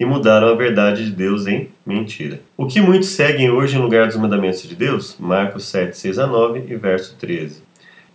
e 0.00 0.04
mudaram 0.06 0.48
a 0.48 0.54
verdade 0.54 1.04
de 1.04 1.10
Deus 1.10 1.46
em 1.46 1.68
mentira. 1.84 2.40
O 2.56 2.66
que 2.66 2.80
muitos 2.80 3.10
seguem 3.10 3.50
hoje 3.50 3.76
em 3.76 3.80
lugar 3.80 4.06
dos 4.06 4.16
mandamentos 4.16 4.62
de 4.62 4.74
Deus? 4.74 5.14
Marcos 5.20 5.66
7, 5.66 5.94
6 5.94 6.18
a 6.18 6.26
9 6.26 6.64
e 6.68 6.74
verso 6.74 7.14
13. 7.20 7.62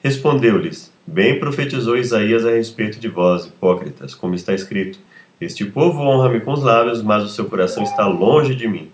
Respondeu-lhes: 0.04 0.92
Bem 1.06 1.40
profetizou 1.40 1.96
Isaías 1.96 2.44
a 2.44 2.50
respeito 2.50 3.00
de 3.00 3.08
vós, 3.08 3.46
hipócritas, 3.46 4.16
como 4.16 4.34
está 4.34 4.52
escrito: 4.52 4.98
Este 5.40 5.64
povo 5.64 6.00
honra-me 6.02 6.40
com 6.40 6.54
os 6.54 6.64
lábios, 6.64 7.04
mas 7.04 7.24
o 7.24 7.30
seu 7.30 7.46
coração 7.46 7.84
está 7.84 8.08
longe 8.08 8.56
de 8.56 8.68
mim. 8.68 8.90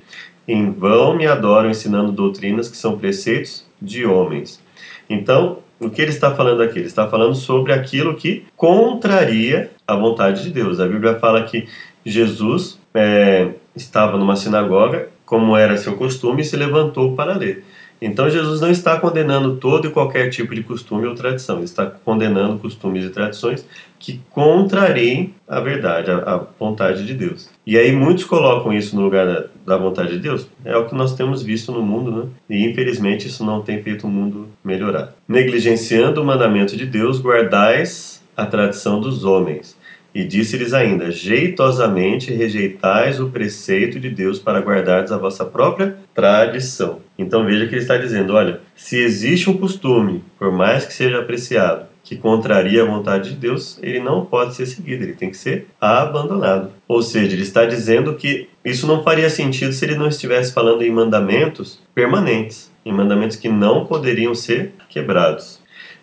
Em 0.46 0.70
vão 0.70 1.16
me 1.16 1.26
adoram 1.26 1.70
ensinando 1.70 2.12
doutrinas 2.12 2.68
que 2.68 2.76
são 2.76 2.98
preceitos 2.98 3.66
de 3.82 4.06
homens. 4.06 4.62
Então, 5.10 5.60
o 5.80 5.90
que 5.90 6.02
ele 6.02 6.12
está 6.12 6.36
falando 6.36 6.62
aqui? 6.62 6.80
Ele 6.80 6.88
está 6.88 7.08
falando 7.08 7.36
sobre 7.36 7.74
aquilo 7.74 8.16
que 8.16 8.46
contraria 8.56 9.72
a 9.88 9.96
vontade 9.96 10.44
de 10.44 10.52
Deus. 10.52 10.80
A 10.80 10.88
Bíblia 10.88 11.16
fala 11.16 11.44
que 11.44 11.68
Jesus 12.06 12.80
é, 12.94 13.50
estava 13.76 14.18
numa 14.18 14.36
sinagoga, 14.36 15.10
como 15.26 15.56
era 15.56 15.78
seu 15.78 15.96
costume, 15.96 16.42
e 16.42 16.46
se 16.46 16.58
levantou 16.58 17.16
para 17.16 17.36
ler. 17.36 17.64
Então 18.02 18.28
Jesus 18.28 18.60
não 18.60 18.72
está 18.72 19.00
condenando 19.00 19.58
todo 19.58 19.88
e 19.88 19.92
qualquer 19.92 20.30
tipo 20.30 20.56
de 20.56 20.64
costume 20.64 21.06
ou 21.06 21.14
tradição, 21.14 21.58
ele 21.58 21.66
está 21.66 21.86
condenando 21.86 22.58
costumes 22.58 23.06
e 23.06 23.10
tradições 23.10 23.64
que 24.00 24.20
contrariem 24.32 25.36
a 25.48 25.60
verdade, 25.60 26.10
a, 26.10 26.18
a 26.18 26.46
vontade 26.60 27.06
de 27.06 27.14
Deus. 27.14 27.48
E 27.64 27.78
aí 27.78 27.92
muitos 27.92 28.24
colocam 28.24 28.74
isso 28.74 28.96
no 28.96 29.04
lugar 29.04 29.28
da, 29.28 29.46
da, 29.64 29.78
vontade 29.78 30.14
de 30.14 30.18
Deus. 30.18 30.48
É 30.66 30.76
o 30.76 30.88
que 30.88 30.96
nós 30.96 31.14
temos 31.14 31.44
visto 31.44 31.72
no 31.72 31.84
mundo, 31.84 32.12
né? 32.12 32.30
E 32.50 32.66
infelizmente 32.66 33.28
isso 33.28 33.46
não 33.46 33.62
tem 33.62 33.84
feito 33.84 34.08
o 34.08 34.10
mundo 34.10 34.48
melhorar. 34.64 35.14
Negligenciando 35.28 36.24
o 36.24 36.26
mandamento 36.26 36.76
de 36.76 36.88
Deus, 36.88 37.22
guardais 37.22 38.24
a 38.36 38.48
tradição 38.48 39.00
dos 39.00 39.24
homens 39.24 39.80
e 40.13 40.24
disse-lhes 40.24 40.74
ainda: 40.74 41.12
Jeitosamente 41.12 42.34
rejeitais 42.34 43.19
o 43.19 43.30
preceito 43.30 44.00
de 44.00 44.10
Deus 44.10 44.39
para 44.39 44.60
guardardes 44.60 45.12
a 45.12 45.17
vossa 45.17 45.45
própria 45.45 45.97
tradição. 46.13 47.00
Então 47.17 47.45
veja 47.45 47.67
que 47.67 47.76
ele 47.76 47.82
está 47.82 47.97
dizendo: 47.97 48.34
olha, 48.34 48.62
se 48.76 48.97
existe 48.97 49.50
um 49.50 49.58
costume, 49.58 50.24
por 50.38 50.52
mais 50.52 50.86
que 50.86 50.93
seja 50.93 51.19
apreciado, 51.19 51.86
que 52.04 52.15
contraria 52.15 52.84
a 52.84 52.86
vontade 52.86 53.30
de 53.30 53.36
Deus, 53.36 53.80
ele 53.82 54.00
não 54.00 54.26
pode 54.26 54.56
ser 54.56 54.65
seguido, 54.65 55.04
ele 55.04 55.13
tem 55.13 55.30
que 55.30 55.38
ser 55.38 55.67
abandonado. 55.80 56.71
Ou 56.88 57.02
seja, 57.02 57.34
ele 57.34 57.43
está 57.43 57.65
dizendo 57.65 58.15
que 58.15 58.50
isso 58.65 58.88
não 58.88 59.04
faria 59.04 59.30
sentido 59.30 59.71
se 59.71 59.86
ele 59.86 59.95
não 59.95 60.08
estivesse 60.08 60.54
falando 60.54 60.82
em 60.82 60.91
mandamentos 60.91 61.80
permanentes, 61.93 62.71
em 62.86 62.91
mandamentos 62.91 63.38
que 63.38 63.47
não 63.47 63.86
poderiam 63.86 64.34
ser 64.36 64.74
quebrados 64.89 65.61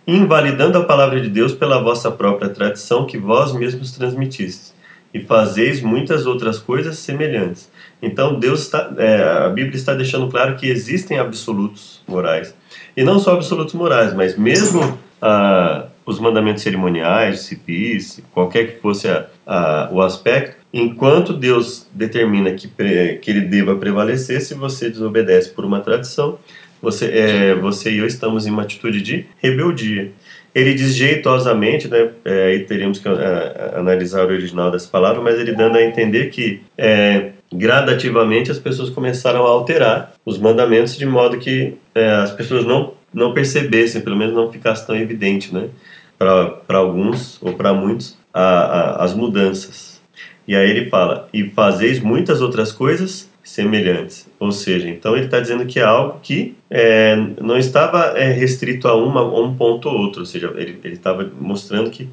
invalidando 0.08 0.78
a 0.78 0.84
palavra 0.84 1.20
de 1.20 1.28
Deus 1.28 1.52
pela 1.52 1.82
vossa 1.82 2.10
própria 2.10 2.48
tradição 2.48 3.04
que 3.04 3.18
vós 3.18 3.52
mesmos 3.52 3.92
transmitistes, 3.92 4.74
e 5.12 5.20
fazeis 5.20 5.82
muitas 5.82 6.24
outras 6.24 6.58
coisas 6.58 6.98
semelhantes. 6.98 7.70
Então 8.02 8.38
Deus 8.38 8.62
está, 8.62 8.90
é, 8.96 9.44
a 9.44 9.48
Bíblia 9.50 9.76
está 9.76 9.92
deixando 9.92 10.28
claro 10.28 10.56
que 10.56 10.66
existem 10.66 11.18
absolutos 11.18 12.02
morais, 12.08 12.54
e 12.96 13.04
não 13.04 13.18
só 13.18 13.34
absolutos 13.34 13.74
morais, 13.74 14.14
mas 14.14 14.36
mesmo 14.36 14.98
ah, 15.20 15.86
os 16.06 16.18
mandamentos 16.18 16.62
cerimoniais, 16.62 17.40
civis, 17.40 18.22
qualquer 18.32 18.66
que 18.66 18.80
fosse 18.80 19.08
a, 19.08 19.26
a, 19.46 19.90
o 19.92 20.00
aspecto, 20.00 20.56
enquanto 20.72 21.34
Deus 21.34 21.86
determina 21.92 22.52
que, 22.52 22.66
que 22.68 23.30
ele 23.30 23.42
deva 23.42 23.76
prevalecer, 23.76 24.40
se 24.40 24.54
você 24.54 24.88
desobedece 24.88 25.50
por 25.50 25.66
uma 25.66 25.80
tradição, 25.80 26.38
você, 26.80 27.06
é, 27.06 27.54
você 27.54 27.90
e 27.90 27.98
eu 27.98 28.06
estamos 28.06 28.46
em 28.46 28.50
uma 28.50 28.62
atitude 28.62 29.00
de 29.02 29.26
rebeldia. 29.42 30.12
ele 30.54 30.74
diz 30.74 30.94
jeitosamente, 30.94 31.88
né, 31.88 32.10
é, 32.24 32.58
teríamos 32.60 32.98
que 32.98 33.08
é, 33.08 33.72
analisar 33.76 34.24
o 34.24 34.28
original 34.28 34.70
dessa 34.70 34.88
palavra, 34.88 35.20
mas 35.20 35.38
ele 35.38 35.52
dando 35.52 35.76
a 35.76 35.82
entender 35.82 36.30
que 36.30 36.62
é, 36.76 37.32
gradativamente 37.52 38.50
as 38.50 38.58
pessoas 38.58 38.90
começaram 38.90 39.46
a 39.46 39.48
alterar 39.48 40.14
os 40.24 40.38
mandamentos 40.38 40.96
de 40.96 41.06
modo 41.06 41.38
que 41.38 41.74
é, 41.94 42.10
as 42.10 42.32
pessoas 42.32 42.64
não, 42.64 42.94
não 43.12 43.32
percebessem, 43.32 44.00
pelo 44.00 44.16
menos 44.16 44.34
não 44.34 44.50
ficasse 44.50 44.86
tão 44.86 44.96
evidente, 44.96 45.54
né, 45.54 45.68
para 46.18 46.78
alguns 46.78 47.38
ou 47.40 47.52
para 47.52 47.72
muitos, 47.72 48.18
a, 48.32 48.42
a, 48.42 49.04
as 49.04 49.14
mudanças. 49.14 49.98
E 50.46 50.56
aí 50.56 50.70
ele 50.70 50.88
fala: 50.88 51.28
E 51.32 51.50
fazeis 51.50 52.00
muitas 52.00 52.40
outras 52.40 52.72
coisas 52.72 53.27
semelhantes. 53.48 54.28
Ou 54.38 54.52
seja, 54.52 54.88
então 54.90 55.16
ele 55.16 55.24
está 55.24 55.40
dizendo 55.40 55.64
que 55.64 55.80
é 55.80 55.82
algo 55.82 56.20
que 56.22 56.54
é, 56.70 57.16
não 57.40 57.56
estava 57.56 58.18
é, 58.18 58.30
restrito 58.30 58.86
a, 58.86 58.94
uma, 58.94 59.20
a 59.20 59.40
um 59.40 59.56
ponto 59.56 59.88
ou 59.88 59.96
outro. 59.96 60.20
Ou 60.20 60.26
seja, 60.26 60.52
ele 60.56 60.78
estava 60.84 61.28
mostrando 61.40 61.90
que 61.90 62.08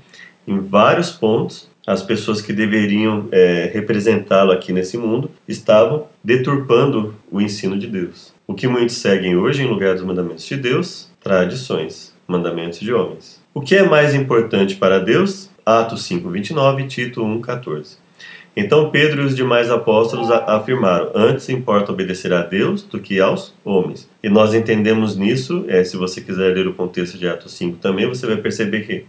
em 0.47 0.59
vários 0.59 1.11
pontos 1.11 1.69
as 1.85 2.01
pessoas 2.01 2.41
que 2.41 2.53
deveriam 2.53 3.27
é, 3.31 3.69
representá-lo 3.73 4.51
aqui 4.51 4.71
nesse 4.71 4.97
mundo 4.97 5.29
estavam 5.45 6.07
deturpando 6.23 7.13
o 7.29 7.41
ensino 7.41 7.77
de 7.77 7.87
Deus. 7.87 8.33
O 8.47 8.53
que 8.53 8.67
muitos 8.67 8.95
seguem 8.95 9.35
hoje 9.35 9.61
em 9.63 9.67
lugar 9.67 9.93
dos 9.93 10.03
mandamentos 10.03 10.45
de 10.45 10.55
Deus? 10.55 11.11
Tradições, 11.21 12.15
mandamentos 12.25 12.79
de 12.79 12.93
homens. 12.93 13.43
O 13.53 13.59
que 13.59 13.75
é 13.75 13.83
mais 13.83 14.15
importante 14.15 14.75
para 14.75 14.99
Deus? 14.99 15.49
Atos 15.65 16.07
5:29, 16.07 16.87
Tito 16.87 17.21
1:14. 17.21 18.04
Então 18.55 18.89
Pedro 18.89 19.23
e 19.23 19.25
os 19.25 19.35
demais 19.35 19.69
apóstolos 19.69 20.31
afirmaram: 20.31 21.11
Antes 21.13 21.49
importa 21.49 21.91
obedecer 21.91 22.31
a 22.31 22.41
Deus 22.41 22.83
do 22.83 22.99
que 22.99 23.19
aos 23.19 23.53
homens. 23.65 24.09
E 24.23 24.29
nós 24.29 24.53
entendemos 24.53 25.17
nisso, 25.17 25.65
é, 25.67 25.83
se 25.83 25.97
você 25.97 26.21
quiser 26.21 26.55
ler 26.55 26.67
o 26.67 26.73
contexto 26.73 27.17
de 27.17 27.27
Atos 27.27 27.53
5 27.53 27.77
também, 27.77 28.07
você 28.07 28.25
vai 28.25 28.37
perceber 28.37 28.81
que 28.81 29.05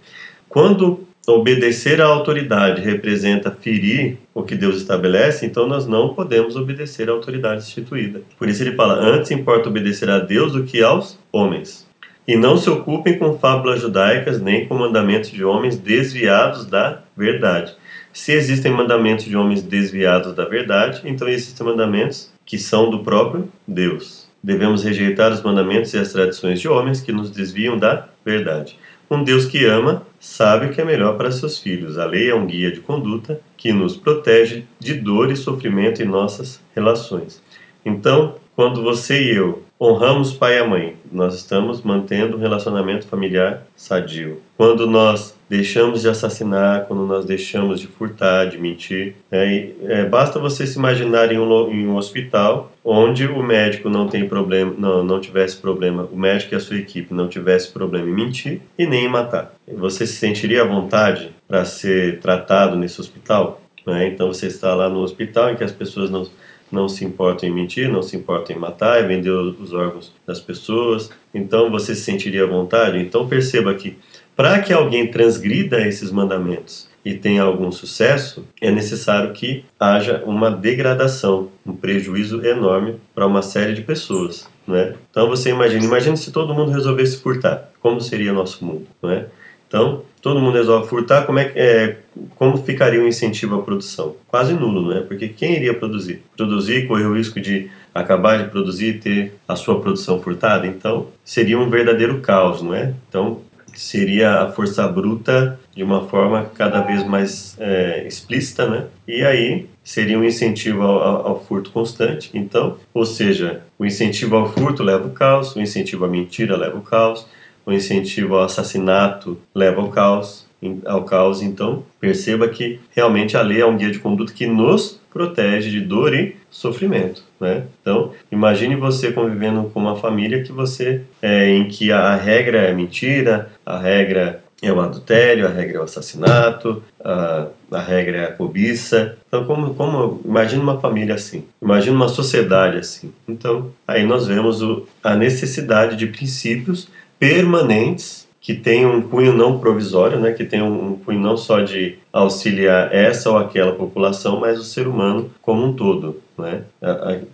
quando 0.49 1.07
obedecer 1.29 2.01
à 2.01 2.07
autoridade 2.07 2.83
representa 2.83 3.51
ferir 3.51 4.19
o 4.35 4.43
que 4.43 4.55
Deus 4.55 4.77
estabelece, 4.77 5.47
então 5.47 5.69
nós 5.69 5.87
não 5.87 6.15
podemos 6.15 6.57
obedecer 6.57 7.09
à 7.09 7.13
autoridade 7.13 7.63
instituída. 7.63 8.23
Por 8.37 8.49
isso 8.49 8.65
ele 8.65 8.75
fala: 8.75 8.95
Antes 8.95 9.31
importa 9.31 9.69
obedecer 9.69 10.11
a 10.11 10.19
Deus 10.19 10.55
do 10.55 10.65
que 10.65 10.83
aos 10.83 11.21
homens. 11.31 11.87
E 12.27 12.37
não 12.37 12.57
se 12.57 12.69
ocupem 12.69 13.17
com 13.17 13.39
fábulas 13.39 13.81
judaicas 13.81 14.43
nem 14.43 14.67
com 14.67 14.75
mandamentos 14.75 15.31
de 15.31 15.45
homens 15.45 15.79
desviados 15.79 16.67
da 16.67 17.03
verdade 17.17 17.77
se 18.17 18.33
existem 18.33 18.73
mandamentos 18.73 19.27
de 19.27 19.37
homens 19.37 19.63
desviados 19.63 20.35
da 20.35 20.47
verdade, 20.47 21.03
então 21.05 21.29
existem 21.29 21.67
mandamentos 21.67 22.33
que 22.47 22.57
são 22.57 22.91
do 22.91 23.01
próprio 23.01 23.47
Deus. 23.69 24.27
Devemos 24.43 24.83
rejeitar 24.83 25.31
os 25.31 25.43
mandamentos 25.43 25.93
e 25.93 25.99
as 25.99 26.15
tradições 26.15 26.59
de 26.59 26.67
homens 26.67 27.03
que 27.03 27.13
nos 27.13 27.31
desviam 27.31 27.77
da 27.77 28.09
verdade. 28.25 28.79
Um 29.11 29.23
Deus 29.23 29.45
que 29.45 29.67
ama 29.67 30.03
sabe 30.19 30.65
o 30.65 30.73
que 30.73 30.81
é 30.81 30.85
melhor 30.85 31.19
para 31.19 31.31
seus 31.31 31.59
filhos. 31.59 31.99
A 31.99 32.07
lei 32.07 32.31
é 32.31 32.35
um 32.35 32.47
guia 32.47 32.73
de 32.73 32.81
conduta 32.81 33.39
que 33.55 33.71
nos 33.71 33.99
protege 33.99 34.65
de 34.81 34.95
dor 34.95 35.31
e 35.31 35.37
sofrimento 35.37 36.03
em 36.03 36.07
nossas 36.07 36.59
relações. 36.75 37.43
Então, 37.85 38.37
quando 38.55 38.83
você 38.83 39.25
e 39.25 39.37
eu 39.37 39.63
honramos 39.81 40.33
pai 40.33 40.59
e 40.59 40.67
mãe, 40.67 40.97
nós 41.13 41.35
estamos 41.35 41.83
mantendo 41.83 42.37
um 42.37 42.41
relacionamento 42.41 43.07
familiar 43.07 43.67
sadio. 43.77 44.41
Quando 44.57 44.87
nós 44.87 45.37
deixamos 45.49 46.01
de 46.01 46.09
assassinar, 46.09 46.87
quando 46.87 47.07
nós 47.07 47.27
deixamos 47.27 47.79
de 47.79 47.87
furtar, 47.87 48.47
de 48.47 48.59
mentir, 48.59 49.15
é, 49.31 49.71
é, 49.85 50.05
basta 50.05 50.39
você 50.39 50.67
se 50.67 50.79
imaginar 50.79 51.31
em 51.31 51.39
um, 51.39 51.71
em 51.71 51.87
um, 51.87 51.97
hospital 51.97 52.73
onde 52.83 53.27
o 53.27 53.43
médico 53.43 53.91
não 53.91 54.09
tem 54.09 54.27
problema, 54.27 54.75
não, 54.77 55.05
não 55.05 55.21
tivesse 55.21 55.59
problema, 55.59 56.09
o 56.11 56.17
médico 56.17 56.55
e 56.55 56.57
a 56.57 56.61
sua 56.61 56.79
equipe 56.79 57.13
não 57.13 57.29
tivesse 57.29 57.71
problema 57.71 58.09
em 58.09 58.15
mentir 58.15 58.63
e 58.79 58.87
nem 58.87 59.05
em 59.05 59.09
matar. 59.09 59.55
Você 59.77 60.07
se 60.07 60.15
sentiria 60.15 60.63
à 60.63 60.67
vontade 60.67 61.31
para 61.47 61.65
ser 61.65 62.19
tratado 62.21 62.77
nesse 62.77 63.01
hospital? 63.01 63.61
Né? 63.87 64.09
Então 64.09 64.29
você 64.29 64.47
está 64.47 64.75
lá 64.75 64.89
no 64.89 65.01
hospital 65.01 65.51
em 65.51 65.57
que 65.57 65.63
as 65.63 65.73
pessoas 65.73 66.11
não 66.11 66.27
não 66.71 66.89
se 66.89 67.05
importam 67.05 67.49
em 67.49 67.53
mentir, 67.53 67.91
não 67.91 68.03
se 68.03 68.17
importam 68.17 68.57
em 68.57 68.59
matar, 68.59 69.03
em 69.03 69.09
vender 69.09 69.31
os 69.31 69.73
órgãos 69.73 70.13
das 70.27 70.41
pessoas. 70.41 71.11
Então 71.35 71.71
você 71.71 71.95
se 71.95 72.03
sentiria 72.03 72.45
à 72.45 72.47
vontade? 72.47 72.99
Então 72.99 73.29
perceba 73.29 73.75
que 73.75 73.97
para 74.35 74.61
que 74.61 74.73
alguém 74.73 75.11
transgrida 75.11 75.81
esses 75.87 76.11
mandamentos 76.11 76.89
e 77.05 77.15
tenha 77.15 77.43
algum 77.43 77.71
sucesso, 77.71 78.45
é 78.61 78.71
necessário 78.71 79.33
que 79.33 79.65
haja 79.79 80.23
uma 80.27 80.51
degradação, 80.51 81.51
um 81.65 81.73
prejuízo 81.73 82.45
enorme 82.45 82.97
para 83.15 83.27
uma 83.27 83.43
série 83.43 83.73
de 83.73 83.83
pessoas. 83.83 84.49
Né? 84.67 84.95
Então 85.11 85.29
você 85.29 85.51
imagina, 85.51 85.85
imagine 85.85 86.17
se 86.17 86.33
todo 86.33 86.53
mundo 86.53 86.73
resolvesse 86.73 87.19
furtar, 87.19 87.71
como 87.81 88.01
seria 88.01 88.33
nosso 88.33 88.65
mundo, 88.65 88.87
não 89.01 89.11
é? 89.11 89.27
Então, 89.69 90.03
todo 90.23 90.41
mundo 90.41 90.57
resolve 90.57 90.89
furtar, 90.89 91.27
como, 91.27 91.39
é, 91.39 91.53
é, 91.57 91.97
como 92.37 92.59
ficaria 92.59 93.03
o 93.03 93.09
incentivo 93.09 93.57
à 93.57 93.63
produção? 93.63 94.15
Quase 94.29 94.53
nulo, 94.53 94.83
não 94.83 94.97
é? 94.97 95.01
Porque 95.01 95.29
quem 95.29 95.57
iria 95.57 95.75
produzir? 95.75 96.23
Produzir, 96.37 96.87
correr 96.87 97.07
o 97.07 97.17
risco 97.17 97.41
de 97.41 97.71
acabar 97.95 98.39
de 98.39 98.51
produzir 98.51 98.97
e 98.97 98.99
ter 98.99 99.35
a 99.49 99.57
sua 99.57 99.81
produção 99.81 100.23
furtada? 100.23 100.67
Então, 100.67 101.09
seria 101.25 101.59
um 101.59 101.69
verdadeiro 101.69 102.21
caos, 102.21 102.63
não 102.63 102.75
é? 102.75 102.95
Então, 103.09 103.41
seria 103.75 104.43
a 104.43 104.53
força 104.53 104.87
bruta 104.87 105.59
de 105.75 105.83
uma 105.83 106.07
forma 106.09 106.51
cada 106.55 106.81
vez 106.81 107.05
mais 107.05 107.57
é, 107.59 108.07
explícita, 108.07 108.69
né? 108.69 108.87
E 109.07 109.23
aí 109.23 109.67
seria 109.85 110.19
um 110.19 110.25
incentivo 110.25 110.83
ao, 110.83 111.27
ao, 111.27 111.45
furto 111.45 111.71
constante. 111.71 112.31
Então, 112.35 112.79
ou 112.93 113.05
seja, 113.05 113.63
o 113.79 113.85
incentivo 113.85 114.37
ao 114.37 114.51
furto 114.51 114.83
leva 114.83 115.05
ao 115.05 115.11
caos, 115.11 115.55
o 115.55 115.61
incentivo 115.61 116.05
à 116.05 116.09
mentira 116.09 116.57
leva 116.57 116.77
ao 116.77 116.83
caos, 116.83 117.27
o 117.65 117.73
incentivo 117.73 118.37
ao 118.37 118.45
assassinato 118.45 119.39
leva 119.55 119.81
ao 119.81 119.89
caos, 119.89 120.46
ao 120.85 121.05
caos. 121.05 121.43
Então, 121.43 121.85
perceba 122.01 122.49
que 122.49 122.81
realmente 122.95 123.37
a 123.37 123.43
lei 123.43 123.61
é 123.61 123.67
um 123.67 123.77
guia 123.77 123.91
de 123.91 123.99
conduta 123.99 124.33
que 124.33 124.47
nos 124.47 125.01
protege 125.13 125.71
de 125.71 125.81
dor 125.81 126.15
e 126.15 126.37
sofrimento, 126.51 127.23
né? 127.41 127.65
Então, 127.81 128.13
imagine 128.31 128.77
você 128.77 129.13
convivendo 129.13 129.71
com 129.71 129.81
uma 129.81 129.97
família 129.97 130.43
que 130.43 130.53
você 130.53 131.03
é, 131.23 131.49
em 131.49 131.69
que 131.69 131.91
a 131.91 132.15
regra 132.15 132.59
é 132.59 132.75
mentira, 132.75 133.51
a 133.65 133.79
regra 133.79 134.43
é 134.63 134.73
o 134.73 134.81
adultério, 134.81 135.47
a 135.47 135.51
regra 135.51 135.79
é 135.79 135.81
o 135.81 135.85
assassinato, 135.85 136.83
a, 137.03 137.47
a 137.71 137.81
regra 137.81 138.17
é 138.17 138.25
a 138.25 138.33
cobiça. 138.33 139.17
Então, 139.29 139.45
como, 139.45 139.75
como 139.75 140.21
imagine 140.25 140.63
uma 140.63 140.81
família 140.81 141.15
assim, 141.15 141.45
imagine 141.61 141.95
uma 141.95 142.09
sociedade 142.09 142.79
assim. 142.79 143.13
Então, 143.29 143.71
aí 143.87 144.05
nós 144.05 144.27
vemos 144.27 144.63
o, 144.63 144.87
a 145.03 145.15
necessidade 145.15 145.97
de 145.97 146.07
princípios 146.07 146.89
permanentes 147.19 148.26
que 148.47 148.55
tem 148.55 148.87
um 148.87 149.03
cunho 149.03 149.33
não 149.33 149.59
provisório, 149.59 150.21
né, 150.21 150.31
que 150.31 150.45
tem 150.45 150.63
um 150.63 150.97
cunho 151.05 151.19
não 151.19 151.37
só 151.37 151.63
de 151.63 151.99
auxiliar 152.13 152.95
essa 152.95 153.29
ou 153.29 153.37
aquela 153.37 153.73
população, 153.73 154.39
mas 154.39 154.57
o 154.61 154.63
ser 154.63 154.87
humano 154.87 155.29
como 155.43 155.65
um 155.65 155.73
todo, 155.73 156.23
né, 156.39 156.63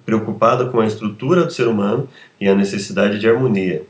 preocupada 0.06 0.70
com 0.70 0.80
a 0.80 0.86
estrutura 0.86 1.44
do 1.44 1.52
ser 1.52 1.68
humano 1.68 2.08
e 2.40 2.48
a 2.48 2.54
necessidade 2.54 3.18
de 3.18 3.28
harmonia. 3.28 3.82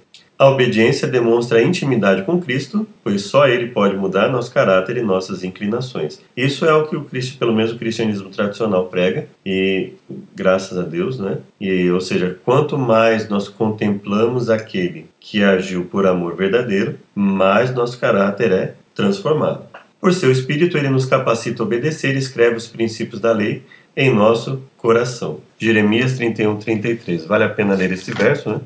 A 0.42 0.50
obediência 0.50 1.06
demonstra 1.06 1.58
a 1.58 1.62
intimidade 1.62 2.22
com 2.22 2.40
Cristo, 2.40 2.84
pois 3.04 3.22
só 3.22 3.46
Ele 3.46 3.68
pode 3.68 3.96
mudar 3.96 4.28
nosso 4.28 4.52
caráter 4.52 4.96
e 4.96 5.00
nossas 5.00 5.44
inclinações. 5.44 6.20
Isso 6.36 6.66
é 6.66 6.74
o 6.74 6.84
que 6.84 6.96
o 6.96 7.04
Cristo, 7.04 7.38
pelo 7.38 7.54
menos 7.54 7.70
o 7.70 7.78
cristianismo 7.78 8.28
tradicional 8.28 8.86
prega, 8.86 9.28
e 9.46 9.92
graças 10.34 10.76
a 10.76 10.82
Deus, 10.82 11.16
né? 11.16 11.38
E, 11.60 11.88
ou 11.92 12.00
seja, 12.00 12.40
quanto 12.44 12.76
mais 12.76 13.28
nós 13.28 13.48
contemplamos 13.48 14.50
aquele 14.50 15.06
que 15.20 15.44
agiu 15.44 15.84
por 15.84 16.08
amor 16.08 16.34
verdadeiro, 16.34 16.98
mais 17.14 17.72
nosso 17.72 17.96
caráter 18.00 18.50
é 18.50 18.74
transformado. 18.96 19.62
Por 20.00 20.12
seu 20.12 20.32
Espírito, 20.32 20.76
ele 20.76 20.88
nos 20.88 21.06
capacita 21.06 21.62
a 21.62 21.66
obedecer 21.66 22.16
e 22.16 22.18
escreve 22.18 22.56
os 22.56 22.66
princípios 22.66 23.20
da 23.20 23.30
lei 23.30 23.62
em 23.96 24.12
nosso 24.12 24.60
coração. 24.76 25.38
Jeremias 25.56 26.14
31, 26.14 26.56
33. 26.56 27.26
Vale 27.26 27.44
a 27.44 27.48
pena 27.48 27.74
ler 27.74 27.92
esse 27.92 28.10
verso, 28.10 28.50
né? 28.50 28.60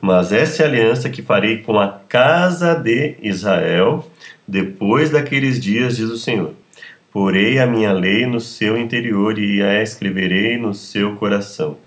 Mas 0.00 0.32
essa 0.32 0.62
é 0.62 0.66
a 0.66 0.68
aliança 0.68 1.08
que 1.08 1.22
farei 1.22 1.58
com 1.58 1.78
a 1.78 1.88
casa 1.88 2.74
de 2.74 3.16
Israel 3.22 4.08
depois 4.46 5.10
daqueles 5.10 5.60
dias, 5.60 5.96
diz 5.96 6.10
o 6.10 6.18
Senhor. 6.18 6.54
Porei 7.12 7.58
a 7.58 7.66
minha 7.66 7.92
lei 7.92 8.26
no 8.26 8.40
seu 8.40 8.76
interior 8.76 9.38
e 9.38 9.62
a 9.62 9.82
escreverei 9.82 10.58
no 10.58 10.74
seu 10.74 11.16
coração. 11.16 11.78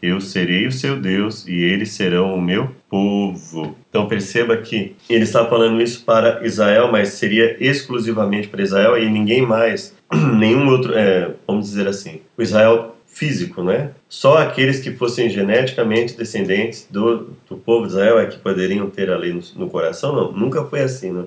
Eu 0.00 0.20
serei 0.20 0.66
o 0.66 0.72
seu 0.72 0.98
Deus 0.98 1.46
e 1.46 1.54
eles 1.54 1.90
serão 1.90 2.34
o 2.34 2.40
meu 2.40 2.70
povo. 2.88 3.76
Então 3.90 4.06
perceba 4.06 4.56
que 4.56 4.94
ele 5.10 5.24
está 5.24 5.44
falando 5.44 5.82
isso 5.82 6.04
para 6.04 6.46
Israel, 6.46 6.90
mas 6.90 7.08
seria 7.10 7.56
exclusivamente 7.60 8.48
para 8.48 8.62
Israel 8.62 8.96
e 8.96 9.10
ninguém 9.10 9.42
mais, 9.42 9.94
nenhum 10.38 10.68
outro, 10.68 10.94
é, 10.96 11.34
vamos 11.46 11.66
dizer 11.66 11.88
assim. 11.88 12.20
O 12.36 12.42
Israel 12.42 12.96
físico, 13.08 13.62
né? 13.62 13.90
Só 14.08 14.38
aqueles 14.38 14.78
que 14.78 14.92
fossem 14.92 15.28
geneticamente 15.28 16.16
descendentes 16.16 16.86
do, 16.88 17.36
do 17.48 17.56
povo 17.56 17.86
de 17.86 17.92
Israel 17.92 18.20
é 18.20 18.26
que 18.26 18.38
poderiam 18.38 18.88
ter 18.88 19.10
a 19.10 19.16
lei 19.16 19.32
no, 19.32 19.40
no 19.56 19.68
coração? 19.68 20.14
Não, 20.14 20.32
nunca 20.32 20.64
foi 20.64 20.80
assim, 20.80 21.10
né? 21.10 21.24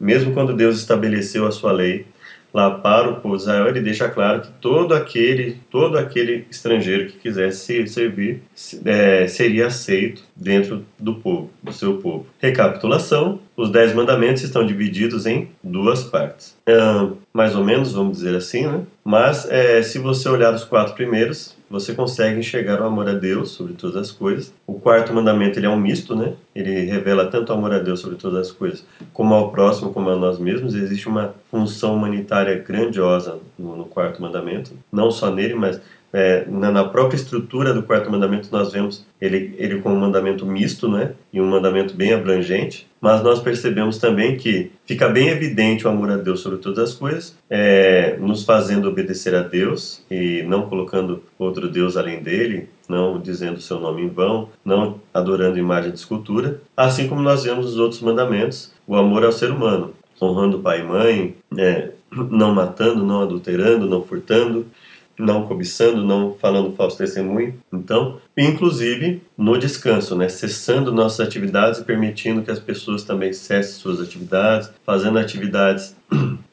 Mesmo 0.00 0.32
quando 0.32 0.54
Deus 0.54 0.78
estabeleceu 0.78 1.46
a 1.46 1.52
sua 1.52 1.72
lei 1.72 2.06
lá 2.54 2.70
para 2.70 3.10
o 3.10 3.16
povo 3.16 3.36
de 3.36 3.42
Israel, 3.42 3.66
ele 3.66 3.80
deixa 3.80 4.08
claro 4.08 4.42
que 4.42 4.48
todo 4.60 4.94
aquele, 4.94 5.58
todo 5.68 5.98
aquele 5.98 6.46
estrangeiro 6.48 7.06
que 7.06 7.18
quisesse 7.18 7.84
servir 7.88 8.42
é, 8.84 9.26
seria 9.26 9.66
aceito 9.66 10.22
dentro 10.36 10.86
do 10.96 11.16
povo, 11.16 11.50
do 11.60 11.72
seu 11.72 11.98
povo. 11.98 12.26
Recapitulação: 12.38 13.40
os 13.56 13.70
dez 13.70 13.92
mandamentos 13.92 14.44
estão 14.44 14.64
divididos 14.64 15.26
em 15.26 15.48
duas 15.62 16.04
partes. 16.04 16.56
mais 17.32 17.56
ou 17.56 17.64
menos, 17.64 17.92
vamos 17.92 18.18
dizer 18.18 18.36
assim, 18.36 18.66
né? 18.66 18.82
Mas 19.04 19.50
é, 19.50 19.82
se 19.82 19.98
você 19.98 20.28
olhar 20.28 20.54
os 20.54 20.64
quatro 20.64 20.94
primeiros, 20.94 21.53
você 21.70 21.94
consegue 21.94 22.38
enxergar 22.38 22.80
o 22.80 22.84
amor 22.84 23.08
a 23.08 23.14
Deus 23.14 23.50
sobre 23.50 23.74
todas 23.74 23.96
as 23.96 24.10
coisas. 24.10 24.52
O 24.66 24.74
quarto 24.74 25.12
mandamento 25.12 25.58
ele 25.58 25.66
é 25.66 25.70
um 25.70 25.78
misto, 25.78 26.14
né? 26.14 26.34
Ele 26.54 26.84
revela 26.84 27.26
tanto 27.26 27.50
o 27.50 27.56
amor 27.56 27.72
a 27.72 27.78
Deus 27.78 28.00
sobre 28.00 28.16
todas 28.16 28.48
as 28.48 28.52
coisas, 28.52 28.84
como 29.12 29.34
ao 29.34 29.50
próximo, 29.50 29.92
como 29.92 30.10
a 30.10 30.16
nós 30.16 30.38
mesmos. 30.38 30.74
Existe 30.74 31.08
uma 31.08 31.34
função 31.50 31.94
humanitária 31.94 32.58
grandiosa 32.58 33.38
no, 33.58 33.76
no 33.76 33.84
quarto 33.84 34.20
mandamento, 34.20 34.72
não 34.92 35.10
só 35.10 35.30
nele, 35.30 35.54
mas 35.54 35.80
é, 36.14 36.44
na, 36.48 36.70
na, 36.70 36.84
própria 36.84 37.16
estrutura 37.16 37.74
do 37.74 37.82
quarto 37.82 38.08
mandamento 38.08 38.48
nós 38.52 38.72
vemos 38.72 39.04
ele, 39.20 39.52
ele 39.58 39.80
como 39.80 39.96
um 39.96 39.98
mandamento 39.98 40.46
misto, 40.46 40.88
né? 40.88 41.12
E 41.32 41.40
um 41.40 41.46
mandamento 41.46 41.92
bem 41.96 42.12
abrangente. 42.12 42.86
Mas 43.00 43.20
nós 43.24 43.40
percebemos 43.40 43.98
também 43.98 44.36
que 44.36 44.70
fica 44.86 45.08
bem 45.08 45.28
evidente 45.30 45.84
o 45.84 45.90
amor 45.90 46.12
a 46.12 46.16
Deus 46.16 46.38
sobre 46.38 46.58
todas 46.58 46.78
as 46.78 46.94
coisas, 46.94 47.36
é, 47.50 48.16
nos 48.20 48.44
fazendo 48.44 48.88
obedecer 48.88 49.34
a 49.34 49.42
Deus 49.42 50.04
e 50.08 50.44
não 50.44 50.68
colocando 50.68 51.20
outro 51.36 51.68
Deus 51.68 51.96
além 51.96 52.22
dele, 52.22 52.68
não 52.88 53.20
dizendo 53.20 53.60
seu 53.60 53.80
nome 53.80 54.02
em 54.02 54.08
vão, 54.08 54.50
não 54.64 55.00
adorando 55.12 55.58
imagem 55.58 55.90
de 55.90 55.98
escultura, 55.98 56.60
assim 56.76 57.08
como 57.08 57.22
nós 57.22 57.42
vemos 57.42 57.66
os 57.66 57.76
outros 57.76 58.00
mandamentos, 58.00 58.72
o 58.86 58.94
amor 58.94 59.24
ao 59.24 59.32
ser 59.32 59.50
humano, 59.50 59.92
honrando 60.22 60.60
pai 60.60 60.80
e 60.80 60.84
mãe, 60.84 61.36
é, 61.58 61.90
não 62.30 62.54
matando, 62.54 63.04
não 63.04 63.22
adulterando, 63.22 63.86
não 63.86 64.02
furtando, 64.02 64.66
não 65.18 65.46
cobiçando, 65.46 66.04
não 66.04 66.34
falando 66.34 66.74
falso 66.74 66.98
testemunho. 66.98 67.54
Então, 67.72 68.18
inclusive 68.36 69.22
no 69.36 69.58
descanso, 69.58 70.16
né, 70.16 70.28
cessando 70.28 70.92
nossas 70.92 71.26
atividades 71.26 71.80
e 71.80 71.84
permitindo 71.84 72.42
que 72.42 72.50
as 72.50 72.58
pessoas 72.58 73.02
também 73.02 73.32
cessem 73.32 73.74
suas 73.74 74.00
atividades, 74.00 74.70
fazendo 74.84 75.18
atividades 75.18 75.96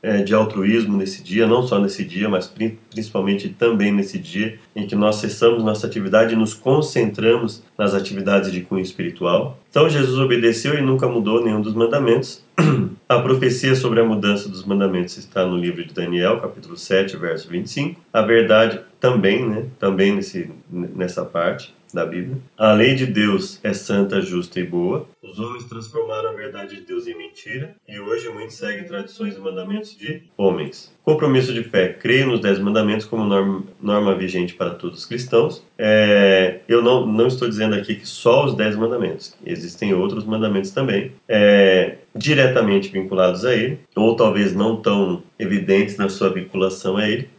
é, 0.01 0.21
de 0.23 0.33
altruísmo 0.33 0.97
nesse 0.97 1.23
dia, 1.23 1.47
não 1.47 1.63
só 1.63 1.79
nesse 1.79 2.03
dia, 2.03 2.29
mas 2.29 2.47
principalmente 2.89 3.49
também 3.49 3.91
nesse 3.91 4.17
dia 4.17 4.59
em 4.75 4.85
que 4.85 4.95
nós 4.95 5.17
cessamos 5.17 5.63
nossa 5.63 5.87
atividade 5.87 6.33
e 6.33 6.37
nos 6.37 6.53
concentramos 6.53 7.63
nas 7.77 7.93
atividades 7.93 8.51
de 8.51 8.61
cunho 8.61 8.81
espiritual. 8.81 9.57
Então 9.71 9.89
Jesus 9.89 10.19
obedeceu 10.19 10.77
e 10.77 10.81
nunca 10.81 11.07
mudou 11.07 11.41
nenhum 11.41 11.61
dos 11.61 11.73
mandamentos. 11.73 12.43
A 13.07 13.19
profecia 13.19 13.73
sobre 13.73 13.99
a 13.99 14.05
mudança 14.05 14.47
dos 14.47 14.63
mandamentos 14.65 15.17
está 15.17 15.45
no 15.45 15.57
livro 15.57 15.85
de 15.85 15.93
Daniel, 15.93 16.39
capítulo 16.39 16.77
7, 16.77 17.17
verso 17.17 17.49
25. 17.49 17.99
A 18.13 18.21
verdade 18.21 18.79
também, 19.01 19.45
né, 19.45 19.65
também 19.77 20.15
nesse, 20.15 20.49
nessa 20.69 21.25
parte 21.25 21.73
da 21.93 22.05
Bíblia. 22.05 22.37
A 22.57 22.73
lei 22.73 22.95
de 22.95 23.05
Deus 23.05 23.59
é 23.63 23.73
santa, 23.73 24.21
justa 24.21 24.59
e 24.59 24.63
boa. 24.63 25.07
Os 25.21 25.39
homens 25.39 25.65
transformaram 25.65 26.29
a 26.29 26.33
verdade 26.33 26.75
de 26.75 26.81
Deus 26.81 27.07
em 27.07 27.17
mentira 27.17 27.75
e 27.87 27.99
hoje 27.99 28.29
muitos 28.29 28.55
seguem 28.55 28.85
tradições 28.85 29.35
e 29.35 29.39
mandamentos 29.39 29.95
de 29.95 30.23
homens. 30.37 30.93
Compromisso 31.03 31.53
de 31.53 31.63
fé. 31.63 31.89
Creio 31.89 32.27
nos 32.27 32.39
Dez 32.39 32.59
Mandamentos 32.59 33.05
como 33.05 33.23
norma, 33.23 33.63
norma 33.81 34.15
vigente 34.15 34.53
para 34.53 34.71
todos 34.71 34.99
os 34.99 35.05
cristãos. 35.05 35.65
É, 35.77 36.59
eu 36.67 36.81
não, 36.81 37.05
não 37.05 37.27
estou 37.27 37.47
dizendo 37.47 37.75
aqui 37.75 37.95
que 37.95 38.07
só 38.07 38.45
os 38.45 38.55
Dez 38.55 38.75
Mandamentos. 38.75 39.35
Existem 39.45 39.93
outros 39.93 40.23
mandamentos 40.23 40.71
também. 40.71 41.11
É, 41.27 41.97
diretamente 42.15 42.89
vinculados 42.89 43.45
a 43.45 43.55
ele, 43.55 43.79
ou 43.95 44.15
talvez 44.15 44.53
não 44.53 44.75
tão 44.75 45.23
evidentes 45.39 45.97
na 45.97 46.09
sua 46.09 46.29
vinculação 46.29 46.97
a 46.97 47.07
ele, 47.09 47.29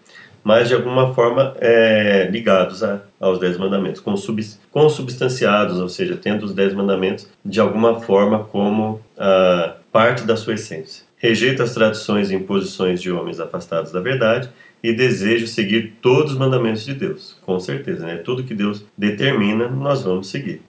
mas 0.44 0.68
de 0.68 0.74
alguma 0.74 1.14
forma 1.14 1.54
é, 1.60 2.28
ligados 2.30 2.82
a, 2.82 3.00
aos 3.20 3.38
Dez 3.38 3.56
Mandamentos, 3.56 4.02
consubstanciados, 4.70 5.78
ou 5.78 5.88
seja, 5.88 6.16
tendo 6.16 6.44
os 6.44 6.54
Dez 6.54 6.74
Mandamentos 6.74 7.28
de 7.44 7.60
alguma 7.60 8.00
forma 8.00 8.44
como 8.44 9.00
a 9.16 9.76
parte 9.92 10.24
da 10.24 10.36
sua 10.36 10.54
essência. 10.54 11.04
Rejeito 11.16 11.62
as 11.62 11.72
tradições 11.72 12.30
e 12.30 12.34
imposições 12.34 13.00
de 13.00 13.12
homens 13.12 13.38
afastados 13.38 13.92
da 13.92 14.00
verdade 14.00 14.48
e 14.82 14.92
desejo 14.92 15.46
seguir 15.46 15.94
todos 16.02 16.32
os 16.32 16.38
mandamentos 16.38 16.84
de 16.84 16.94
Deus, 16.94 17.36
com 17.42 17.60
certeza, 17.60 18.04
né? 18.04 18.16
Tudo 18.16 18.42
que 18.42 18.54
Deus 18.54 18.84
determina, 18.98 19.68
nós 19.68 20.02
vamos 20.02 20.28
seguir. 20.28 20.62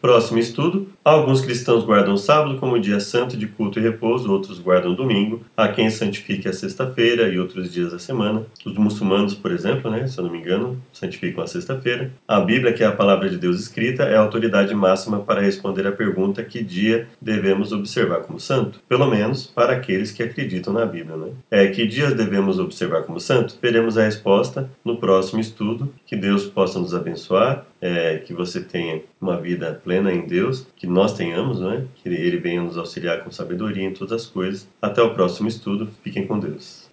Próximo 0.00 0.38
estudo: 0.38 0.88
alguns 1.04 1.40
cristãos 1.40 1.84
guardam 1.84 2.16
sábado 2.16 2.56
como 2.58 2.78
dia 2.78 3.00
santo 3.00 3.36
de 3.36 3.48
culto 3.48 3.78
e 3.78 3.82
repouso, 3.82 4.30
outros 4.32 4.60
guardam 4.60 4.94
domingo. 4.94 5.40
Há 5.56 5.68
quem 5.68 5.90
santifique 5.90 6.48
a 6.48 6.52
sexta-feira 6.52 7.28
e 7.28 7.38
outros 7.38 7.72
dias 7.72 7.90
da 7.90 7.98
semana. 7.98 8.46
Os 8.64 8.76
muçulmanos, 8.78 9.34
por 9.34 9.50
exemplo, 9.50 9.90
né, 9.90 10.06
se 10.06 10.18
eu 10.18 10.24
não 10.24 10.30
me 10.30 10.38
engano, 10.38 10.80
santificam 10.92 11.42
a 11.42 11.46
sexta-feira. 11.46 12.12
A 12.28 12.40
Bíblia, 12.40 12.72
que 12.72 12.84
é 12.84 12.86
a 12.86 12.92
palavra 12.92 13.28
de 13.28 13.38
Deus 13.38 13.58
escrita, 13.58 14.04
é 14.04 14.16
a 14.16 14.20
autoridade 14.20 14.72
máxima 14.74 15.18
para 15.20 15.40
responder 15.40 15.86
à 15.86 15.92
pergunta 15.92 16.44
que 16.44 16.62
dia 16.62 17.08
devemos 17.20 17.72
observar 17.72 18.20
como 18.20 18.38
santo, 18.38 18.80
pelo 18.88 19.10
menos 19.10 19.46
para 19.46 19.72
aqueles 19.72 20.12
que 20.12 20.22
acreditam 20.22 20.72
na 20.72 20.86
Bíblia. 20.86 21.16
Né? 21.16 21.32
É 21.50 21.66
que 21.66 21.86
dias 21.86 22.14
devemos 22.14 22.60
observar 22.60 23.02
como 23.02 23.18
santo? 23.18 23.56
Veremos 23.60 23.98
a 23.98 24.04
resposta 24.04 24.70
no 24.84 24.96
próximo 24.96 25.40
estudo. 25.40 25.92
Que 26.08 26.16
Deus 26.16 26.46
possa 26.46 26.78
nos 26.78 26.94
abençoar, 26.94 27.66
é, 27.82 28.16
que 28.16 28.32
você 28.32 28.62
tenha 28.62 29.02
uma 29.20 29.38
vida 29.38 29.78
plena 29.84 30.10
em 30.10 30.26
Deus, 30.26 30.66
que 30.74 30.86
nós 30.86 31.12
tenhamos, 31.12 31.60
né? 31.60 31.86
que 31.96 32.08
Ele 32.08 32.38
venha 32.38 32.62
nos 32.62 32.78
auxiliar 32.78 33.22
com 33.22 33.30
sabedoria 33.30 33.84
em 33.84 33.92
todas 33.92 34.12
as 34.12 34.26
coisas. 34.26 34.66
Até 34.80 35.02
o 35.02 35.12
próximo 35.12 35.48
estudo. 35.48 35.86
Fiquem 36.02 36.26
com 36.26 36.40
Deus. 36.40 36.87